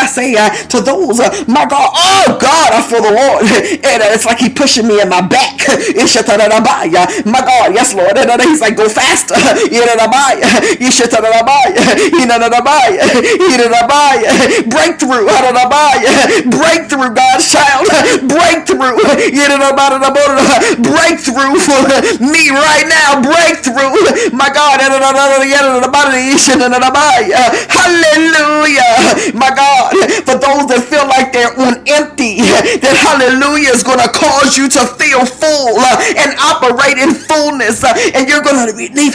say 0.06 0.34
to 0.68 0.80
those, 0.80 1.18
my 1.48 1.66
God, 1.66 1.90
oh 1.94 2.38
God, 2.40 2.72
I 2.72 2.82
feel 2.82 3.02
the 3.02 3.10
Lord. 3.12 3.42
And 3.84 4.02
it's 4.14 4.24
like 4.24 4.38
He 4.38 4.48
pushing 4.48 4.86
me 4.86 5.00
in 5.00 5.08
my 5.08 5.20
back. 5.20 5.58
My 7.26 7.40
God, 7.40 7.74
yes, 7.74 7.94
Lord. 7.94 8.16
He's 8.40 8.60
like, 8.60 8.76
go 8.76 8.88
faster. 8.88 9.34
Breakthrough. 14.70 15.26
Breakthrough, 16.50 17.14
God's 17.14 17.46
child. 17.50 17.86
Breakthrough. 18.28 18.96
Breakthrough 20.82 21.54
for 21.60 21.80
me 22.22 22.50
right 22.50 22.86
now. 22.90 23.22
Breakthrough. 23.22 23.94
My 24.34 24.50
God. 24.50 24.82
Hallelujah. 27.70 28.92
My 29.34 29.50
God. 29.54 29.94
For 30.26 30.36
those 30.36 30.66
that 30.68 30.82
feel 30.90 31.06
like 31.08 31.32
they're 31.32 31.54
on 31.54 31.82
empty, 31.86 32.42
that 32.82 32.96
hallelujah 32.98 33.70
is 33.70 33.82
going 33.82 34.00
to 34.00 34.10
cause 34.10 34.56
you 34.58 34.68
to 34.68 34.82
feel 34.98 35.24
full 35.24 35.78
and 36.18 36.34
operate 36.42 36.98
in 36.98 37.14
fullness. 37.14 37.84
And 38.14 38.28
you're 38.28 38.42
going 38.42 38.58
to 38.66 38.74
leave. 38.74 39.14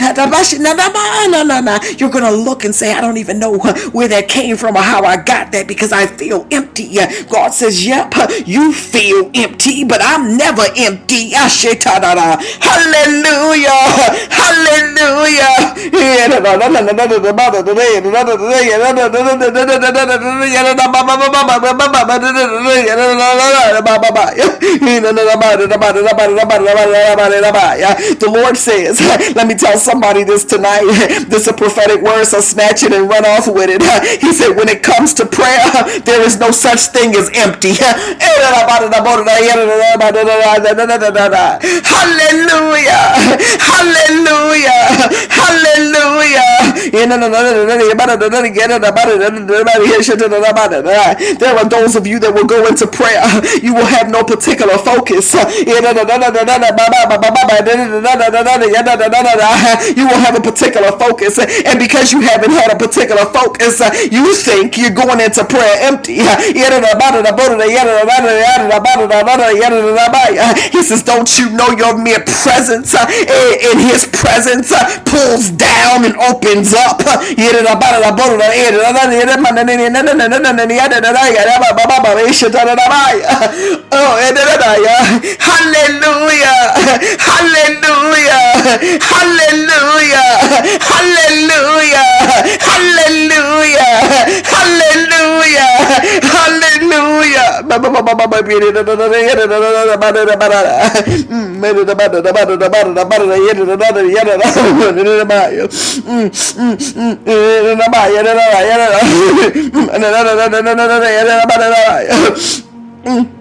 You're 2.00 2.10
going 2.10 2.24
to 2.24 2.32
look 2.36 2.64
and 2.64 2.74
say, 2.74 2.92
I 2.94 3.00
don't 3.00 3.18
even 3.18 3.38
know 3.38 3.58
where 3.92 4.08
that 4.08 4.28
came 4.28 4.56
from 4.56 4.76
or 4.76 4.82
how 4.82 5.04
I 5.04 5.16
got 5.16 5.52
that 5.52 5.66
because 5.68 5.92
I 5.92 6.06
feel 6.06 6.46
empty. 6.50 6.96
God 7.30 7.52
says, 7.52 7.84
Yep, 7.86 8.14
you 8.46 8.72
feel 8.72 9.30
empty, 9.34 9.84
but 9.84 10.00
I'm 10.02 10.36
never 10.36 10.64
empty. 10.76 11.30
Hallelujah. 12.60 13.65
Hallelujah. 14.30 15.74
The 28.18 28.28
Lord 28.30 28.56
says, 28.56 29.00
let 29.34 29.46
me 29.46 29.54
tell 29.54 29.78
somebody 29.78 30.24
this 30.24 30.44
tonight. 30.44 30.84
This 31.28 31.42
is 31.42 31.48
a 31.48 31.52
prophetic 31.52 32.02
word, 32.02 32.24
so 32.24 32.40
snatch 32.40 32.82
it 32.82 32.92
and 32.92 33.08
run 33.08 33.24
off 33.24 33.46
with 33.48 33.70
it. 33.70 33.82
He 34.20 34.32
said, 34.32 34.56
when 34.56 34.68
it 34.68 34.82
comes 34.82 35.14
to 35.14 35.26
prayer, 35.26 35.62
there 36.04 36.22
is 36.22 36.38
no 36.38 36.50
such 36.50 36.80
thing 36.92 37.14
as 37.14 37.30
empty. 37.34 37.74
Hallelujah. 41.84 43.38
Hallelujah. 43.60 44.82
Hallelujah. 45.30 46.42
There 51.38 51.56
are 51.56 51.68
those 51.68 51.96
of 51.96 52.06
you 52.06 52.18
that 52.20 52.32
will 52.34 52.44
go 52.46 52.66
into 52.66 52.86
prayer. 52.86 53.22
You 53.62 53.74
will 53.74 53.86
have 53.86 54.10
no 54.10 54.22
particular 54.24 54.78
focus. 54.78 55.34
You 59.96 60.06
will 60.06 60.20
have 60.20 60.36
a 60.36 60.40
particular 60.40 60.92
focus. 60.98 61.38
And 61.38 61.78
because 61.78 62.12
you 62.12 62.20
haven't 62.20 62.52
had 62.52 62.72
a 62.72 62.76
particular 62.76 63.24
focus, 63.32 63.80
you 64.10 64.34
think 64.34 64.76
you're 64.78 64.90
going 64.94 65.20
into 65.20 65.44
prayer 65.44 65.76
empty. 65.88 66.20
He 70.72 70.82
says, 70.82 71.02
Don't 71.02 71.38
you 71.38 71.50
know 71.50 71.70
your 71.76 71.96
mere 71.98 72.20
presence 72.20 72.94
in 73.54 73.78
his 73.78 74.06
presence 74.06 74.72
uh, 74.72 74.82
pulls 75.06 75.50
down 75.50 76.04
and 76.04 76.16
opens 76.16 76.74
up? 76.74 77.00
Oh, 83.92 84.12
hallelujah! 84.18 84.98
Hallelujah! 85.38 86.56
Hallelujah! 87.20 88.42
Hallelujah! 89.00 90.28
Hallelujah! 90.80 92.04
Hallelujah! 92.60 93.96
Hallelujah! 96.22 97.62
Mm. 113.06 113.35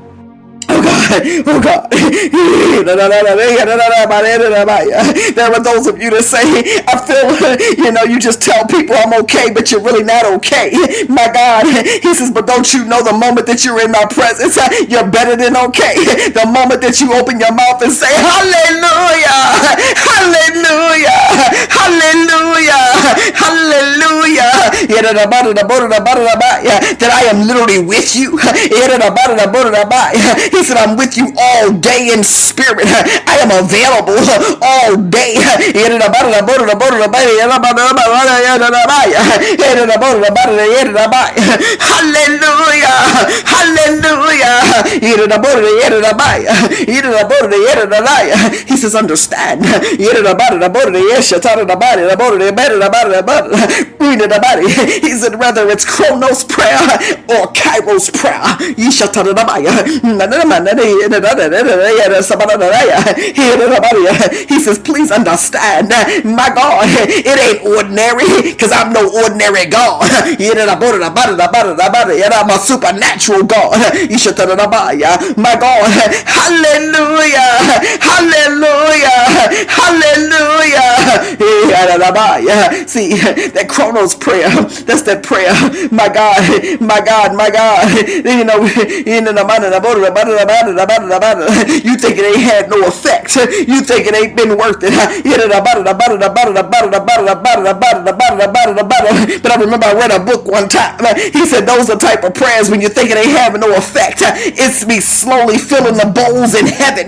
Oh 0.70 0.82
God, 0.82 1.22
oh 1.48 1.60
God. 1.62 1.88
There 5.36 5.52
are 5.54 5.64
those 5.64 5.88
of 5.88 6.02
you 6.02 6.10
that 6.12 6.24
say, 6.24 6.42
I 6.88 6.96
feel, 7.06 7.30
you 7.86 7.92
know, 7.92 8.04
you 8.04 8.20
just 8.20 8.42
tell 8.42 8.66
people 8.68 8.96
I'm 8.96 9.14
okay, 9.24 9.52
but 9.54 9.72
you're 9.72 9.82
really 9.84 10.04
not 10.04 10.26
okay. 10.40 10.72
My 11.10 11.30
God, 11.34 11.66
he 11.86 12.14
says, 12.14 12.32
but 12.32 12.48
don't 12.48 12.66
you 12.74 12.86
know 12.86 13.04
the 13.04 13.14
moment 13.14 13.48
that 13.48 13.64
you're 13.66 13.82
in 13.84 13.92
my 13.92 14.06
presence, 14.10 14.58
you're 14.90 15.08
better 15.10 15.36
than 15.36 15.56
okay. 15.70 15.96
The 16.34 16.46
moment 16.50 16.82
that 16.82 17.00
you 17.02 17.14
open 17.14 17.40
your 17.40 17.54
mouth 17.54 17.82
and 17.82 17.92
say, 17.92 18.12
Hallelujah, 18.12 19.42
Hallelujah, 19.98 21.20
Hallelujah, 21.70 22.84
Hallelujah. 23.38 24.52
That 27.00 27.12
I 27.14 27.24
am 27.30 27.48
literally 27.48 27.80
with 27.80 28.16
you. 28.16 28.38
He 30.56 30.64
said, 30.64 30.78
I'm 30.78 30.96
with 30.96 31.18
you 31.18 31.28
all 31.38 31.72
day 31.72 32.12
in 32.14 32.24
spirit. 32.24 32.88
I 33.28 33.40
am 33.44 33.52
available 33.52 34.16
all 34.64 34.96
day. 34.96 35.36
Hallelujah. 41.80 42.96
Hallelujah. 43.46 44.64
He 48.68 48.78
says, 48.78 48.96
understand. 48.96 49.66
He 55.02 55.12
said, 55.20 55.36
whether 55.40 55.68
it's 55.70 55.86
Chronos 55.86 56.44
prayer 56.46 56.80
or 57.30 57.52
Kairos 57.54 58.12
prayer. 58.14 58.42
He 64.50 64.60
says, 64.60 64.80
please 64.80 65.12
understand, 65.12 65.90
my 66.26 66.50
God, 66.54 66.86
it 66.88 67.40
ain't 67.40 67.66
ordinary 67.66 68.52
because 68.52 68.72
I'm 68.72 68.94
no 68.94 69.10
ordinary 69.24 69.66
God. 69.66 70.04
I'm 72.36 72.50
a 72.50 72.58
supernatural 72.60 73.44
God. 73.44 73.76
My 75.38 75.56
God, 75.60 75.92
hallelujah, 76.26 77.60
hallelujah, 78.02 79.20
hallelujah. 79.70 81.38
See, 82.88 83.16
that 83.16 83.68
Chronos 83.70 84.16
prayer, 84.16 84.50
that's 84.86 85.02
that 85.04 85.24
prayer. 85.24 85.54
My 85.92 86.10
God, 86.10 86.82
my 86.82 87.02
God, 87.02 87.36
my 87.36 87.50
God. 87.50 88.08
You 88.08 88.44
know, 88.46 88.64
in 88.66 89.26
the 89.26 89.34
you 91.84 91.96
think 91.98 92.18
it 92.18 92.26
ain't 92.26 92.44
had 92.44 92.70
no 92.70 92.86
effect. 92.88 93.36
You 93.36 93.82
think 93.82 94.08
it 94.08 94.16
ain't 94.16 94.36
been 94.36 94.58
worth 94.58 94.82
it. 94.84 94.94
But 99.42 99.52
I 99.52 99.56
remember 99.60 99.86
I 99.88 99.94
read 99.94 100.12
a 100.12 100.20
book 100.20 100.46
one 100.48 100.68
time. 100.70 101.00
He 101.34 101.46
said 101.46 101.66
those 101.66 101.90
are 101.90 101.98
type 101.98 102.24
of 102.24 102.34
prayers 102.34 102.70
when 102.70 102.82
you 102.82 102.90
think 102.90 103.10
it 103.12 103.18
ain't 103.18 103.36
having 103.38 103.62
no 103.62 103.76
effect. 103.76 104.22
It's 104.24 104.86
me 104.86 105.00
slowly 105.00 105.58
filling 105.58 105.96
the 105.98 106.06
bowls 106.08 106.54
in 106.56 106.66
heaven. 106.68 107.08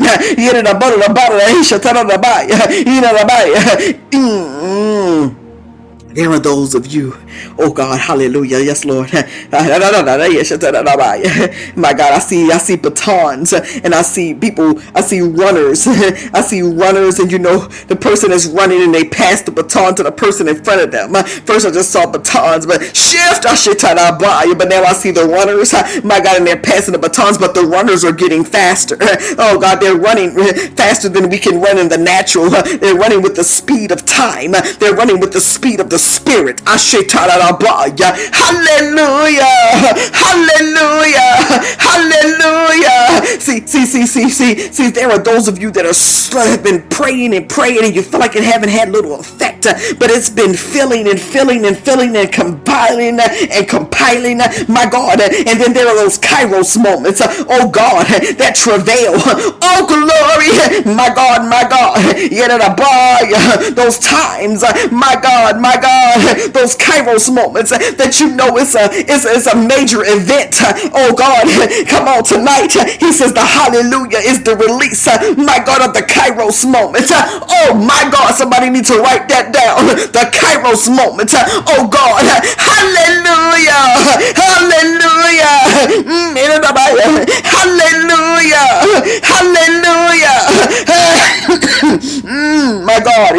Mm. 4.11 5.36
There 6.17 6.31
are 6.31 6.39
those 6.39 6.73
of 6.73 6.87
you, 6.87 7.15
oh 7.59 7.71
God, 7.71 7.99
hallelujah, 7.99 8.57
yes, 8.57 8.85
Lord. 8.85 9.13
My 9.53 9.67
God, 11.93 12.11
I 12.11 12.17
see, 12.17 12.51
I 12.51 12.57
see 12.57 12.75
batons 12.75 13.53
and 13.53 13.93
I 13.93 14.01
see 14.01 14.33
people, 14.33 14.81
I 14.95 15.01
see 15.01 15.21
runners, 15.21 15.85
I 15.87 16.41
see 16.41 16.63
runners, 16.63 17.19
and 17.19 17.31
you 17.31 17.37
know, 17.37 17.67
the 17.87 17.95
person 17.95 18.31
is 18.31 18.47
running 18.47 18.81
and 18.81 18.95
they 18.95 19.07
pass 19.07 19.43
the 19.43 19.51
baton 19.51 19.93
to 19.93 20.01
the 20.01 20.11
person 20.11 20.47
in 20.47 20.63
front 20.63 20.81
of 20.81 20.91
them. 20.91 21.13
First, 21.45 21.67
I 21.67 21.71
just 21.71 21.91
saw 21.91 22.07
batons, 22.11 22.65
but 22.65 22.81
shift, 22.95 23.45
I 23.45 23.53
should 23.53 23.77
but 23.79 24.69
now 24.69 24.83
I 24.83 24.93
see 24.93 25.11
the 25.11 25.25
runners, 25.25 25.73
my 26.03 26.19
God, 26.19 26.37
and 26.37 26.47
they're 26.47 26.57
passing 26.57 26.93
the 26.93 26.99
batons, 26.99 27.37
but 27.37 27.53
the 27.53 27.61
runners 27.61 28.03
are 28.03 28.11
getting 28.11 28.43
faster. 28.43 28.97
Oh 29.37 29.59
God, 29.61 29.79
they're 29.79 29.95
running 29.95 30.31
faster 30.75 31.09
than 31.09 31.29
we 31.29 31.37
can 31.37 31.61
run 31.61 31.77
in 31.77 31.89
the 31.89 31.97
natural. 31.97 32.49
They're 32.49 32.95
running 32.95 33.21
with 33.21 33.35
the 33.35 33.43
speed 33.43 33.91
of 33.91 34.03
time, 34.05 34.53
they're 34.79 34.95
running 34.95 35.19
with 35.19 35.33
the 35.33 35.41
speed 35.41 35.79
of 35.79 35.91
the 35.91 36.06
spirit. 36.07 36.61
Hallelujah. 38.33 39.45
Hallelujah. 40.13 41.31
Hallelujah. 41.79 43.39
See, 43.39 43.67
see, 43.67 43.85
see, 43.85 44.07
see, 44.07 44.29
see, 44.29 44.55
see, 44.71 44.89
there 44.91 45.11
are 45.11 45.19
those 45.19 45.47
of 45.47 45.59
you 45.59 45.71
that 45.71 45.85
are 45.85 45.93
have 46.47 46.63
been 46.63 46.83
praying 46.89 47.35
and 47.35 47.49
praying 47.49 47.83
and 47.83 47.95
you 47.95 48.01
feel 48.03 48.19
like 48.19 48.35
it 48.35 48.43
haven't 48.43 48.69
had 48.69 48.91
little 48.91 49.19
effect, 49.19 49.63
but 49.99 50.09
it's 50.11 50.29
been 50.29 50.53
filling 50.55 51.07
and 51.09 51.19
filling 51.19 51.65
and 51.65 51.77
filling 51.77 52.15
and 52.17 52.31
compiling 52.31 53.19
and 53.19 53.67
compiling, 53.67 54.39
my 54.67 54.87
God. 54.89 55.21
And 55.21 55.59
then 55.59 55.73
there 55.73 55.87
are 55.87 55.95
those 55.95 56.19
kairos 56.19 56.81
moments, 56.81 57.21
oh 57.23 57.69
God, 57.69 58.05
that 58.37 58.55
travail. 58.55 59.13
Oh 59.61 59.85
glory, 59.87 60.51
my 60.95 61.09
God, 61.13 61.49
my 61.49 61.67
God. 61.69 61.97
Yeah, 62.31 63.71
those 63.71 63.99
times, 63.99 64.63
my 64.91 65.17
God, 65.21 65.59
my 65.61 65.75
God. 65.81 65.86
God, 65.87 66.51
those 66.51 66.75
kairos 66.75 67.31
moments 67.33 67.71
that 67.71 68.19
you 68.19 68.35
know 68.35 68.57
is 68.57 68.75
a, 68.75 68.91
is, 69.07 69.23
is 69.25 69.47
a 69.47 69.55
major 69.55 70.03
event. 70.03 70.59
Oh 70.91 71.15
God, 71.15 71.47
come 71.87 72.07
on 72.07 72.23
tonight. 72.23 72.75
He 72.99 73.11
says 73.11 73.31
the 73.33 73.45
hallelujah 73.45 74.19
is 74.19 74.43
the 74.43 74.55
release, 74.55 75.07
my 75.37 75.59
God, 75.63 75.87
of 75.87 75.93
the 75.95 76.03
kairos 76.03 76.67
moment. 76.67 77.07
Oh 77.11 77.71
my 77.75 78.09
God, 78.11 78.35
somebody 78.35 78.69
needs 78.69 78.89
to 78.91 78.99
write 78.99 79.29
that 79.31 79.53
down. 79.55 79.87
The 80.11 80.27
kairos 80.33 80.91
moment. 80.91 81.31
Oh 81.71 81.87
God, 81.87 82.23
hallelujah, 82.59 83.87
hallelujah, 84.35 85.55
mm, 86.03 86.35
hallelujah, 87.47 88.67
hallelujah. 89.23 90.37
mm, 92.27 92.83
my 92.85 92.99
God, 92.99 93.37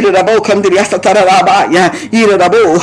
Irabo 0.00 0.38
Kandiria 0.40 0.84
Satarabaya, 0.84 1.90
Irabo, 2.10 2.78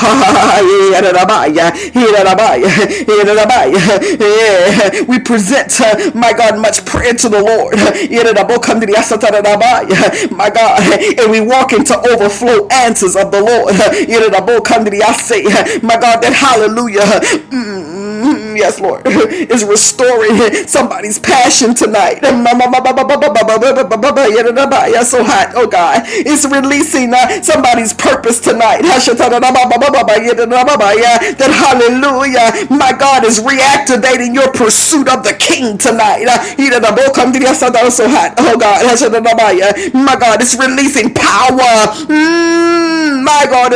Yarabaya, 0.94 1.72
Irabaya, 1.94 2.70
Irabaya. 3.06 5.08
We 5.08 5.20
present, 5.20 5.80
uh, 5.82 6.12
my 6.14 6.34
God, 6.34 6.60
much 6.60 6.86
prayer 6.86 7.14
to 7.14 7.30
the 7.30 7.42
Lord. 7.42 7.76
Irabo 7.76 8.58
Kandiria 8.58 9.02
Satarabaya, 9.02 10.32
my 10.32 10.50
God, 10.50 10.82
and 11.20 11.32
we 11.32 11.42
walk 11.42 11.74
into 11.74 11.98
overflow 12.12 12.68
answers 12.72 13.16
of 13.16 13.32
the 13.32 13.42
Lord. 13.42 13.74
Irabo 13.76 14.60
Kandiria 14.60 15.14
say, 15.16 15.44
my 15.82 15.98
God, 16.00 16.22
that 16.22 16.34
hallelujah. 16.34 17.02
Mm, 17.50 18.58
yes, 18.58 18.80
Lord, 18.80 19.04
is 19.08 19.64
restoring 19.64 20.68
somebody's 20.68 21.20
passion 21.20 21.74
tonight. 21.74 22.20
So 25.10 25.24
hot, 25.24 25.54
oh 25.56 25.68
God, 25.68 26.04
it's 26.08 26.46
releasing 26.46 26.99
uh, 27.08 27.42
somebody's 27.42 27.94
purpose 27.94 28.40
tonight. 28.40 28.82
That 28.84 29.00
hallelujah, 31.56 32.68
my 32.70 32.92
God 32.92 33.24
is 33.24 33.40
reactivating 33.40 34.34
your 34.34 34.52
pursuit 34.52 35.08
of 35.08 35.24
the 35.24 35.34
King 35.34 35.78
tonight. 35.78 36.26
So 37.90 38.08
hot, 38.08 38.36
oh 38.38 38.58
God, 38.58 38.84
my 39.94 40.16
God, 40.20 40.42
it's 40.42 40.56
releasing 40.60 41.14
power. 41.14 41.96
Mm, 42.10 43.24
my 43.24 43.46
God, 43.50 43.72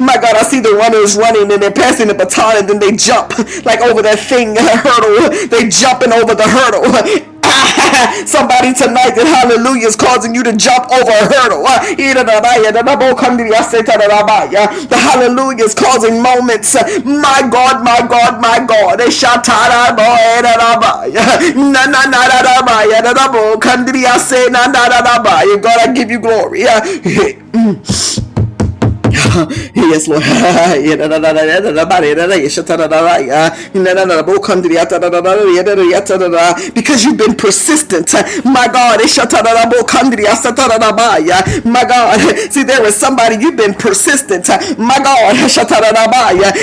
my 0.00 0.16
God, 0.18 0.36
I 0.36 0.42
see 0.42 0.60
the 0.60 0.74
runners 0.74 1.16
running 1.16 1.52
and 1.52 1.62
they're 1.62 1.70
passing 1.70 2.08
the 2.08 2.14
baton 2.14 2.56
and 2.58 2.68
then 2.68 2.78
they 2.78 2.92
jump 2.92 3.30
like 3.64 3.80
over 3.80 4.02
that 4.02 4.18
thing 4.18 4.56
hurdle. 4.56 5.48
They 5.48 5.68
jumping 5.68 6.12
over 6.12 6.34
the 6.34 6.44
hurdle. 6.44 7.33
Somebody 8.26 8.72
tonight 8.74 9.14
that 9.16 9.26
hallelujah 9.26 9.88
is 9.88 9.96
causing 9.96 10.34
you 10.34 10.42
to 10.42 10.52
jump 10.56 10.90
over 10.90 11.10
a 11.10 11.26
hurdle. 11.32 11.64
The 14.88 14.96
hallelujah 14.96 15.64
is 15.64 15.74
causing 15.74 16.22
moments. 16.22 16.74
My 17.04 17.48
God, 17.50 17.84
my 17.84 18.00
God, 18.06 18.40
my 18.40 18.64
God. 18.64 19.00
Eh, 19.00 19.06
eh, 19.06 19.10
God, 25.60 25.78
I 25.80 25.92
give 25.94 26.10
you 26.10 26.20
glory. 26.20 26.64
Mm. 27.54 28.33
Yes, 29.74 30.08
Lord. 30.08 30.22
because 36.74 37.04
you've 37.04 37.16
been 37.16 37.34
persistent. 37.34 38.12
My 38.44 38.66
God. 38.68 39.00
My 41.64 41.84
God. 41.84 42.20
See, 42.50 42.62
there 42.64 42.84
is 42.86 42.94
somebody 42.96 43.36
you've 43.36 43.56
been 43.56 43.74
persistent. 43.74 44.48
My 44.78 44.98
God. 44.98 45.36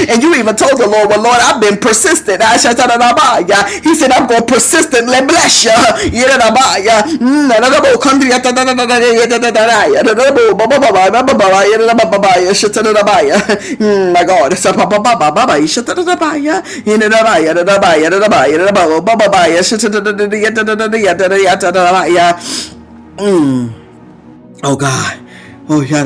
And 0.09 0.23
you 0.23 0.35
even 0.35 0.55
told 0.55 0.77
the 0.79 0.87
Lord, 0.87 1.09
well, 1.09 1.21
Lord, 1.21 1.39
I've 1.41 1.59
been 1.61 1.77
persistent. 1.77 2.41
He 3.83 3.95
said, 3.95 4.11
I'm 4.11 4.27
going 4.27 4.41
to 4.41 4.53
persistently 4.53 5.21
bless 5.27 5.63
you. 5.65 5.71
Mm, 7.21 7.47
my 14.13 14.23
God, 14.23 14.53
it's 14.53 14.65
a 14.65 14.73
baba 14.73 14.99
baba 14.99 15.31
baba. 15.31 15.57
You 15.59 15.67
should 15.67 15.85
the 15.85 15.93
in 15.95 16.99
the 16.99 17.09
baya, 17.09 17.53
the 17.53 17.63
baya, 17.65 18.09
the 18.09 18.27
baya, 18.29 18.57
the 18.57 18.71
baba 18.73 19.01
baba 19.01 19.29
baya. 19.29 19.63
Should 19.63 19.81
Mm. 23.17 23.73
Oh 24.63 24.75
God. 24.75 25.19
Oh 25.69 25.81
yeah, 25.81 26.03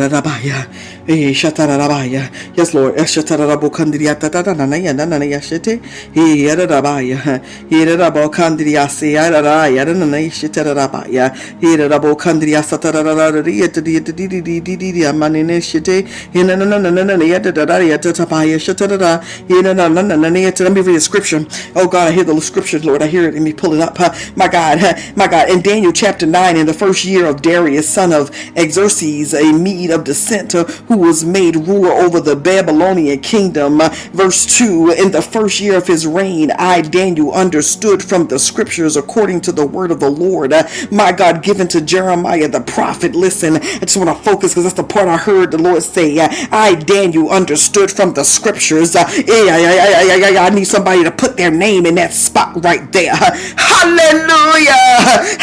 baya. 1.07 1.15
Eh, 1.29 1.33
shatarabaya. 1.33 2.29
Yes, 2.55 2.73
Lord. 2.73 2.95
Shatarabo 2.95 3.69
kandiria 3.71 4.15
tatanana 4.15 4.77
yanana 4.77 5.25
yashete. 5.25 5.81
Eh, 6.15 6.45
yarabaya. 6.47 7.41
Yarabo 7.69 8.29
kandiria 8.31 8.89
se 8.89 9.13
yaraya 9.13 9.85
nana 9.85 10.17
shatarabaya. 10.29 11.33
Yarabo 11.61 12.15
kandiria 12.17 12.61
satarara 12.63 13.45
yet 13.47 13.83
di 13.83 13.99
di 13.99 14.27
di 14.27 14.41
di 14.41 14.59
di 14.61 14.75
di 14.77 15.01
amanine 15.01 15.61
shete. 15.61 16.07
Yanana 16.33 16.79
nana 16.81 17.17
yatara 17.17 17.81
yatabaya 17.83 18.57
shatarara. 18.59 19.21
Yanana 19.47 19.89
nana 20.17 20.39
yet. 20.39 20.59
Let 20.59 20.71
me 20.73 20.81
read 20.81 20.95
the 20.95 21.01
scripture. 21.01 21.45
Oh 21.75 21.87
God, 21.87 22.09
I 22.09 22.11
hear 22.11 22.23
the 22.23 22.39
scripture, 22.41 22.79
Lord. 22.79 23.01
I 23.01 23.07
hear 23.07 23.27
it. 23.27 23.33
Let 23.33 23.43
me 23.43 23.53
pull 23.53 23.73
it 23.73 23.81
up. 23.81 23.97
My 24.35 24.47
God, 24.47 24.79
my 25.15 25.27
God. 25.27 25.49
In 25.49 25.61
Daniel 25.61 25.91
chapter 25.91 26.25
9, 26.25 26.57
in 26.57 26.65
the 26.65 26.73
first 26.73 27.05
year 27.05 27.25
of 27.25 27.41
Darius, 27.41 27.87
son 27.89 28.13
of 28.13 28.31
Xerxes, 28.55 29.33
a 29.33 29.53
Mede 29.53 29.91
of 29.91 30.03
descent, 30.03 30.53
who 30.53 30.94
who 30.95 31.01
was 31.01 31.25
made 31.25 31.57
ruler 31.57 31.91
over 31.91 32.21
the 32.21 32.37
Babylonian 32.37 33.19
kingdom. 33.19 33.81
Uh, 33.81 33.89
verse 34.13 34.45
2 34.45 34.91
In 34.91 35.11
the 35.11 35.21
first 35.21 35.59
year 35.59 35.75
of 35.75 35.87
his 35.87 36.07
reign, 36.07 36.51
I, 36.51 36.79
Daniel, 36.81 37.33
understood 37.33 38.01
from 38.01 38.27
the 38.27 38.39
scriptures 38.39 38.95
according 38.95 39.41
to 39.41 39.51
the 39.51 39.65
word 39.65 39.91
of 39.91 39.99
the 39.99 40.09
Lord, 40.09 40.53
uh, 40.53 40.63
my 40.91 41.11
God, 41.11 41.43
given 41.43 41.67
to 41.69 41.81
Jeremiah 41.81 42.47
the 42.47 42.61
prophet. 42.61 43.13
Listen, 43.13 43.57
I 43.57 43.79
just 43.79 43.97
want 43.97 44.07
to 44.09 44.15
focus 44.23 44.53
because 44.53 44.63
that's 44.63 44.75
the 44.75 44.85
part 44.85 45.09
I 45.09 45.17
heard 45.17 45.51
the 45.51 45.57
Lord 45.57 45.83
say. 45.83 46.17
Uh, 46.17 46.29
I, 46.51 46.75
Daniel, 46.75 47.29
understood 47.29 47.91
from 47.91 48.13
the 48.13 48.23
scriptures. 48.23 48.95
I 48.95 50.49
need 50.53 50.63
somebody 50.65 51.03
to 51.03 51.11
put 51.11 51.35
their 51.35 51.51
name 51.51 51.85
in 51.85 51.95
that 51.95 52.13
spot 52.13 52.63
right 52.63 52.89
there. 52.93 53.15
Hallelujah! 53.15 54.71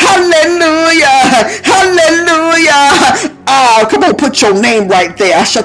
Hallelujah! 0.01 1.21
Hallelujah! 1.63 3.42
Ah, 3.49 3.87
come 3.91 4.05
on, 4.05 4.17
put 4.17 4.43
your 4.43 4.55
name 4.61 4.89
right 4.89 5.17
there. 5.19 5.39
Hey, 5.45 5.61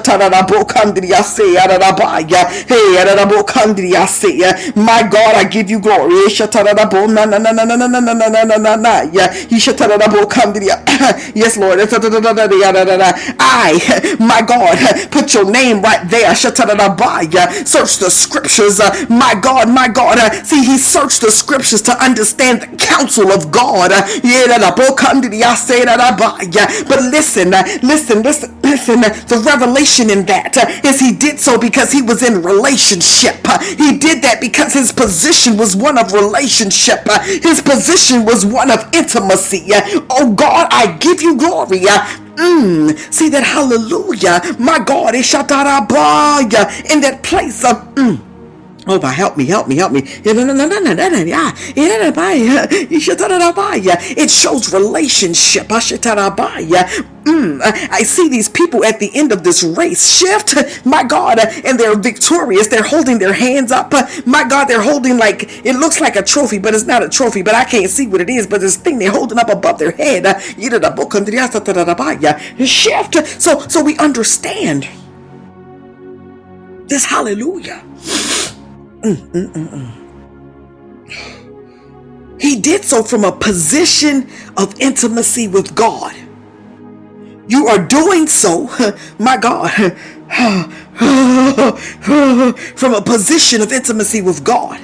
my 4.76 5.02
God, 5.10 5.34
I 5.36 5.44
give 5.44 5.70
you 5.70 5.80
glory. 5.80 6.14
Yes, 11.34 11.56
Lord. 11.56 11.80
I, 13.40 14.16
my 14.20 14.42
God, 14.42 14.78
put 15.10 15.34
your 15.34 15.50
name 15.50 15.82
right 15.82 16.08
there. 16.10 16.34
Search 16.36 17.98
the 17.98 18.10
scriptures. 18.10 18.80
My 19.08 19.34
God, 19.40 19.68
my 19.70 19.88
God. 19.88 20.18
See, 20.46 20.64
he 20.64 20.78
searched 20.78 21.22
the 21.22 21.30
scriptures 21.30 21.82
to 21.82 21.92
understand 22.04 22.62
the 22.62 22.68
counsel 22.78 23.32
of 23.32 23.50
God. 23.50 23.90
But 26.88 27.02
listen, 27.12 27.50
listen, 27.82 28.22
listen, 28.22 28.60
listen. 28.62 29.00
The 29.00 29.42
revelation 29.44 30.10
in 30.10 30.24
that 30.26 30.56
uh, 30.56 30.88
is 30.88 31.00
he 31.00 31.12
did 31.14 31.38
so 31.40 31.58
because 31.58 31.92
he 31.92 32.02
was 32.02 32.22
in 32.22 32.42
relationship. 32.42 33.36
Uh, 33.44 33.58
he 33.60 33.98
did 33.98 34.22
that 34.22 34.40
because 34.40 34.74
his 34.74 34.92
position 34.92 35.56
was 35.56 35.76
one 35.76 35.98
of 35.98 36.12
relationship. 36.12 37.00
Uh, 37.06 37.20
his 37.22 37.60
position 37.60 38.24
was 38.24 38.44
one 38.46 38.70
of 38.70 38.88
intimacy. 38.94 39.66
Oh 40.10 40.32
God, 40.34 40.68
I 40.70 40.96
give 40.98 41.22
you 41.22 41.36
glory. 41.36 41.80
Mm, 42.38 42.96
see 43.12 43.28
that 43.30 43.42
hallelujah. 43.42 44.40
My 44.58 44.78
God, 44.78 45.14
eh, 45.14 45.22
is 45.22 45.34
in 46.90 47.00
that 47.00 47.22
place 47.22 47.64
of 47.64 47.76
mm, 47.94 48.20
Oh, 48.88 48.98
but 48.98 49.14
help 49.14 49.36
me, 49.36 49.46
help 49.46 49.68
me, 49.68 49.76
help 49.76 49.92
me. 49.92 50.00
It 54.16 54.30
shows 54.30 54.72
relationship. 54.72 55.68
Mm, 55.68 57.60
I 57.62 58.02
see 58.04 58.28
these 58.30 58.48
people 58.48 58.84
at 58.86 58.98
the 59.00 59.10
end 59.14 59.32
of 59.32 59.44
this 59.44 59.62
race 59.62 60.16
shift, 60.18 60.86
my 60.86 61.04
God, 61.04 61.38
and 61.38 61.78
they're 61.78 61.96
victorious. 61.96 62.68
They're 62.68 62.82
holding 62.82 63.18
their 63.18 63.34
hands 63.34 63.70
up. 63.72 63.92
My 64.26 64.44
God, 64.48 64.66
they're 64.66 64.82
holding 64.82 65.18
like 65.18 65.44
it 65.66 65.76
looks 65.76 66.00
like 66.00 66.16
a 66.16 66.22
trophy, 66.22 66.58
but 66.58 66.74
it's 66.74 66.86
not 66.86 67.02
a 67.02 67.08
trophy. 67.10 67.42
But 67.42 67.54
I 67.54 67.64
can't 67.64 67.90
see 67.90 68.06
what 68.06 68.22
it 68.22 68.30
is. 68.30 68.46
But 68.46 68.62
this 68.62 68.76
thing 68.76 68.98
they're 68.98 69.12
holding 69.12 69.38
up 69.38 69.50
above 69.50 69.78
their 69.78 69.92
head. 69.92 70.24
Shift. 72.66 73.26
So, 73.42 73.60
so 73.68 73.84
we 73.84 73.98
understand 73.98 74.88
this. 76.88 77.04
Hallelujah. 77.06 77.84
Mm, 79.02 79.16
mm, 79.32 79.52
mm, 79.52 79.92
he 82.40 82.60
did 82.60 82.84
so 82.84 83.02
from 83.02 83.24
a 83.24 83.32
position 83.32 84.28
of 84.56 84.78
intimacy 84.80 85.48
with 85.48 85.74
God. 85.74 86.14
You 87.48 87.66
are 87.68 87.84
doing 87.84 88.26
so, 88.26 88.68
my 89.18 89.36
God, 89.36 89.70
from 92.76 92.94
a 92.94 93.02
position 93.02 93.62
of 93.62 93.72
intimacy 93.72 94.22
with 94.22 94.44
God. 94.44 94.80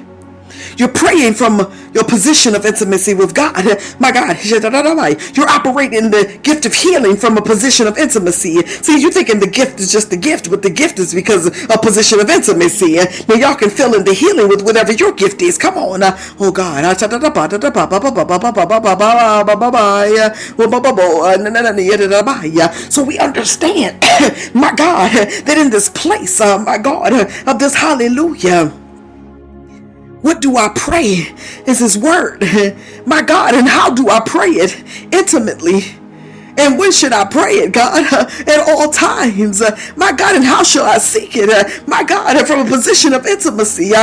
You're 0.77 0.89
praying 0.89 1.35
from 1.35 1.72
your 1.93 2.05
position 2.05 2.55
of 2.55 2.66
intimacy 2.66 3.14
with 3.14 3.35
God. 3.35 3.55
My 4.01 4.12
God, 4.12 4.37
you're 4.45 5.49
operating 5.49 6.11
the 6.11 6.39
gift 6.43 6.66
of 6.66 6.75
healing 6.75 7.16
from 7.16 7.39
a 7.39 7.43
position 7.43 7.87
of 7.87 7.99
intimacy. 7.99 8.62
See, 8.66 9.01
you're 9.01 9.12
thinking 9.12 9.41
the 9.41 9.47
gift 9.47 9.81
is 9.81 9.93
just 9.93 10.11
the 10.11 10.16
gift, 10.16 10.51
but 10.51 10.62
the 10.62 10.70
gift 10.70 10.99
is 10.99 11.14
because 11.14 11.47
of 11.47 11.70
a 11.70 11.79
position 11.79 12.20
of 12.20 12.29
intimacy. 12.29 12.97
Now 13.29 13.35
y'all 13.35 13.55
can 13.55 13.70
fill 13.70 13.95
in 13.95 14.05
the 14.05 14.14
healing 14.14 14.49
with 14.49 14.62
whatever 14.62 14.93
your 14.93 15.12
gift 15.12 15.43
is. 15.43 15.59
Come 15.59 15.77
on, 15.77 16.01
oh 16.41 16.53
God. 16.53 16.85
So 22.95 23.03
we 23.03 23.18
understand, 23.18 24.01
my 24.55 24.72
God, 24.75 25.11
that 25.12 25.59
in 25.59 25.70
this 25.70 25.89
place, 25.89 26.41
uh, 26.41 26.59
my 26.59 26.79
God, 26.79 27.12
of 27.47 27.59
this 27.59 27.75
hallelujah. 27.75 28.84
What 30.25 30.41
do 30.41 30.57
I 30.57 30.70
pray? 30.75 31.35
Is 31.66 31.81
His 31.81 31.99
Word. 31.99 32.41
My 33.07 33.20
God, 33.20 33.55
and 33.55 33.68
how 33.68 33.91
do 33.91 34.09
I 34.09 34.20
pray 34.20 34.53
it? 34.53 34.75
Intimately 35.12 35.83
and 36.59 36.79
when 36.79 36.93
should 36.93 37.13
I 37.13 37.25
pray 37.27 37.53
it, 37.65 37.73
God? 37.73 38.05
At 38.49 38.69
all 38.69 38.91
times. 38.91 39.63
My 39.97 40.13
God, 40.13 40.37
and 40.37 40.45
how 40.45 40.63
shall 40.63 40.85
I 40.85 40.99
seek 40.99 41.33
it? 41.37 41.89
My 41.89 42.05
God, 42.05 42.47
from 42.47 42.67
a 42.67 42.71
position 42.71 43.13
of 43.15 43.27
intimacy. 43.27 43.93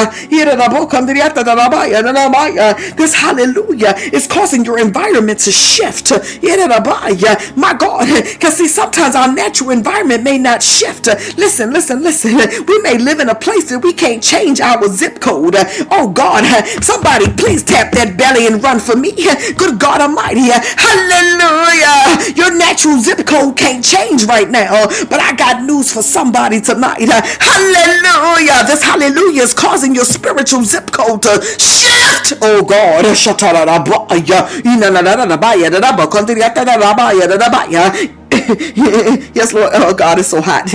This 2.98 3.14
hallelujah 3.16 3.94
is 4.14 4.28
causing 4.28 4.66
your 4.66 4.80
environment 4.80 5.40
to 5.40 5.52
shift. 5.52 6.12
My 7.58 7.74
God, 7.74 8.08
because 8.34 8.58
see, 8.58 8.68
sometimes 8.68 9.16
our 9.16 9.32
natural 9.34 9.72
environment 9.72 10.24
may 10.24 10.38
not 10.38 10.62
shift. 10.64 11.08
Listen, 11.38 11.72
listen, 11.74 12.02
listen. 12.04 12.36
We 12.68 12.80
may 12.82 12.98
live 12.98 13.20
in 13.20 13.30
a 13.30 13.36
place 13.36 13.70
that 13.70 13.80
we 13.80 13.94
can't 13.94 14.24
change 14.24 14.62
our 14.62 14.88
zip 14.90 15.20
code. 15.20 15.56
Oh 15.92 16.12
God, 16.14 16.44
somebody 16.84 17.28
please 17.34 17.64
tap 17.64 17.92
that 17.94 18.18
belly 18.18 18.48
and 18.48 18.64
run 18.64 18.80
for 18.80 18.96
me. 18.96 19.12
Good 19.58 19.80
God 19.80 20.02
Almighty. 20.02 20.50
Hallelujah. 20.52 22.34
Your 22.42 22.58
natural 22.58 22.98
zip 22.98 23.24
code 23.28 23.56
can't 23.56 23.86
change 23.86 24.26
right 24.26 24.50
now, 24.50 24.88
but 25.12 25.20
I 25.22 25.36
got 25.36 25.62
news 25.62 25.94
for 25.94 26.02
somebody 26.02 26.60
tonight. 26.60 27.08
Hallelujah. 27.08 28.66
This 28.66 28.82
hallelujah 28.82 29.44
is 29.44 29.54
causing 29.54 29.94
your 29.94 30.06
spiritual 30.06 30.64
zip 30.64 30.90
code 30.92 31.22
to 31.22 31.40
shift. 31.60 32.34
Oh 32.42 32.64
God. 32.66 33.06
yes, 39.34 39.54
Lord. 39.54 39.72
Oh, 39.74 39.94
God, 39.94 40.20
it's 40.20 40.30
so 40.30 40.42
hot. 40.42 40.66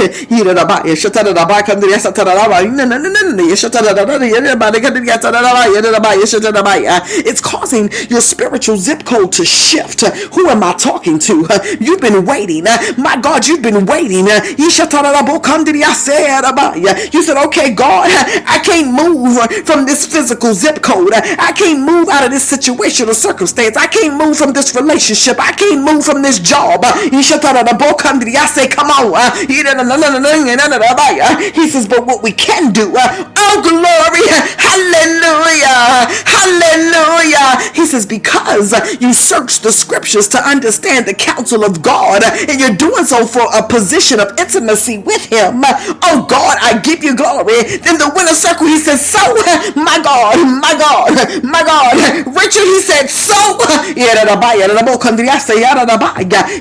It's 7.27 7.41
causing 7.41 7.91
your 8.09 8.21
spiritual 8.21 8.77
zip 8.77 9.05
code 9.05 9.33
to 9.33 9.45
shift. 9.45 10.03
Uh, 10.03 10.11
who 10.35 10.49
am 10.49 10.63
I 10.63 10.73
talking 10.75 11.19
to? 11.21 11.47
Uh, 11.51 11.59
you've 11.81 12.01
been 12.01 12.25
waiting. 12.25 12.67
Uh, 12.67 12.79
my 12.99 13.17
God, 13.21 13.47
you've 13.47 13.63
been 13.63 13.87
waiting. 13.87 14.27
You 14.27 14.71
said, 17.23 17.37
okay, 17.47 17.73
God, 17.75 18.09
I 18.47 18.61
can't 18.65 18.93
move 18.93 19.37
from 19.67 19.87
this 19.87 20.07
physical 20.07 20.55
zip 20.55 20.83
code. 20.83 21.11
I 21.15 21.53
can't 21.53 21.81
move 21.81 22.09
out 22.09 22.25
of 22.25 22.31
this 22.31 22.45
situation 22.45 23.09
or 23.09 23.15
circumstance. 23.15 23.77
I 23.77 23.87
can't 23.87 24.17
move 24.17 24.37
from 24.37 24.53
this 24.53 24.75
relationship. 24.75 25.37
I 25.39 25.53
can't 25.53 25.83
move 25.83 26.05
from 26.05 26.23
this 26.23 26.39
job. 26.39 26.85
Come 28.69 28.91
on. 28.91 29.13
He 31.55 31.69
says, 31.69 31.87
but 31.89 32.07
what 32.07 32.23
we 32.23 32.33
can 32.33 32.73
do, 32.73 32.95
uh, 32.97 33.33
oh 33.37 33.63
glory, 33.63 34.27
hallelujah, 34.59 36.09
hallelujah. 36.27 37.73
He 37.75 37.87
says, 37.87 38.07
because 38.07 38.73
you 39.01 39.13
search 39.13 39.61
the 39.61 39.73
scriptures 39.73 40.29
to 40.29 40.39
understand 40.39 41.07
the 41.07 41.15
counsel 41.15 41.65
of 41.65 41.83
God, 41.83 42.23
and 42.25 42.61
you're 42.61 42.77
doing 42.77 43.05
so 43.05 43.27
for 43.27 43.43
a 43.55 43.63
position 43.67 44.21
of 44.21 44.39
intimacy 44.39 44.99
with 44.99 45.27
Him. 45.27 45.63
Oh 46.03 46.27
God, 46.29 46.59
I 46.61 46.79
give 46.81 47.03
you 47.05 47.17
glory. 47.17 47.63
Then 47.79 47.99
the 47.99 48.13
winner 48.15 48.35
circle, 48.35 48.67
he 48.67 48.79
says, 48.79 49.05
so, 49.05 49.19
my 49.77 49.99
God, 50.03 50.37
my 50.61 50.75
God, 50.79 51.45
my 51.45 51.63
God. 51.65 51.97
Richard, 52.27 52.67
he 52.67 52.81
said, 52.81 53.09
so. 53.09 53.35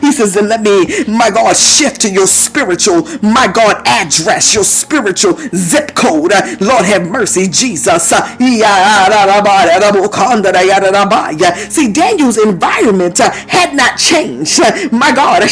He 0.01 0.12
says, 0.12 0.36
and 0.38 0.49
let 0.49 0.62
me 0.62 0.86
my 1.07 1.29
God, 1.29 1.55
shift 1.55 2.01
to 2.01 2.09
your 2.09 2.27
spiritual, 2.27 3.03
my 3.21 3.47
God, 3.47 3.81
address, 3.85 4.53
your 4.53 4.63
spiritual 4.63 5.37
zip 5.55 5.95
code. 5.95 6.31
Lord, 6.61 6.85
have 6.85 7.07
mercy, 7.09 7.47
Jesus. 7.47 8.11
See, 11.69 11.91
Daniel's 11.91 12.37
environment 12.37 13.19
uh, 13.19 13.31
had 13.31 13.75
not 13.75 13.97
changed. 13.97 14.59
My 14.91 15.11
God, 15.13 15.43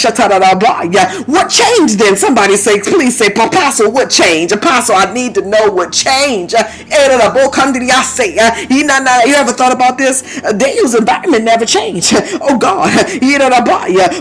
what 1.27 1.49
changed 1.49 1.99
then? 1.99 2.15
Somebody 2.15 2.55
say, 2.57 2.79
please 2.81 3.17
say, 3.17 3.27
Apostle, 3.27 3.91
what 3.91 4.09
changed? 4.09 4.53
Apostle, 4.53 4.95
I 4.95 5.13
need 5.13 5.35
to 5.35 5.41
know 5.41 5.71
what 5.71 5.91
changed. 5.93 6.53
You 6.53 6.59
ever 9.35 9.53
thought 9.53 9.73
about 9.73 9.97
this? 9.97 10.41
Daniel's 10.41 10.95
environment 10.95 11.43
never 11.43 11.65
changed. 11.65 12.13
Oh 12.41 12.57
God, 12.57 12.89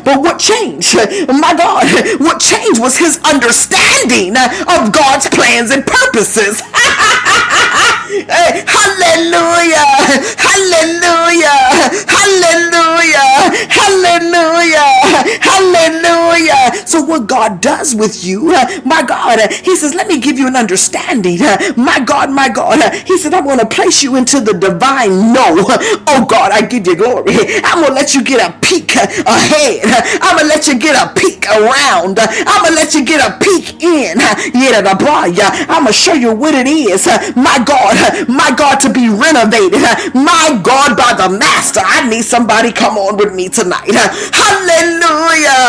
but 0.04 0.20
what 0.20 0.38
changed? 0.38 0.96
My 1.28 1.54
God, 1.54 1.86
what 2.20 2.40
changed 2.40 2.80
was 2.80 2.96
his 2.98 3.20
understanding 3.24 4.36
of 4.36 4.92
God's 4.92 5.28
plans 5.28 5.70
and 5.70 5.84
purposes. 5.86 6.60
hallelujah! 8.66 9.88
Hallelujah! 10.38 11.58
Hallelujah! 12.08 13.42
Hallelujah. 13.68 14.90
Hallelujah. 15.40 16.86
So 16.86 17.02
what 17.02 17.26
God 17.26 17.60
does 17.60 17.94
with 17.94 18.24
you, 18.24 18.52
my 18.84 19.02
God, 19.02 19.40
he 19.50 19.76
says, 19.76 19.94
let 19.94 20.06
me 20.06 20.20
give 20.20 20.38
you 20.38 20.46
an 20.46 20.56
understanding. 20.56 21.38
My 21.76 22.00
God, 22.04 22.30
my 22.30 22.48
God. 22.48 22.80
He 23.06 23.18
said, 23.18 23.34
I'm 23.34 23.46
to 23.58 23.66
place 23.66 24.02
you 24.02 24.16
into 24.16 24.40
the 24.40 24.54
divine 24.54 25.32
no. 25.32 25.44
Oh 26.06 26.26
God, 26.28 26.52
I 26.52 26.62
give 26.62 26.86
you 26.86 26.96
glory. 26.96 27.34
I'm 27.64 27.80
going 27.80 27.88
to 27.88 27.94
let 27.94 28.14
you 28.14 28.22
get 28.22 28.40
a 28.40 28.58
peek 28.60 28.94
ahead. 28.96 29.84
I'm 30.22 30.36
going 30.36 30.48
to 30.48 30.54
let 30.54 30.66
you 30.66 30.78
get 30.78 30.91
a 30.96 31.12
peek 31.14 31.46
around. 31.46 32.18
I'm 32.20 32.62
going 32.62 32.74
to 32.74 32.80
let 32.80 32.94
you 32.94 33.04
get 33.04 33.20
a 33.20 33.38
peek 33.38 33.82
in. 33.82 34.18
I'm 34.20 35.84
going 35.84 35.86
to 35.86 35.92
show 35.92 36.14
you 36.14 36.34
what 36.34 36.54
it 36.54 36.66
is. 36.66 37.06
My 37.36 37.62
God, 37.64 38.28
my 38.28 38.50
God, 38.56 38.80
to 38.80 38.92
be 38.92 39.08
renovated. 39.08 39.80
My 40.14 40.60
God, 40.62 40.96
by 40.96 41.14
the 41.16 41.28
master. 41.38 41.80
I 41.84 42.08
need 42.08 42.22
somebody 42.22 42.72
come 42.72 42.96
on 42.98 43.16
with 43.16 43.34
me 43.34 43.48
tonight. 43.48 43.90
Hallelujah. 43.92 45.60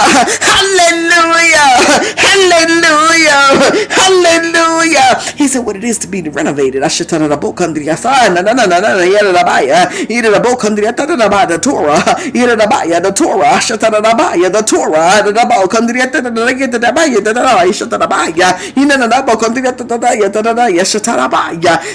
Hallelujah. 0.41 1.69
Hallelujah. 2.17 3.41
Hallelujah. 3.89 5.21
He 5.37 5.47
said 5.47 5.65
what 5.65 5.75
it 5.75 5.83
is 5.83 5.97
to 5.99 6.07
be 6.07 6.21
renovated. 6.21 6.83
I 6.83 6.87
should 6.87 7.09
tell 7.09 7.27
the 7.27 7.37
book 7.37 7.61
under 7.61 7.79
the 7.79 7.85
the 11.47 11.57
Torah. 11.59 12.03
The 12.33 13.11
Torah. 13.11 13.59
The 14.49 14.63
Torah. 14.65 15.12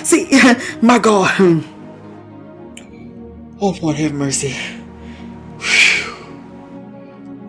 See, 0.05 0.29
my 0.83 0.99
God. 0.99 1.65
Oh, 3.61 3.77
Lord, 3.83 3.97
have 3.97 4.13
mercy. 4.15 4.57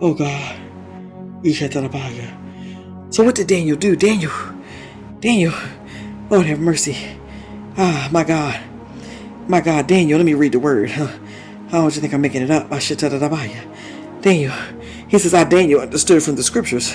Oh, 0.00 0.14
God. 0.14 0.56
So, 3.10 3.24
what 3.24 3.34
did 3.36 3.48
Daniel 3.48 3.76
do? 3.76 3.96
Daniel, 3.96 4.32
Daniel, 5.20 5.54
Lord, 6.30 6.46
have 6.46 6.60
mercy. 6.60 6.96
Ah, 7.78 8.08
my 8.12 8.24
God. 8.24 8.60
My 9.48 9.60
God, 9.60 9.86
Daniel, 9.88 10.18
let 10.18 10.26
me 10.26 10.34
read 10.34 10.52
the 10.52 10.60
word. 10.60 10.90
How 10.90 11.82
don't 11.82 11.94
you 11.94 12.00
think 12.02 12.14
I'm 12.14 12.20
making 12.22 12.42
it 12.42 12.50
up? 12.50 12.72
I 12.72 12.78
shutabaya. 12.78 13.62
Daniel, 14.22 14.54
he 15.10 15.18
says, 15.18 15.34
I, 15.34 15.42
Daniel, 15.42 15.80
understood 15.80 16.22
from 16.22 16.36
the 16.36 16.42
scriptures. 16.44 16.94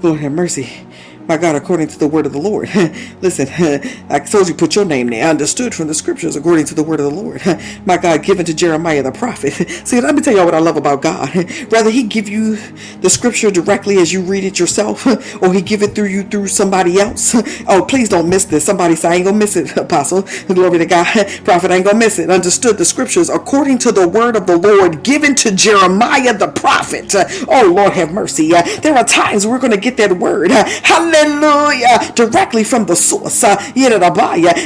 Lord, 0.00 0.20
have 0.20 0.30
mercy 0.30 0.86
my 1.28 1.36
God, 1.36 1.56
according 1.56 1.88
to 1.88 1.98
the 1.98 2.08
word 2.08 2.26
of 2.26 2.32
the 2.32 2.38
Lord. 2.40 2.68
Listen, 3.22 3.48
I 4.10 4.20
told 4.20 4.48
you 4.48 4.54
put 4.54 4.76
your 4.76 4.84
name 4.84 5.08
there. 5.08 5.26
I 5.26 5.30
understood 5.30 5.74
from 5.74 5.88
the 5.88 5.94
scriptures 5.94 6.36
according 6.36 6.66
to 6.66 6.74
the 6.74 6.82
word 6.82 7.00
of 7.00 7.06
the 7.12 7.16
Lord. 7.20 7.42
my 7.86 7.96
God, 7.96 8.22
given 8.24 8.46
to 8.46 8.54
Jeremiah 8.54 9.02
the 9.02 9.12
prophet. 9.12 9.52
See, 9.86 10.00
let 10.00 10.14
me 10.14 10.22
tell 10.22 10.34
y'all 10.36 10.44
what 10.44 10.54
I 10.54 10.58
love 10.60 10.76
about 10.76 11.02
God. 11.02 11.34
Rather 11.72 11.90
he 11.90 12.04
give 12.04 12.28
you 12.28 12.56
the 13.00 13.10
scripture 13.10 13.50
directly 13.50 13.98
as 13.98 14.12
you 14.12 14.22
read 14.22 14.44
it 14.44 14.58
yourself, 14.58 15.06
or 15.42 15.52
he 15.52 15.62
give 15.62 15.82
it 15.82 15.94
through 15.94 16.06
you 16.08 16.22
through 16.22 16.48
somebody 16.48 17.00
else. 17.00 17.34
Oh, 17.68 17.84
please 17.88 18.08
don't 18.08 18.28
miss 18.28 18.44
this. 18.44 18.64
Somebody 18.64 18.96
say, 18.96 19.08
I 19.08 19.14
ain't 19.16 19.24
gonna 19.26 19.38
miss 19.38 19.56
it, 19.56 19.76
apostle. 19.76 20.22
Glory 20.48 20.78
to 20.78 20.86
God. 20.86 21.06
Prophet 21.44 21.70
I 21.70 21.76
ain't 21.76 21.84
gonna 21.86 21.98
miss 21.98 22.18
it. 22.18 22.30
Understood 22.30 22.78
the 22.78 22.84
scriptures 22.84 23.28
according 23.30 23.78
to 23.78 23.92
the 23.92 24.08
word 24.08 24.36
of 24.36 24.46
the 24.46 24.56
Lord 24.56 25.02
given 25.02 25.34
to 25.36 25.50
Jeremiah 25.54 26.34
the 26.36 26.48
prophet. 26.48 27.14
Oh, 27.48 27.72
Lord 27.74 27.92
have 27.94 28.12
mercy. 28.12 28.54
Uh, 28.54 28.62
there 28.80 28.96
are 28.96 29.04
times 29.04 29.46
we're 29.46 29.58
gonna 29.58 29.76
get 29.76 29.96
that 29.98 30.12
word. 30.18 30.50
Hallelujah 30.50 31.15
Hallelujah. 31.16 32.12
Directly 32.14 32.64
from 32.64 32.86
the 32.86 32.96
source. 32.96 33.44
Uh, 33.44 33.56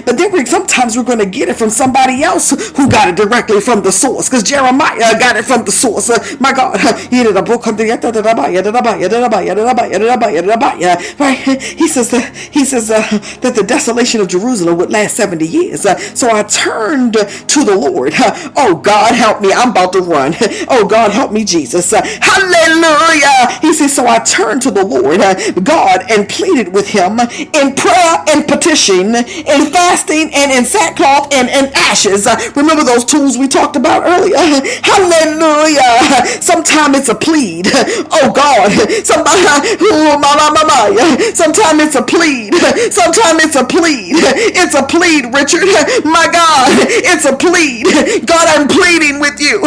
but 0.04 0.18
then 0.18 0.46
sometimes 0.46 0.96
we're 0.96 1.04
going 1.04 1.18
to 1.18 1.26
get 1.26 1.48
it 1.48 1.56
from 1.56 1.70
somebody 1.70 2.22
else 2.22 2.50
who 2.76 2.88
got 2.90 3.08
it 3.08 3.16
directly 3.16 3.60
from 3.60 3.82
the 3.82 3.92
source. 3.92 4.28
Because 4.28 4.42
Jeremiah 4.42 5.18
got 5.18 5.36
it 5.36 5.44
from 5.44 5.64
the 5.64 5.72
source. 5.72 6.10
Uh, 6.10 6.18
my 6.40 6.52
God. 6.52 6.80
Right? 11.18 11.38
He 11.60 11.88
says 11.88 12.10
that 12.10 12.34
he 12.52 12.64
says 12.64 12.90
uh, 12.90 13.00
that 13.42 13.54
the 13.54 13.64
desolation 13.66 14.20
of 14.20 14.28
Jerusalem 14.28 14.78
would 14.78 14.90
last 14.90 15.16
70 15.16 15.46
years. 15.46 15.86
Uh, 15.86 15.96
so 15.98 16.30
I 16.30 16.42
turned 16.44 17.14
to 17.14 17.64
the 17.64 17.76
Lord. 17.76 18.12
Oh 18.56 18.80
God, 18.82 19.14
help 19.14 19.40
me. 19.40 19.52
I'm 19.52 19.70
about 19.70 19.92
to 19.94 20.00
run. 20.00 20.34
Oh 20.68 20.86
God, 20.86 21.10
help 21.12 21.32
me, 21.32 21.44
Jesus. 21.44 21.92
Uh, 21.92 22.02
hallelujah. 22.04 23.58
He 23.60 23.72
says, 23.72 23.94
so 23.94 24.06
I 24.06 24.18
turned 24.20 24.62
to 24.62 24.70
the 24.70 24.84
Lord, 24.84 25.20
God, 25.64 26.04
and 26.10 26.28
pleaded 26.40 26.72
with 26.72 26.88
him 26.88 27.20
in 27.20 27.74
prayer 27.76 28.16
and 28.32 28.48
petition, 28.48 29.14
in 29.14 29.60
fasting 29.68 30.32
and 30.32 30.50
in 30.50 30.64
sackcloth 30.64 31.28
and 31.34 31.48
in 31.50 31.70
ashes. 31.74 32.26
Uh, 32.26 32.34
remember 32.56 32.82
those 32.82 33.04
tools 33.04 33.36
we 33.36 33.46
talked 33.46 33.76
about 33.76 34.04
earlier? 34.06 34.38
Hallelujah. 34.82 36.40
Sometimes 36.40 36.96
it's 36.96 37.08
a 37.08 37.14
plead. 37.14 37.68
Oh 38.12 38.32
God. 38.32 38.70
Somebody, 39.04 39.42
sometimes 41.34 41.82
it's 41.82 41.94
a 41.94 42.02
plead. 42.02 42.54
Sometimes 42.92 43.44
it's 43.44 43.56
a 43.56 43.64
plead. 43.64 44.16
It's 44.56 44.74
a 44.74 44.82
plead, 44.82 45.32
Richard. 45.32 45.64
My 46.04 46.28
God, 46.30 46.68
it's 46.88 47.24
a 47.24 47.36
plead. 47.36 47.86
God, 48.26 48.46
I'm 48.48 48.68
pleading 48.68 49.20
with 49.20 49.40
you. 49.40 49.60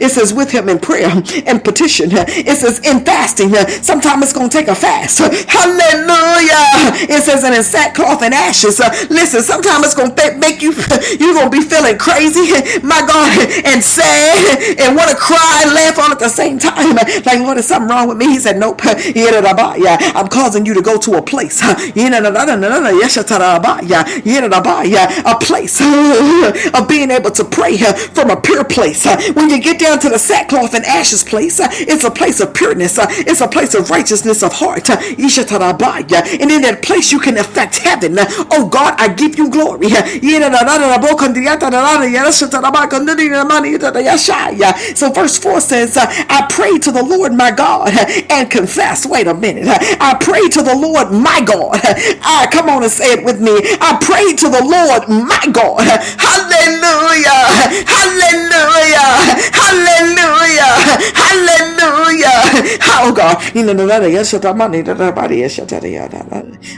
It 0.00 0.10
says 0.10 0.32
with 0.32 0.47
with 0.48 0.56
him 0.56 0.68
in 0.68 0.78
prayer 0.78 1.10
and 1.46 1.62
petition. 1.62 2.08
It 2.12 2.56
says 2.56 2.80
in 2.80 3.04
fasting. 3.04 3.52
Sometimes 3.82 4.24
it's 4.24 4.32
going 4.32 4.48
to 4.48 4.56
take 4.56 4.68
a 4.68 4.74
fast. 4.74 5.18
Hallelujah. 5.18 6.64
It 7.08 7.22
says 7.22 7.44
and 7.44 7.54
in 7.54 7.62
sackcloth 7.62 8.22
and 8.22 8.32
ashes. 8.34 8.78
Listen, 9.10 9.42
sometimes 9.42 9.84
it's 9.84 9.94
going 9.94 10.14
to 10.14 10.36
make 10.38 10.62
you, 10.62 10.72
you're 11.20 11.34
going 11.34 11.50
to 11.50 11.52
be 11.52 11.60
feeling 11.62 11.98
crazy, 11.98 12.48
my 12.82 13.00
God, 13.04 13.28
and 13.64 13.82
sad 13.82 14.78
and 14.78 14.96
want 14.96 15.10
to 15.10 15.16
cry 15.16 15.62
and 15.64 15.74
laugh 15.74 15.98
all 15.98 16.10
at 16.10 16.18
the 16.18 16.28
same 16.28 16.58
time. 16.58 16.96
Like, 17.24 17.40
Lord, 17.40 17.58
is 17.58 17.66
something 17.68 17.88
wrong 17.90 18.08
with 18.08 18.16
me? 18.16 18.26
He 18.26 18.38
said, 18.38 18.58
Nope. 18.58 18.80
I'm 18.84 20.28
causing 20.28 20.64
you 20.66 20.74
to 20.74 20.82
go 20.82 20.96
to 20.98 21.14
a 21.14 21.22
place. 21.22 21.60
A 21.62 21.74
place 25.40 25.80
of 25.80 26.88
being 26.88 27.10
able 27.10 27.30
to 27.30 27.44
pray 27.44 27.76
from 27.76 28.30
a 28.30 28.40
pure 28.40 28.64
place. 28.64 29.04
When 29.34 29.50
you 29.50 29.60
get 29.60 29.78
down 29.80 29.98
to 30.00 30.08
the 30.08 30.18
sackcloth 30.38 30.74
and 30.74 30.84
ashes 30.84 31.24
place. 31.24 31.58
It's 31.62 32.04
a 32.04 32.10
place 32.10 32.40
of 32.40 32.54
pureness. 32.54 32.98
It's 33.00 33.40
a 33.40 33.48
place 33.48 33.74
of 33.74 33.90
righteousness 33.90 34.42
of 34.42 34.52
heart. 34.54 34.88
And 34.90 36.50
in 36.50 36.62
that 36.62 36.80
place 36.82 37.12
you 37.12 37.20
can 37.20 37.36
affect 37.38 37.78
heaven. 37.78 38.16
Oh 38.50 38.68
God, 38.70 38.94
I 38.98 39.08
give 39.12 39.38
you 39.38 39.50
glory. 39.50 39.88
So 44.94 45.10
verse 45.12 45.38
4 45.38 45.60
says, 45.60 45.96
I 45.98 46.46
pray 46.50 46.78
to 46.78 46.92
the 46.92 47.02
Lord 47.04 47.32
my 47.34 47.50
God 47.50 47.90
and 48.30 48.50
confess. 48.50 49.06
Wait 49.06 49.26
a 49.26 49.34
minute. 49.34 49.66
I 49.68 50.16
pray 50.20 50.48
to 50.50 50.62
the 50.62 50.74
Lord 50.76 51.12
my 51.12 51.40
God. 51.44 51.80
I 52.22 52.48
come 52.52 52.68
on 52.68 52.82
and 52.82 52.92
say 52.92 53.12
it 53.12 53.24
with 53.24 53.40
me. 53.40 53.52
I 53.80 53.98
pray 54.00 54.34
to 54.36 54.48
the 54.48 54.62
Lord 54.64 55.08
my 55.08 55.44
God. 55.52 55.82
Hallelujah. 56.18 57.40
Hallelujah. 57.86 59.08
Hallelujah. 59.52 60.17
Hallelujah. 60.18 60.74
Hallelujah. 61.14 62.80
Oh 63.00 63.12
God. 63.16 63.38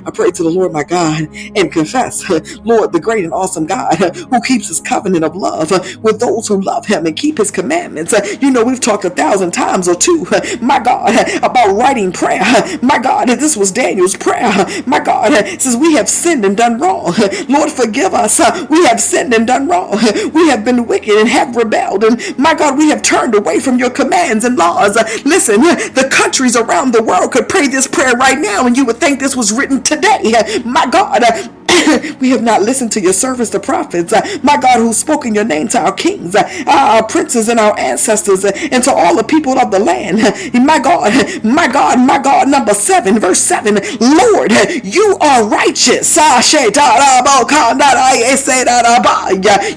I 0.06 0.10
pray 0.12 0.30
to 0.32 0.42
the 0.42 0.50
Lord 0.50 0.72
my 0.72 0.84
God 0.84 1.28
and 1.56 1.72
confess, 1.72 2.28
Lord, 2.64 2.92
the 2.92 3.00
great 3.00 3.24
and 3.24 3.32
awesome 3.32 3.66
God 3.66 3.94
who 3.96 4.40
keeps 4.42 4.68
his 4.68 4.80
covenant 4.80 5.24
of 5.24 5.36
love 5.36 5.70
with 6.02 6.20
those 6.20 6.48
who 6.48 6.60
love 6.62 6.86
him 6.86 7.06
and 7.06 7.16
keep 7.16 7.38
his 7.38 7.50
commandments. 7.50 8.14
You 8.42 8.50
know, 8.50 8.64
we've 8.64 8.80
talked 8.80 9.04
a 9.04 9.10
thousand 9.10 9.52
times 9.52 9.88
or 9.88 9.94
two, 9.96 10.26
my 10.62 10.78
God, 10.80 11.14
about 11.44 11.76
writing 11.76 12.12
prayer. 12.12 12.42
My 12.82 12.98
God, 12.98 13.28
this 13.28 13.56
was 13.56 13.72
Daniel's 13.72 14.16
prayer. 14.16 14.52
My 14.86 15.00
God, 15.00 15.32
says 15.60 15.76
we 15.76 15.94
have 15.94 16.08
sinned 16.08 16.44
and 16.44 16.56
done 16.56 16.78
wrong. 16.80 17.14
Lord, 17.48 17.70
forgive 17.70 18.14
us. 18.14 18.40
We 18.70 18.84
have 18.86 19.00
sinned 19.00 19.34
and 19.34 19.46
done 19.46 19.68
wrong. 19.68 19.98
We 20.34 20.48
have 20.50 20.64
been 20.64 20.86
wicked 20.86 21.14
and 21.16 21.28
have 21.28 21.56
rebelled. 21.56 22.04
And 22.04 22.38
my 22.38 22.54
God, 22.54 22.78
we 22.78 22.88
have 22.90 23.02
turned 23.02 23.29
away 23.34 23.60
from 23.60 23.78
your 23.78 23.90
commands 23.90 24.44
and 24.44 24.56
laws. 24.56 24.96
Listen, 25.24 25.60
the 25.60 26.08
countries 26.10 26.56
around 26.56 26.92
the 26.92 27.02
world 27.02 27.32
could 27.32 27.48
pray 27.48 27.68
this 27.68 27.86
prayer 27.86 28.14
right 28.14 28.38
now 28.38 28.66
and 28.66 28.76
you 28.76 28.84
would 28.86 28.98
think 28.98 29.20
this 29.20 29.36
was 29.36 29.52
written 29.52 29.82
today. 29.82 30.32
My 30.64 30.86
God, 30.90 31.22
we 32.20 32.30
have 32.30 32.42
not 32.42 32.62
listened 32.62 32.92
to 32.92 33.00
your 33.00 33.12
servants, 33.12 33.50
the 33.50 33.60
prophets, 33.60 34.12
uh, 34.12 34.22
my 34.42 34.56
God, 34.58 34.78
who 34.78 34.92
spoke 34.92 35.26
in 35.26 35.34
your 35.34 35.44
name 35.44 35.68
to 35.68 35.78
our 35.80 35.92
kings, 35.92 36.34
uh, 36.34 36.44
our 36.68 37.04
princes, 37.06 37.48
and 37.48 37.60
our 37.60 37.78
ancestors, 37.78 38.44
uh, 38.44 38.52
and 38.72 38.82
to 38.84 38.92
all 38.92 39.16
the 39.16 39.24
people 39.24 39.58
of 39.58 39.70
the 39.70 39.78
land. 39.78 40.18
My 40.66 40.78
God, 40.78 41.12
my 41.44 41.66
God, 41.68 41.98
my 42.00 42.18
God. 42.18 42.48
Number 42.48 42.74
seven, 42.74 43.18
verse 43.18 43.40
seven. 43.40 43.74
Lord, 44.00 44.52
you 44.84 45.16
are 45.20 45.44
righteous. 45.46 46.16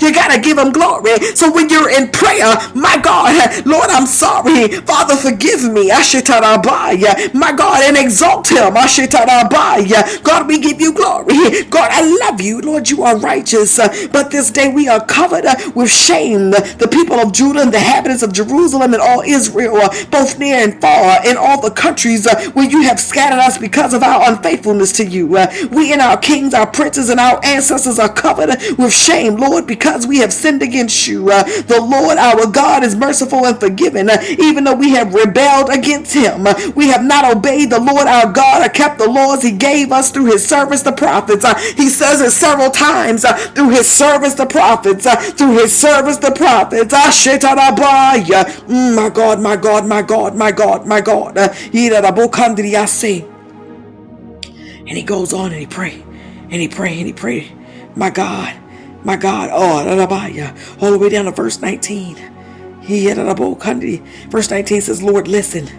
You 0.02 0.14
gotta 0.14 0.39
give 0.41 0.58
him 0.58 0.72
glory. 0.72 1.20
So 1.36 1.52
when 1.52 1.70
you're 1.70 1.89
in 1.89 2.10
prayer, 2.10 2.54
my 2.76 2.98
God, 3.02 3.66
Lord, 3.66 3.89
I'm 3.89 4.06
sorry. 4.06 4.68
Father, 4.70 5.16
forgive 5.16 5.64
me. 5.72 5.89
My 7.34 7.54
God, 7.56 7.84
and 7.84 7.98
exalt 7.98 8.50
him. 8.52 8.74
God, 8.74 10.48
we 10.48 10.60
give 10.60 10.80
you 10.82 10.94
glory. 10.94 11.64
God, 11.70 11.83
Lord, 11.84 11.92
I 11.96 12.28
love 12.30 12.40
you. 12.42 12.62
Lord, 12.62 12.90
you 12.90 13.04
are 13.04 13.18
righteous. 13.18 13.78
Uh, 13.78 13.90
but 14.12 14.32
this 14.32 14.50
day 14.52 14.70
we 14.72 14.88
are 14.88 15.04
covered 15.06 15.46
uh, 15.46 15.56
with 15.76 15.92
shame. 15.92 16.52
The, 16.52 16.88
people 16.92 17.16
of 17.20 17.34
Judah 17.34 17.62
and 17.62 17.74
the 17.74 17.78
inhabitants 17.78 18.24
of 18.24 18.32
Jerusalem 18.32 18.94
and 18.94 19.02
all 19.02 19.22
Israel, 19.22 19.78
uh, 19.78 19.90
both 20.12 20.40
near 20.40 20.58
and 20.58 20.80
far, 20.80 21.26
in 21.28 21.36
all 21.38 21.60
the 21.60 21.72
countries 21.72 22.28
where 22.54 22.70
you 22.70 22.84
have 22.84 23.00
scattered 23.00 23.40
us 23.40 23.58
because 23.58 23.94
of 23.94 24.04
our 24.04 24.32
unfaithfulness 24.32 24.94
to 24.94 25.06
you. 25.06 25.28
We 25.72 25.92
and 25.92 26.02
our 26.02 26.18
kings, 26.18 26.54
our 26.54 26.68
princes, 26.68 27.10
and 27.10 27.20
our 27.20 27.44
ancestors 27.44 28.00
are 28.00 28.14
covered 28.14 28.50
with 28.78 28.94
shame, 28.94 29.36
Lord, 29.36 29.68
because 29.68 30.08
we 30.08 30.20
have 30.20 30.32
sinned 30.32 30.62
against 30.62 31.08
you. 31.08 31.26
The 31.26 31.80
Lord 31.82 32.18
our 32.18 32.48
God 32.48 32.84
is 32.84 32.96
merciful 32.96 33.46
and 33.46 33.60
forgiving, 33.60 34.08
even 34.40 34.64
though 34.64 34.76
we 34.76 34.92
have 34.92 35.14
rebelled 35.14 35.70
against 35.70 36.14
him. 36.14 36.44
we 36.76 36.88
have 36.90 37.04
not 37.04 37.36
obeyed 37.36 37.72
the 37.72 37.80
Lord 37.80 38.08
our 38.08 38.32
God 38.32 38.66
or 38.66 38.70
kept 38.70 39.00
the 39.00 39.10
laws 39.10 39.42
he 39.44 39.52
gave 39.52 39.92
us 39.92 40.12
through 40.12 40.26
his 40.26 40.48
servants, 40.48 40.84
the 40.84 40.92
prophets. 40.92 41.44
He 41.76 41.90
says 41.90 42.22
it 42.22 42.32
several 42.32 42.70
times 42.70 43.26
uh, 43.26 43.34
through 43.34 43.70
his 43.70 43.90
service 43.90 44.34
the 44.34 44.46
prophets, 44.46 45.06
uh, 45.06 45.16
through 45.16 45.60
his 45.60 45.76
service 45.76 46.18
the 46.18 46.32
prophets. 46.32 46.94
Ah, 46.96 47.08
uh, 47.08 48.46
mm, 48.68 48.96
my 48.96 49.10
God, 49.10 49.42
my 49.42 49.56
God, 49.56 49.86
my 49.88 50.02
God, 50.02 50.36
my 50.36 50.52
God, 50.52 50.88
my 50.88 51.02
God. 51.02 51.38
And 54.86 54.98
he 54.98 55.04
goes 55.04 55.34
on 55.34 55.52
and 55.52 55.60
he 55.60 55.68
pray, 55.68 56.04
and 56.50 56.54
he 56.54 56.68
pray, 56.68 56.98
and 56.98 57.08
he 57.08 57.14
pray. 57.14 57.52
My 57.96 58.10
God, 58.10 58.56
my 59.04 59.16
God. 59.16 59.50
Oh, 59.52 59.88
all 60.82 60.92
the 60.92 60.98
way 60.98 61.10
down 61.10 61.26
to 61.26 61.32
verse 61.32 61.60
19. 61.62 62.34
He 62.82 63.06
had 63.06 63.18
Verse 64.30 64.50
19 64.50 64.82
says, 64.82 65.02
Lord, 65.02 65.28
listen. 65.28 65.70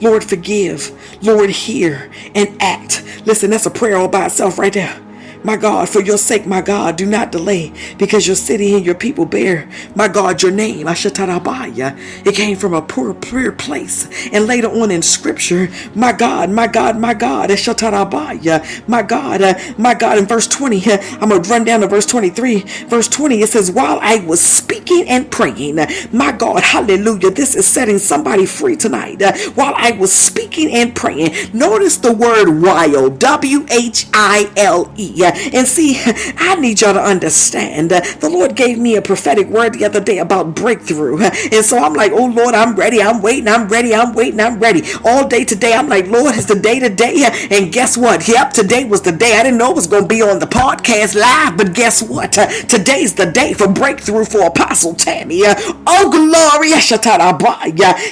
Lord, 0.00 0.24
forgive. 0.24 0.92
Lord, 1.22 1.50
hear 1.50 2.10
and 2.34 2.60
act. 2.60 3.02
Listen, 3.24 3.50
that's 3.50 3.66
a 3.66 3.70
prayer 3.70 3.96
all 3.96 4.08
by 4.08 4.26
itself 4.26 4.58
right 4.58 4.72
there. 4.72 5.00
My 5.44 5.56
God, 5.56 5.88
for 5.88 6.00
your 6.02 6.18
sake, 6.18 6.46
my 6.46 6.62
God, 6.62 6.96
do 6.96 7.06
not 7.06 7.32
delay 7.32 7.72
because 7.98 8.26
your 8.26 8.36
city 8.36 8.74
and 8.74 8.84
your 8.86 8.94
people 8.94 9.26
bear, 9.26 9.68
my 9.96 10.08
God, 10.08 10.42
your 10.42 10.52
name. 10.52 10.86
Ashatarabaya. 10.86 11.98
It 12.26 12.34
came 12.36 12.56
from 12.56 12.74
a 12.74 12.82
poor, 12.82 13.14
poor 13.14 13.52
place. 13.52 14.08
And 14.32 14.46
later 14.46 14.68
on 14.68 14.90
in 14.90 15.02
scripture, 15.02 15.68
my 15.94 16.12
God, 16.12 16.50
my 16.50 16.66
God, 16.66 16.98
my 16.98 17.14
God, 17.14 17.50
Ashatarabaya. 17.50 18.88
My 18.88 19.02
God, 19.02 19.42
uh, 19.42 19.54
my 19.78 19.94
God, 19.94 20.18
in 20.18 20.26
verse 20.26 20.46
20, 20.46 20.78
uh, 20.92 20.98
I'm 21.20 21.30
going 21.30 21.42
to 21.42 21.50
run 21.50 21.64
down 21.64 21.80
to 21.80 21.88
verse 21.88 22.06
23. 22.06 22.60
Verse 22.88 23.08
20, 23.08 23.42
it 23.42 23.48
says, 23.50 23.70
While 23.70 23.98
I 24.02 24.16
was 24.24 24.40
speaking 24.40 25.08
and 25.08 25.30
praying, 25.30 25.76
my 26.12 26.32
God, 26.32 26.62
hallelujah, 26.62 27.30
this 27.30 27.54
is 27.56 27.66
setting 27.66 27.98
somebody 27.98 28.46
free 28.46 28.76
tonight. 28.76 29.22
Uh, 29.22 29.32
while 29.54 29.74
I 29.76 29.92
was 29.92 30.12
speaking 30.12 30.70
and 30.72 30.94
praying, 30.94 31.34
notice 31.52 31.96
the 31.98 32.12
word 32.12 32.60
while, 32.62 33.10
W 33.10 33.66
H 33.70 34.06
I 34.14 34.50
L 34.56 34.92
E. 34.96 35.12
Uh, 35.30 35.50
and 35.52 35.66
see, 35.66 36.00
I 36.38 36.56
need 36.56 36.80
y'all 36.80 36.94
to 36.94 37.02
understand. 37.02 37.92
Uh, 37.92 38.00
the 38.20 38.28
Lord 38.28 38.56
gave 38.56 38.78
me 38.78 38.96
a 38.96 39.02
prophetic 39.02 39.48
word 39.48 39.74
the 39.74 39.84
other 39.84 40.00
day 40.00 40.18
about 40.18 40.54
breakthrough. 40.54 41.18
And 41.52 41.64
so 41.64 41.78
I'm 41.78 41.94
like, 41.94 42.12
oh 42.12 42.26
Lord, 42.26 42.54
I'm 42.54 42.74
ready. 42.76 43.02
I'm 43.02 43.20
waiting. 43.22 43.48
I'm 43.48 43.68
ready. 43.68 43.94
I'm 43.94 44.14
waiting. 44.14 44.40
I'm 44.40 44.58
ready. 44.58 44.82
All 45.04 45.26
day 45.26 45.44
today, 45.44 45.74
I'm 45.74 45.88
like, 45.88 46.06
Lord, 46.06 46.34
it's 46.36 46.46
the 46.46 46.54
day 46.54 46.78
today. 46.78 47.28
And 47.50 47.72
guess 47.72 47.96
what? 47.96 48.28
Yep, 48.28 48.52
today 48.52 48.84
was 48.84 49.02
the 49.02 49.12
day. 49.12 49.36
I 49.36 49.42
didn't 49.42 49.58
know 49.58 49.70
it 49.70 49.76
was 49.76 49.86
going 49.86 50.02
to 50.04 50.08
be 50.08 50.22
on 50.22 50.38
the 50.38 50.46
podcast 50.46 51.14
live, 51.14 51.56
but 51.56 51.74
guess 51.74 52.02
what? 52.02 52.32
Today's 52.32 53.14
the 53.14 53.26
day 53.26 53.52
for 53.54 53.68
breakthrough 53.68 54.24
for 54.24 54.42
Apostle 54.46 54.94
Tammy. 54.94 55.44
Uh, 55.44 55.54
oh, 55.86 56.10
glory. 56.10 56.70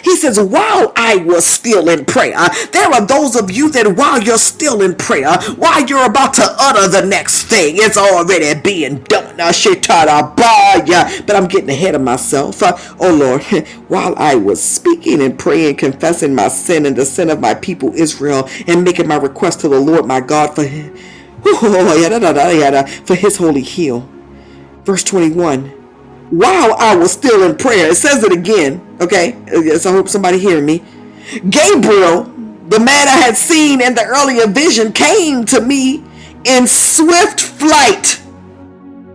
He 0.03 0.17
says, 0.17 0.41
while 0.41 0.93
I 0.97 1.17
was 1.17 1.47
still 1.47 1.89
in 1.89 2.05
prayer, 2.05 2.39
there 2.73 2.89
are 2.89 3.05
those 3.07 3.37
of 3.37 3.51
you 3.51 3.71
that 3.71 3.97
while 3.97 4.23
you're 4.23 4.39
still 4.39 4.83
in 4.83 4.95
prayer, 4.95 5.39
while 5.57 5.85
you're 5.87 6.07
about 6.07 6.35
to 6.35 6.47
utter 6.59 6.89
the 6.89 7.07
next 7.09 7.45
thing. 7.45 7.77
It's 7.79 7.97
already 7.97 8.59
being 8.61 8.99
done. 9.05 9.37
Now, 9.37 9.51
but 11.27 11.37
I'm 11.37 11.49
getting 11.49 11.71
ahead 11.71 11.95
of 11.95 12.03
myself. 12.03 12.63
Uh, 12.63 12.77
oh 13.01 13.15
Lord, 13.15 13.43
while 13.89 14.15
I 14.17 14.35
was 14.35 14.63
speaking 14.63 15.23
and 15.23 15.39
praying, 15.39 15.77
confessing 15.77 16.35
my 16.35 16.49
sin 16.49 16.87
and 16.87 16.97
the 16.97 17.07
sin 17.07 17.31
of 17.31 17.41
my 17.41 17.55
people 17.55 17.93
Israel, 17.95 18.49
and 18.67 18.85
making 18.85 19.09
my 19.09 19.17
request 19.17 19.61
to 19.61 19.69
the 19.69 19.81
Lord 19.81 20.07
my 20.07 20.21
God 20.21 20.55
for 20.55 20.65
him, 20.65 20.97
for 23.07 23.15
his 23.15 23.37
holy 23.37 23.63
heel. 23.63 24.09
Verse 24.85 25.05
21. 25.05 25.71
While 26.31 26.75
I 26.75 26.95
was 26.95 27.13
still 27.13 27.43
in 27.49 27.57
prayer, 27.57 27.91
it 27.91 27.97
says 27.97 28.23
it 28.23 28.33
again. 28.33 28.85
Okay, 29.01 29.35
so 29.79 29.91
I 29.91 29.93
hope 29.95 30.09
somebody 30.09 30.39
hearing 30.39 30.67
me. 30.67 30.83
Gabriel, 31.49 32.25
the 32.69 32.79
man 32.79 33.09
I 33.09 33.17
had 33.17 33.37
seen 33.37 33.81
in 33.81 33.95
the 33.95 34.05
earlier 34.05 34.47
vision, 34.47 34.93
came 34.93 35.45
to 35.47 35.61
me 35.61 36.05
in 36.49 36.67
swift 36.67 37.43
flight 37.43 38.23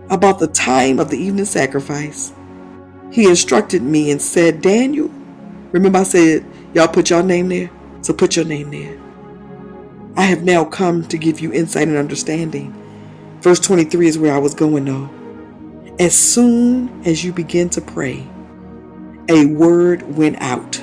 about 0.08 0.38
the 0.38 0.46
time 0.46 1.00
of 1.00 1.10
the 1.10 1.18
evening 1.18 1.44
sacrifice. 1.44 2.32
He 3.10 3.28
instructed 3.28 3.82
me 3.82 4.12
and 4.12 4.22
said, 4.22 4.62
Daniel, 4.62 5.10
remember 5.72 5.98
I 5.98 6.04
said, 6.04 6.46
y'all 6.74 6.86
put 6.86 7.10
your 7.10 7.24
name 7.24 7.48
there? 7.48 7.70
So 8.02 8.12
put 8.12 8.36
your 8.36 8.44
name 8.44 8.70
there. 8.70 8.96
I 10.16 10.22
have 10.22 10.44
now 10.44 10.64
come 10.64 11.02
to 11.08 11.18
give 11.18 11.40
you 11.40 11.52
insight 11.52 11.88
and 11.88 11.96
understanding. 11.96 12.72
Verse 13.40 13.58
23 13.58 14.06
is 14.06 14.16
where 14.16 14.32
I 14.32 14.38
was 14.38 14.54
going 14.54 14.84
though. 14.84 15.10
As 15.98 16.16
soon 16.16 17.02
as 17.04 17.24
you 17.24 17.32
begin 17.32 17.68
to 17.70 17.80
pray, 17.80 18.24
a 19.28 19.46
word 19.46 20.02
went 20.16 20.36
out, 20.40 20.76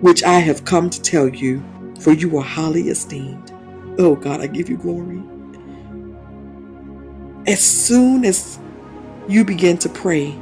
which 0.00 0.24
I 0.24 0.40
have 0.40 0.64
come 0.64 0.90
to 0.90 1.00
tell 1.00 1.28
you, 1.28 1.62
for 2.00 2.12
you 2.12 2.36
are 2.36 2.42
highly 2.42 2.88
esteemed. 2.88 3.43
Oh 3.98 4.16
God, 4.16 4.40
I 4.40 4.48
give 4.48 4.68
you 4.68 4.76
glory. 4.76 5.22
As 7.46 7.60
soon 7.60 8.24
as 8.24 8.58
you 9.28 9.44
began 9.44 9.78
to 9.78 9.88
pray, 9.88 10.38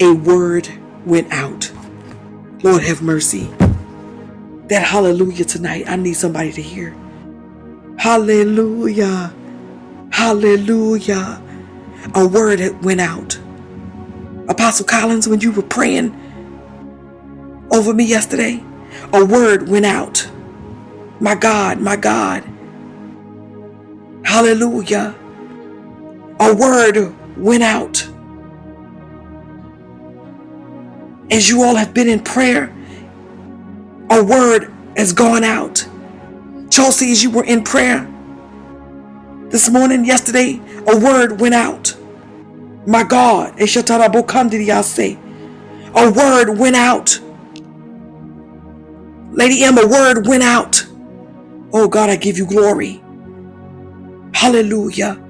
a 0.00 0.12
word 0.12 0.68
went 1.04 1.32
out. 1.32 1.72
Lord, 2.62 2.82
have 2.82 3.02
mercy. 3.02 3.50
That 4.68 4.82
hallelujah 4.82 5.44
tonight, 5.44 5.84
I 5.88 5.96
need 5.96 6.14
somebody 6.14 6.52
to 6.52 6.62
hear. 6.62 6.94
Hallelujah. 7.98 9.34
Hallelujah. 10.10 11.42
A 12.14 12.26
word 12.26 12.60
that 12.60 12.82
went 12.82 13.00
out. 13.00 13.38
Apostle 14.48 14.86
Collins, 14.86 15.28
when 15.28 15.40
you 15.40 15.52
were 15.52 15.62
praying 15.62 16.16
over 17.72 17.94
me 17.94 18.04
yesterday, 18.04 18.62
a 19.12 19.24
word 19.24 19.68
went 19.68 19.86
out. 19.86 20.30
My 21.20 21.34
God, 21.34 21.80
my 21.80 21.96
God. 21.96 22.44
Hallelujah. 24.24 25.14
A 26.40 26.54
word 26.54 27.14
went 27.38 27.62
out. 27.64 28.08
As 31.30 31.48
you 31.48 31.62
all 31.64 31.76
have 31.76 31.94
been 31.94 32.08
in 32.08 32.20
prayer, 32.22 32.74
a 34.10 34.24
word 34.24 34.72
has 34.96 35.12
gone 35.12 35.44
out. 35.44 35.86
Chelsea, 36.70 37.12
as 37.12 37.22
you 37.22 37.30
were 37.30 37.44
in 37.44 37.64
prayer 37.64 38.10
this 39.50 39.70
morning, 39.70 40.04
yesterday, 40.04 40.60
a 40.88 40.98
word 40.98 41.40
went 41.40 41.54
out. 41.54 41.96
My 42.86 43.04
God, 43.04 43.54
a 45.94 46.12
word 46.12 46.58
went 46.58 46.76
out. 46.76 47.20
Lady 49.30 49.64
M, 49.64 49.78
a 49.78 49.86
word 49.86 50.26
went 50.26 50.42
out. 50.42 50.86
Oh 51.72 51.88
God, 51.88 52.10
I 52.10 52.16
give 52.16 52.38
you 52.38 52.46
glory. 52.46 53.02
Hallelujah. 54.40 55.22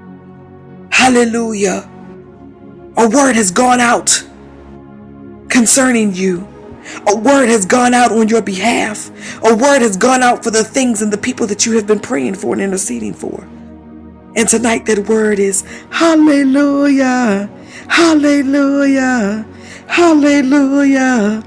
Hallelujah. 0.93 1.91
A 2.97 3.09
word 3.09 3.35
has 3.35 3.51
gone 3.51 3.81
out 3.81 4.25
concerning 5.49 6.15
you. 6.15 6.47
A 7.09 7.17
word 7.19 7.49
has 7.49 7.67
gone 7.67 7.93
out 7.93 8.13
on 8.13 8.29
your 8.29 8.41
behalf. 8.41 9.11
A 9.45 9.53
word 9.53 9.83
has 9.83 9.97
gone 9.97 10.23
out 10.23 10.45
for 10.45 10.53
the 10.53 10.63
things 10.63 11.03
and 11.03 11.13
the 11.13 11.19
people 11.19 11.49
that 11.49 11.67
you 11.67 11.73
have 11.73 11.89
been 11.89 11.99
praying 11.99 12.37
for 12.37 12.53
and 12.53 12.63
interceding 12.63 13.13
for. 13.13 13.43
And 14.37 14.49
tonight, 14.49 14.87
that 14.87 15.09
word 15.09 15.41
is 15.41 15.63
Hallelujah. 15.91 17.51
Hallelujah. 17.89 19.45
Hallelujah. 19.89 21.43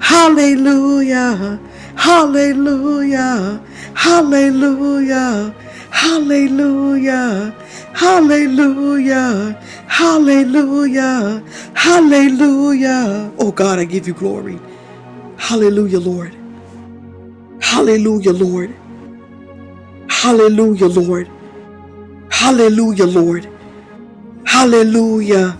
Hallelujah. 0.00 1.60
Hallelujah. 1.96 3.62
Hallelujah. 3.94 5.54
Hallelujah. 5.90 7.54
Hallelujah. 7.94 9.60
Hallelujah. 9.88 11.44
Hallelujah. 11.74 13.32
Oh 13.38 13.52
God, 13.52 13.78
I 13.78 13.84
give 13.84 14.06
you 14.06 14.14
glory. 14.14 14.58
Hallelujah, 15.38 16.00
Lord. 16.00 16.36
Hallelujah, 17.60 18.32
Lord. 18.32 18.74
Hallelujah, 20.08 20.86
Lord. 20.88 21.30
Hallelujah, 22.30 23.06
Lord. 23.06 23.48
Hallelujah. 24.46 25.56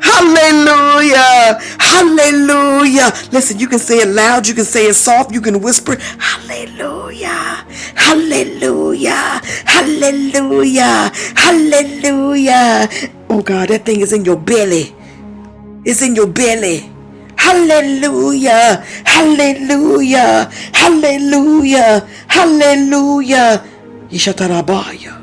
Hallelujah. 0.00 1.58
Hallelujah. 1.80 3.12
Listen, 3.32 3.58
you 3.58 3.68
can 3.68 3.78
say 3.78 3.98
it 3.98 4.08
loud, 4.08 4.46
you 4.48 4.54
can 4.54 4.64
say 4.64 4.86
it 4.86 4.94
soft, 4.94 5.32
you 5.32 5.40
can 5.40 5.60
whisper, 5.60 5.96
Hallelujah. 6.18 7.53
Hallelujah. 7.94 9.40
Hallelujah. 9.66 11.10
Hallelujah. 11.36 12.88
Oh 13.30 13.42
God, 13.42 13.68
that 13.70 13.84
thing 13.84 14.00
is 14.00 14.12
in 14.12 14.24
your 14.24 14.36
belly. 14.36 14.94
It's 15.84 16.02
in 16.02 16.14
your 16.14 16.28
belly. 16.28 16.90
Hallelujah. 17.36 18.84
Hallelujah. 19.04 20.50
Hallelujah. 20.72 22.08
Hallelujah. 22.28 23.64
Yishatarabaya. 24.10 25.20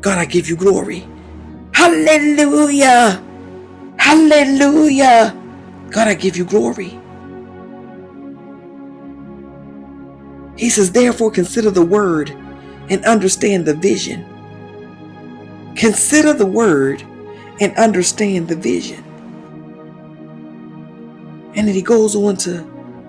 God, 0.00 0.18
I 0.18 0.24
give 0.24 0.48
you 0.48 0.56
glory. 0.56 1.06
Hallelujah. 1.72 3.22
Hallelujah. 3.98 5.36
God, 5.90 6.08
I 6.08 6.14
give 6.14 6.36
you 6.36 6.44
glory. 6.44 6.98
He 10.56 10.70
says, 10.70 10.92
therefore, 10.92 11.30
consider 11.30 11.70
the 11.70 11.84
word 11.84 12.30
and 12.88 13.04
understand 13.04 13.66
the 13.66 13.74
vision. 13.74 14.24
Consider 15.76 16.32
the 16.32 16.46
word 16.46 17.02
and 17.60 17.76
understand 17.76 18.48
the 18.48 18.56
vision. 18.56 19.02
And 21.54 21.68
then 21.68 21.74
he 21.74 21.82
goes 21.82 22.16
on 22.16 22.36
to 22.38 22.66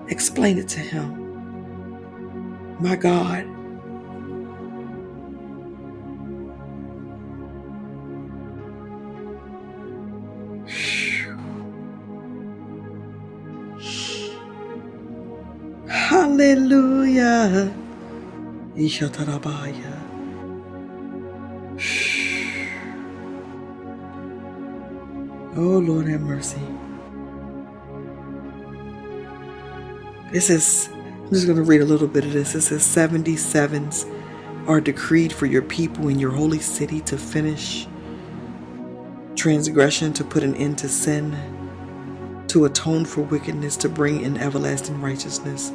explain 0.08 0.58
it 0.58 0.68
to 0.68 0.80
him. 0.80 1.16
My 2.80 2.96
God. 2.96 3.46
Hallelujah. 16.28 17.74
Ishatarabaya. 18.76 19.94
Oh 25.56 25.78
Lord 25.78 26.06
have 26.08 26.20
mercy. 26.20 26.60
This 30.30 30.50
is, 30.50 30.90
I'm 30.92 31.30
just 31.30 31.46
going 31.46 31.56
to 31.56 31.62
read 31.62 31.80
a 31.80 31.86
little 31.86 32.06
bit 32.06 32.26
of 32.26 32.34
this. 32.34 32.54
It 32.54 32.60
says 32.60 32.82
77s 32.82 34.06
are 34.68 34.82
decreed 34.82 35.32
for 35.32 35.46
your 35.46 35.62
people 35.62 36.08
in 36.08 36.18
your 36.18 36.32
holy 36.32 36.60
city 36.60 37.00
to 37.02 37.16
finish 37.16 37.88
transgression, 39.34 40.12
to 40.12 40.24
put 40.24 40.42
an 40.42 40.54
end 40.56 40.76
to 40.78 40.88
sin, 40.90 41.36
to 42.48 42.66
atone 42.66 43.06
for 43.06 43.22
wickedness, 43.22 43.78
to 43.78 43.88
bring 43.88 44.20
in 44.20 44.36
everlasting 44.36 45.00
righteousness, 45.00 45.72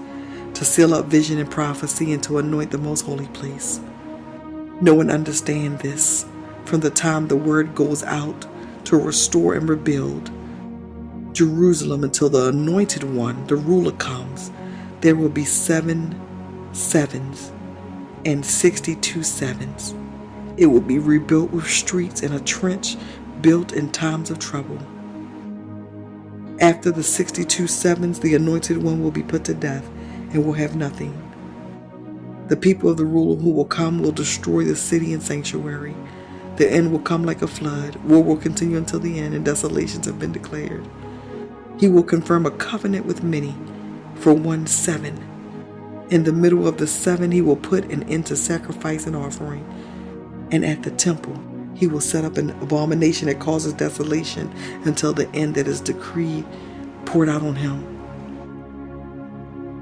to 0.54 0.66
seal 0.66 0.94
up 0.94 1.06
vision 1.06 1.40
and 1.40 1.50
prophecy, 1.50 2.14
and 2.14 2.24
to 2.24 2.38
anoint 2.38 2.72
the 2.72 2.78
most 2.78 3.02
holy 3.02 3.28
place. 3.28 3.80
No 4.82 4.94
one 4.94 5.10
understand 5.10 5.80
this 5.80 6.26
from 6.66 6.80
the 6.82 6.90
time 6.90 7.28
the 7.28 7.36
word 7.36 7.76
goes 7.76 8.04
out 8.04 8.46
to 8.86 8.98
restore 8.98 9.54
and 9.54 9.68
rebuild 9.68 10.32
Jerusalem 11.34 12.04
until 12.04 12.30
the 12.30 12.50
anointed 12.50 13.04
one, 13.04 13.46
the 13.48 13.56
ruler, 13.56 13.92
comes. 13.94 14.52
There 15.02 15.16
will 15.16 15.30
be 15.30 15.46
seven 15.46 16.20
sevens 16.74 17.52
and 18.26 18.46
62 18.46 19.24
sevens. 19.24 19.96
It 20.58 20.68
will 20.68 20.82
be 20.82 21.00
rebuilt 21.00 21.52
with 21.52 21.68
streets 21.68 22.22
and 22.22 22.34
a 22.34 22.40
trench 22.40 22.96
built 23.42 23.74
in 23.74 23.92
times 23.92 24.30
of 24.30 24.40
trouble. 24.40 24.78
After 26.60 26.92
the 26.92 27.04
62 27.04 27.68
sevens, 27.68 28.20
the 28.20 28.36
anointed 28.36 28.78
one 28.78 29.02
will 29.02 29.12
be 29.12 29.24
put 29.24 29.44
to 29.46 29.54
death 29.54 29.90
and 30.34 30.46
will 30.46 30.54
have 30.54 30.76
nothing. 30.76 31.18
The 32.48 32.58
people 32.58 32.90
of 32.90 32.98
the 32.98 33.06
ruler 33.06 33.38
who 33.38 33.52
will 33.52 33.66
come 33.66 34.00
will 34.00 34.12
destroy 34.12 34.66
the 34.66 34.76
city 34.76 35.14
and 35.14 35.24
sanctuary. 35.24 35.96
The 36.58 36.70
end 36.70 36.92
will 36.92 37.00
come 37.00 37.24
like 37.24 37.42
a 37.42 37.48
flood. 37.48 37.96
War 38.04 38.22
will 38.22 38.38
continue 38.38 38.78
until 38.78 39.00
the 39.00 39.18
end, 39.20 39.34
and 39.34 39.46
desolations 39.46 40.06
have 40.06 40.20
been 40.20 40.34
declared. 40.34 40.88
He 41.80 41.88
will 41.88 42.04
confirm 42.04 42.46
a 42.46 42.52
covenant 42.52 43.06
with 43.06 43.24
many 43.24 43.56
for 44.16 44.34
one 44.34 44.68
seven. 44.68 45.18
In 46.10 46.26
the 46.26 46.34
middle 46.34 46.68
of 46.68 46.78
the 46.78 46.86
seven, 46.86 47.32
he 47.32 47.42
will 47.42 47.56
put 47.56 47.86
an 47.86 48.04
end 48.04 48.28
to 48.28 48.36
sacrifice 48.36 49.08
and 49.08 49.16
offering. 49.16 49.66
And 50.52 50.64
at 50.64 50.84
the 50.84 50.92
temple, 50.92 51.42
he 51.74 51.88
will 51.88 52.02
set 52.02 52.24
up 52.24 52.38
an 52.38 52.52
abomination 52.62 53.28
that 53.28 53.40
causes 53.40 53.74
desolation 53.74 54.54
until 54.86 55.14
the 55.14 55.28
end 55.32 55.56
that 55.56 55.68
is 55.68 55.82
decreed 55.82 56.46
poured 57.06 57.30
out 57.30 57.42
on 57.42 57.56
him. 57.56 57.93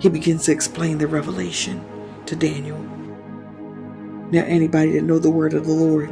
He 0.01 0.09
begins 0.09 0.45
to 0.45 0.51
explain 0.51 0.97
the 0.97 1.07
revelation 1.07 1.85
to 2.25 2.35
Daniel. 2.35 2.79
Now, 4.31 4.43
anybody 4.45 4.93
that 4.93 5.03
know 5.03 5.19
the 5.19 5.29
word 5.29 5.53
of 5.53 5.67
the 5.67 5.73
Lord, 5.73 6.11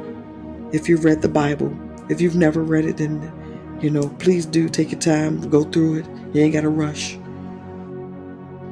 if 0.72 0.88
you've 0.88 1.04
read 1.04 1.24
the 1.24 1.30
Bible, 1.30 1.76
if 2.08 2.22
you've 2.22 2.36
never 2.36 2.64
read 2.64 2.86
it, 2.86 2.98
then 2.98 3.34
you 3.82 3.90
know, 3.90 4.10
please 4.20 4.46
do 4.46 4.70
take 4.70 4.92
your 4.92 5.00
time, 5.00 5.50
go 5.50 5.64
through 5.64 6.00
it. 6.00 6.06
You 6.34 6.44
ain't 6.44 6.54
got 6.54 6.62
to 6.62 6.70
rush. 6.70 7.18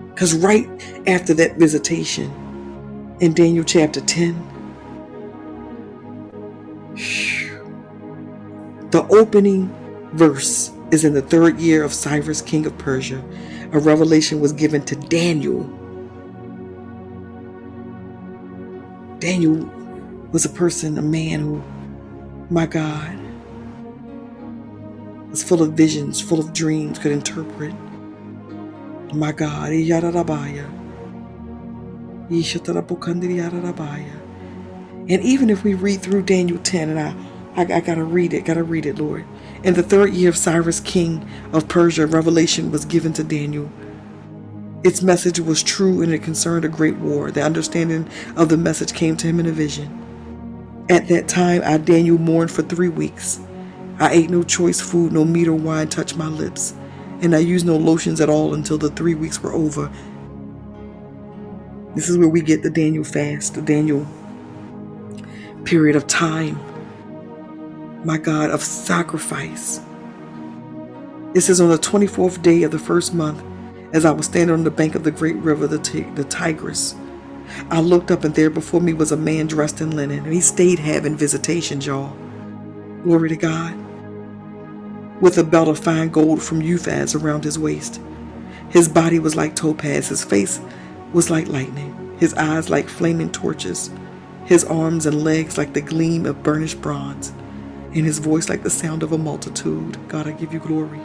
Because 0.10 0.36
right 0.36 0.68
after 1.08 1.34
that 1.36 1.58
visitation 1.58 2.30
in 3.22 3.34
Daniel 3.34 3.64
chapter 3.64 4.02
10, 4.02 4.36
the 8.92 9.08
opening 9.10 9.74
verse 10.14 10.72
is 10.92 11.06
in 11.06 11.14
the 11.14 11.22
third 11.22 11.60
year 11.60 11.84
of 11.84 11.94
Cyrus, 11.94 12.42
king 12.42 12.66
of 12.66 12.78
Persia. 12.78 13.24
A 13.74 13.80
revelation 13.80 14.42
was 14.42 14.54
given 14.54 14.84
to 14.86 14.96
Daniel. 14.96 15.64
Daniel 19.20 19.70
was 20.32 20.46
a 20.46 20.50
person, 20.50 20.98
a 20.98 21.02
man 21.02 21.42
who, 21.42 21.64
my 22.50 22.66
God, 22.66 23.20
was 25.30 25.44
full 25.44 25.62
of 25.64 25.74
visions, 25.74 26.22
full 26.22 26.40
of 26.40 26.54
dreams, 26.54 27.00
could 27.00 27.12
interpret. 27.12 27.74
My 29.14 29.32
God, 29.32 29.72
and 35.10 35.22
even 35.24 35.50
if 35.50 35.64
we 35.64 35.76
read 35.76 36.02
through 36.02 36.24
Daniel 36.24 36.60
10, 36.60 36.90
and 36.90 37.00
I, 37.00 37.16
I, 37.56 37.78
I 37.78 37.82
gotta 37.82 38.04
read 38.04 38.34
it, 38.34 38.46
gotta 38.46 38.64
read 38.64 38.86
it, 38.88 39.00
Lord. 39.00 39.26
In 39.68 39.74
the 39.74 39.84
third 39.84 40.14
year 40.14 40.30
of 40.30 40.38
Cyrus, 40.38 40.80
king 40.80 41.28
of 41.52 41.68
Persia, 41.68 42.08
revelation 42.08 42.72
was 42.72 42.86
given 42.86 43.12
to 43.12 43.22
Daniel. 43.22 43.70
Its 44.86 45.02
message 45.02 45.42
was 45.42 45.62
true 45.62 46.02
and 46.02 46.14
it 46.14 46.24
concerned 46.24 46.64
a 46.64 46.70
great 46.70 46.96
war. 46.96 47.32
The 47.32 47.44
understanding 47.44 48.08
of 48.38 48.48
the 48.48 48.56
message 48.56 48.94
came 48.94 49.18
to 49.18 49.28
him 49.28 49.42
in 49.42 49.46
a 49.46 49.52
vision. 49.52 50.86
At 50.90 51.10
that 51.10 51.28
time, 51.28 51.64
I, 51.66 51.76
Daniel, 51.80 52.18
mourned 52.18 52.50
for 52.50 52.62
three 52.62 52.88
weeks. 52.88 53.42
I 54.00 54.14
ate 54.14 54.30
no 54.30 54.42
choice 54.42 54.80
food, 54.80 55.12
no 55.12 55.26
meat 55.26 55.50
or 55.50 55.54
wine 55.56 55.90
touched 55.90 56.16
my 56.16 56.28
lips, 56.28 56.74
and 57.20 57.36
I 57.36 57.40
used 57.40 57.66
no 57.66 57.76
lotions 57.76 58.22
at 58.22 58.30
all 58.30 58.54
until 58.54 58.78
the 58.78 58.92
three 58.92 59.16
weeks 59.16 59.44
were 59.44 59.52
over. 59.52 59.92
This 61.94 62.08
is 62.08 62.18
where 62.18 62.30
we 62.30 62.40
get 62.40 62.64
the 62.64 62.70
Daniel 62.70 63.04
fast, 63.04 63.56
the 63.56 63.62
Daniel 63.62 64.08
period 65.66 65.98
of 65.98 66.08
time, 66.08 66.58
my 68.06 68.18
God, 68.18 68.50
of 68.52 68.62
sacrifice. 68.64 69.82
It 71.36 71.42
says, 71.42 71.62
on 71.62 71.70
the 71.70 71.78
24th 71.78 72.42
day 72.42 72.64
of 72.64 72.72
the 72.72 72.80
first 72.80 73.14
month, 73.14 73.44
as 73.94 74.06
I 74.06 74.12
was 74.12 74.26
standing 74.26 74.54
on 74.54 74.64
the 74.64 74.72
bank 74.72 74.96
of 74.96 75.04
the 75.04 75.12
great 75.12 75.36
river, 75.38 75.68
the, 75.68 75.78
the 76.16 76.24
Tigris. 76.26 76.96
I 77.70 77.80
looked 77.80 78.12
up, 78.12 78.24
and 78.24 78.36
there 78.36 78.50
before 78.50 78.82
me 78.82 78.94
was 78.94 79.12
a 79.12 79.18
man 79.18 79.48
dressed 79.48 79.82
in 79.82 79.96
linen, 79.96 80.26
and 80.26 80.34
he 80.34 80.42
stayed 80.42 80.80
having 80.80 81.16
visitations, 81.18 81.86
y'all. 81.86 82.16
Glory 83.04 83.30
to 83.30 83.38
God 83.38 83.78
with 85.22 85.38
a 85.38 85.44
belt 85.44 85.68
of 85.68 85.80
fine 85.80 86.10
gold 86.10 86.42
from 86.42 86.62
Uphaz 86.62 87.20
around 87.20 87.44
his 87.44 87.58
waist. 87.58 88.02
His 88.70 88.88
body 88.88 89.20
was 89.20 89.36
like 89.36 89.56
topaz, 89.56 90.10
his 90.10 90.24
face 90.24 90.60
was 91.14 91.30
like 91.30 91.48
lightning, 91.48 92.16
his 92.20 92.34
eyes 92.36 92.70
like 92.70 92.90
flaming 92.90 93.32
torches, 93.32 93.90
his 94.46 94.64
arms 94.66 95.06
and 95.06 95.24
legs 95.24 95.58
like 95.58 95.74
the 95.74 95.82
gleam 95.82 96.26
of 96.26 96.44
burnished 96.44 96.82
bronze, 96.82 97.34
and 97.98 98.06
his 98.06 98.20
voice 98.20 98.50
like 98.50 98.64
the 98.64 98.70
sound 98.70 99.04
of 99.04 99.12
a 99.12 99.18
multitude. 99.18 99.98
God, 100.08 100.28
I 100.28 100.32
give 100.32 100.54
you 100.54 100.60
glory. 100.60 101.00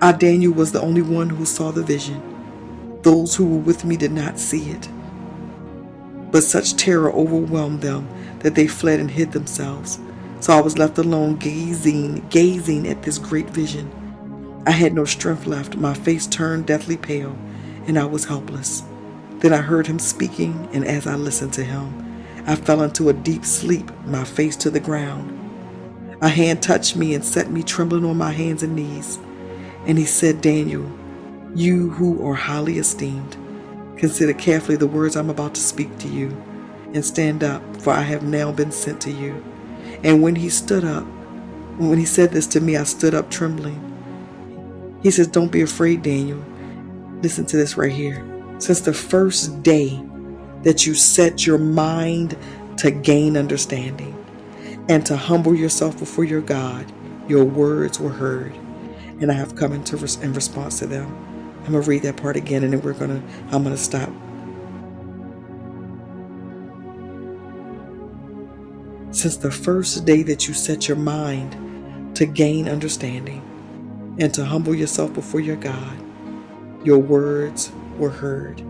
I, 0.00 0.12
Daniel, 0.12 0.52
was 0.52 0.72
the 0.72 0.80
only 0.80 1.02
one 1.02 1.30
who 1.30 1.44
saw 1.44 1.70
the 1.70 1.82
vision. 1.82 2.22
Those 3.02 3.34
who 3.36 3.46
were 3.46 3.62
with 3.62 3.84
me 3.84 3.96
did 3.96 4.12
not 4.12 4.38
see 4.38 4.70
it. 4.70 4.88
But 6.30 6.42
such 6.42 6.76
terror 6.76 7.12
overwhelmed 7.12 7.80
them 7.82 8.08
that 8.40 8.54
they 8.54 8.66
fled 8.66 9.00
and 9.00 9.10
hid 9.10 9.32
themselves. 9.32 9.98
So 10.40 10.52
I 10.52 10.60
was 10.60 10.78
left 10.78 10.98
alone, 10.98 11.36
gazing, 11.36 12.28
gazing 12.28 12.88
at 12.88 13.02
this 13.02 13.18
great 13.18 13.48
vision. 13.50 13.90
I 14.66 14.72
had 14.72 14.92
no 14.92 15.04
strength 15.04 15.46
left. 15.46 15.76
My 15.76 15.94
face 15.94 16.26
turned 16.26 16.66
deathly 16.66 16.96
pale, 16.96 17.36
and 17.86 17.98
I 17.98 18.04
was 18.04 18.24
helpless. 18.24 18.82
Then 19.38 19.52
I 19.52 19.58
heard 19.58 19.86
him 19.86 19.98
speaking, 19.98 20.68
and 20.72 20.84
as 20.84 21.06
I 21.06 21.14
listened 21.14 21.52
to 21.54 21.64
him, 21.64 22.24
I 22.46 22.56
fell 22.56 22.82
into 22.82 23.08
a 23.08 23.12
deep 23.12 23.44
sleep, 23.44 23.90
my 24.04 24.24
face 24.24 24.56
to 24.56 24.70
the 24.70 24.80
ground. 24.80 25.35
A 26.22 26.28
hand 26.30 26.62
touched 26.62 26.96
me 26.96 27.14
and 27.14 27.22
set 27.22 27.50
me 27.50 27.62
trembling 27.62 28.04
on 28.04 28.16
my 28.16 28.32
hands 28.32 28.62
and 28.62 28.74
knees. 28.74 29.18
And 29.86 29.98
he 29.98 30.06
said, 30.06 30.40
Daniel, 30.40 30.90
you 31.54 31.90
who 31.90 32.26
are 32.26 32.34
highly 32.34 32.78
esteemed, 32.78 33.36
consider 33.98 34.32
carefully 34.32 34.76
the 34.76 34.86
words 34.86 35.14
I'm 35.14 35.28
about 35.28 35.54
to 35.56 35.60
speak 35.60 35.98
to 35.98 36.08
you, 36.08 36.28
and 36.94 37.04
stand 37.04 37.44
up, 37.44 37.62
for 37.82 37.92
I 37.92 38.00
have 38.00 38.22
now 38.22 38.50
been 38.50 38.72
sent 38.72 39.00
to 39.02 39.10
you. 39.10 39.44
And 40.02 40.22
when 40.22 40.36
he 40.36 40.48
stood 40.48 40.84
up, 40.84 41.04
when 41.76 41.98
he 41.98 42.06
said 42.06 42.30
this 42.32 42.46
to 42.48 42.60
me, 42.60 42.76
I 42.76 42.84
stood 42.84 43.14
up 43.14 43.30
trembling. 43.30 43.82
He 45.02 45.10
says, 45.10 45.26
Don't 45.26 45.52
be 45.52 45.60
afraid, 45.60 46.02
Daniel. 46.02 46.42
Listen 47.22 47.44
to 47.46 47.56
this 47.58 47.76
right 47.76 47.92
here. 47.92 48.24
Since 48.58 48.80
the 48.80 48.94
first 48.94 49.62
day 49.62 50.02
that 50.62 50.86
you 50.86 50.94
set 50.94 51.46
your 51.46 51.58
mind 51.58 52.36
to 52.78 52.90
gain 52.90 53.36
understanding 53.36 54.14
and 54.88 55.06
to 55.06 55.16
humble 55.16 55.54
yourself 55.54 55.98
before 55.98 56.24
your 56.24 56.42
God, 56.42 56.92
your 57.28 57.44
words 57.44 58.00
were 58.00 58.10
heard. 58.12 58.54
And 59.20 59.30
I 59.32 59.34
have 59.34 59.56
come 59.56 59.72
into 59.72 59.96
res- 59.96 60.16
in 60.16 60.32
response 60.34 60.80
to 60.80 60.86
them. 60.86 61.16
I'm 61.66 61.72
gonna 61.72 61.80
read 61.80 62.02
that 62.04 62.16
part 62.18 62.36
again 62.36 62.64
and 62.64 62.72
then 62.74 62.82
we're 62.82 62.94
gonna 62.94 63.22
I'm 63.52 63.64
gonna 63.64 63.76
stop. 63.76 64.10
Since 69.12 69.38
the 69.38 69.50
first 69.52 70.04
day 70.06 70.22
that 70.24 70.48
you 70.48 70.54
set 70.54 70.88
your 70.88 70.96
mind 70.98 72.16
to 72.16 72.26
gain 72.26 72.68
understanding 72.68 73.42
and 74.18 74.34
to 74.34 74.44
humble 74.44 74.74
yourself 74.74 75.14
before 75.14 75.40
your 75.40 75.56
God, 75.56 75.98
your 76.84 76.98
words 76.98 77.72
were 77.98 78.10
heard, 78.10 78.60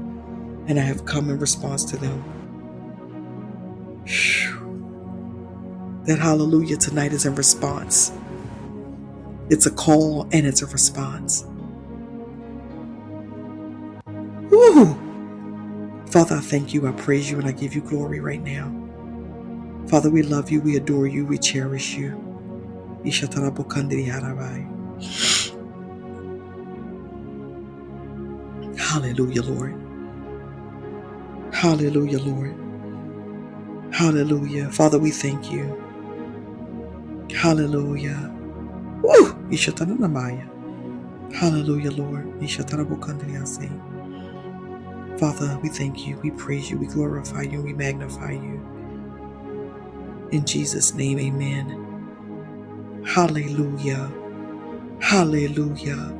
and 0.52 0.78
I 0.78 0.82
have 0.82 1.05
come 1.06 1.30
in 1.30 1.38
response 1.38 1.84
to 1.86 1.97
them. 1.98 2.24
Whew. 4.06 4.55
That 6.06 6.18
hallelujah 6.20 6.76
tonight 6.78 7.12
is 7.12 7.26
in 7.26 7.34
response. 7.36 8.12
It's 9.50 9.66
a 9.66 9.72
call 9.72 10.24
and 10.32 10.46
it's 10.46 10.62
a 10.62 10.66
response. 10.66 11.46
Woo! 14.50 14.96
Father, 16.10 16.36
I 16.36 16.40
thank 16.40 16.74
you, 16.74 16.86
I 16.88 16.92
praise 16.92 17.30
you, 17.30 17.38
and 17.38 17.48
I 17.48 17.52
give 17.52 17.74
you 17.74 17.82
glory 17.82 18.20
right 18.20 18.42
now. 18.42 18.72
Father, 19.88 20.10
we 20.10 20.22
love 20.22 20.50
you, 20.50 20.60
we 20.60 20.76
adore 20.76 21.06
you, 21.06 21.26
we 21.26 21.38
cherish 21.38 21.96
you. 21.96 22.34
Hallelujah, 28.78 29.42
Lord. 29.42 29.76
Hallelujah, 31.52 32.20
Lord. 32.20 32.56
Hallelujah. 33.92 34.70
Father, 34.70 34.98
we 34.98 35.10
thank 35.12 35.52
you. 35.52 35.85
Hallelujah. 37.34 38.34
Woo! 39.02 39.36
Hallelujah, 41.34 41.92
Lord. 41.92 42.40
Father, 45.18 45.58
we 45.62 45.68
thank 45.70 46.06
you, 46.06 46.18
we 46.18 46.30
praise 46.32 46.70
you, 46.70 46.78
we 46.78 46.86
glorify 46.86 47.42
you, 47.42 47.62
we 47.62 47.72
magnify 47.74 48.32
you. 48.32 48.78
In 50.32 50.44
Jesus' 50.44 50.94
name, 50.94 51.18
amen. 51.20 51.94
Hallelujah. 53.04 54.12
Hallelujah. 55.00 56.14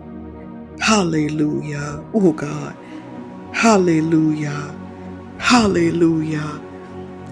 Hallelujah. 0.81 2.05
Oh 2.15 2.33
God. 2.33 2.77
Hallelujah. 3.53 4.75
Hallelujah. 5.39 6.63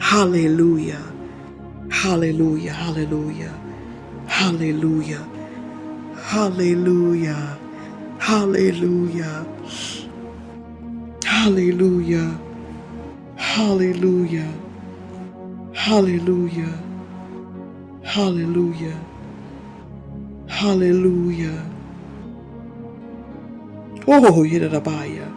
Hallelujah. 0.01 1.03
Hallelujah. 1.91 2.73
Hallelujah. 2.73 3.64
Hallelujah. 4.35 5.25
Hallelujah. 6.17 7.57
Hallelujah. 8.19 9.47
Hallelujah. 11.25 12.41
Hallelujah. 13.37 14.53
Hallelujah. 15.73 16.75
Hallelujah. 18.03 18.99
Hallelujah. 20.49 21.63
Oh, 24.09 24.43
Yedabaya. 24.43 25.29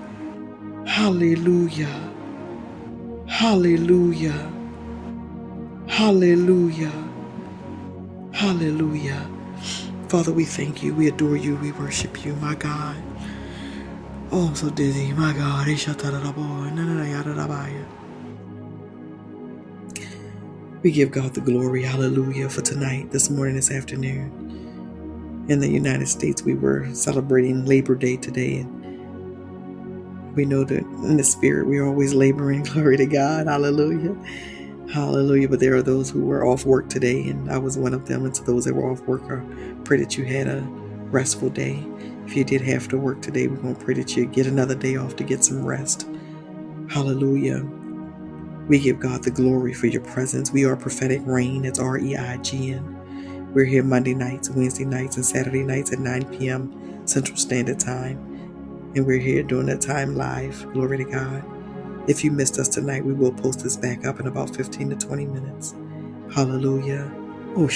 Hallelujah. 0.87 1.95
Hallelujah. 3.27 4.51
Hallelujah. 5.87 7.06
Hallelujah. 8.37 9.29
Father, 10.09 10.31
we 10.33 10.45
thank 10.45 10.83
you. 10.83 10.93
We 10.93 11.07
adore 11.07 11.37
you. 11.37 11.55
We 11.57 11.71
worship 11.73 12.25
you, 12.25 12.35
my 12.37 12.55
God. 12.55 12.97
Oh, 14.31 14.47
I'm 14.49 14.55
so 14.55 14.69
dizzy. 14.69 15.13
My 15.13 15.33
God. 15.33 15.67
We 20.83 20.91
give 20.91 21.11
God 21.11 21.33
the 21.35 21.41
glory. 21.41 21.83
Hallelujah. 21.83 22.49
For 22.49 22.61
tonight, 22.61 23.11
this 23.11 23.29
morning, 23.29 23.55
this 23.55 23.71
afternoon. 23.71 24.49
In 25.49 25.59
the 25.59 25.69
United 25.69 26.07
States, 26.07 26.43
we 26.43 26.55
were 26.55 26.87
celebrating 26.93 27.65
Labor 27.65 27.95
Day 27.95 28.17
today. 28.17 28.59
And 28.61 28.91
we 30.35 30.45
know 30.45 30.63
that 30.65 30.79
in 30.83 31.17
the 31.17 31.23
spirit, 31.25 31.67
we're 31.67 31.87
always 31.87 32.13
laboring. 32.13 32.63
Glory 32.73 32.97
to 32.97 33.07
God. 33.07 33.47
Hallelujah. 33.47 34.15
Hallelujah. 34.93 35.49
But 35.49 35.59
there 35.59 35.75
are 35.75 35.81
those 35.81 36.09
who 36.09 36.25
were 36.25 36.45
off 36.45 36.65
work 36.65 36.89
today, 36.89 37.27
and 37.29 37.51
I 37.51 37.57
was 37.57 37.77
one 37.77 37.93
of 37.93 38.07
them. 38.07 38.25
And 38.25 38.33
to 38.35 38.43
those 38.43 38.65
that 38.65 38.73
were 38.73 38.89
off 38.89 39.01
work, 39.01 39.23
I 39.23 39.41
pray 39.83 39.97
that 39.99 40.17
you 40.17 40.25
had 40.25 40.47
a 40.47 40.61
restful 41.09 41.49
day. 41.49 41.85
If 42.25 42.35
you 42.35 42.43
did 42.43 42.61
have 42.61 42.87
to 42.89 42.97
work 42.97 43.21
today, 43.21 43.47
we're 43.47 43.57
going 43.57 43.75
to 43.75 43.83
pray 43.83 43.93
that 43.95 44.15
you 44.15 44.25
get 44.25 44.47
another 44.47 44.75
day 44.75 44.95
off 44.97 45.15
to 45.17 45.23
get 45.23 45.43
some 45.43 45.65
rest. 45.65 46.07
Hallelujah. 46.89 47.65
We 48.67 48.79
give 48.79 48.99
God 48.99 49.23
the 49.23 49.31
glory 49.31 49.73
for 49.73 49.87
your 49.87 50.01
presence. 50.01 50.51
We 50.51 50.65
are 50.65 50.75
prophetic 50.75 51.21
reign. 51.25 51.65
It's 51.65 51.79
R 51.79 51.97
E 51.97 52.15
I 52.17 52.37
G 52.37 52.73
N. 52.73 53.51
We're 53.53 53.65
here 53.65 53.83
Monday 53.83 54.13
nights, 54.13 54.49
Wednesday 54.49 54.85
nights, 54.85 55.15
and 55.15 55.25
Saturday 55.25 55.63
nights 55.63 55.93
at 55.93 55.99
9 55.99 56.37
p.m. 56.37 57.07
Central 57.07 57.37
Standard 57.37 57.79
Time. 57.79 58.17
And 58.95 59.05
we're 59.05 59.19
here 59.19 59.43
during 59.43 59.67
that 59.67 59.81
time 59.81 60.15
live. 60.15 60.71
Glory 60.73 60.97
to 60.97 61.05
God. 61.05 61.56
If 62.07 62.23
you 62.23 62.31
missed 62.31 62.59
us 62.59 62.69
tonight, 62.69 63.05
we 63.05 63.13
will 63.13 63.33
post 63.33 63.63
this 63.63 63.77
back 63.77 64.05
up 64.05 64.19
in 64.19 64.27
about 64.27 64.55
15 64.55 64.91
to 64.91 64.95
20 64.95 65.25
minutes. 65.27 65.75
Hallelujah. 66.33 67.11
Oh. 67.55 67.67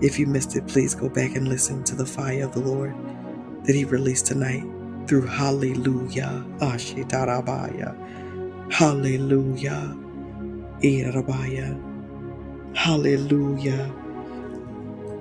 If 0.00 0.18
you 0.18 0.26
missed 0.26 0.56
it, 0.56 0.66
please 0.68 0.94
go 0.94 1.08
back 1.08 1.36
and 1.36 1.48
listen 1.48 1.84
to 1.84 1.96
the 1.96 2.06
fire 2.06 2.44
of 2.44 2.54
the 2.54 2.60
Lord 2.60 2.94
that 3.64 3.74
He 3.74 3.84
released 3.84 4.26
tonight 4.26 4.64
through 5.06 5.26
Hallelujah. 5.26 6.44
Ah, 6.60 6.74
Ashitarabaya. 6.74 7.94
Hallelujah. 8.72 9.96
Irabaya. 10.82 11.80
Hallelujah. 12.74 13.92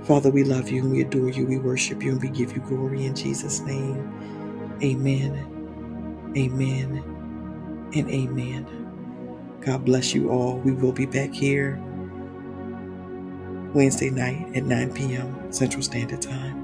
Father, 0.04 0.32
we 0.32 0.44
love 0.44 0.70
you 0.70 0.84
and 0.84 0.92
we 0.92 1.02
adore 1.02 1.30
you. 1.30 1.46
We 1.46 1.60
worship 1.60 2.04
you 2.04 2.14
and 2.14 2.22
we 2.22 2.30
give 2.30 2.56
you 2.56 2.62
glory 2.64 3.06
in 3.06 3.16
Jesus' 3.16 3.62
name. 3.62 4.24
Amen. 4.84 5.59
Amen. 6.38 7.04
And 7.96 8.10
amen. 8.10 8.68
God 9.62 9.86
bless 9.86 10.14
you 10.14 10.30
all. 10.32 10.60
We 10.60 10.72
will 10.74 10.94
be 10.94 11.06
back 11.06 11.34
here 11.34 11.82
Wednesday 13.74 14.10
night 14.10 14.56
at 14.56 14.64
9 14.64 14.94
p.m. 14.94 15.52
Central 15.52 15.84
Standard 15.84 16.22
Time. 16.22 16.59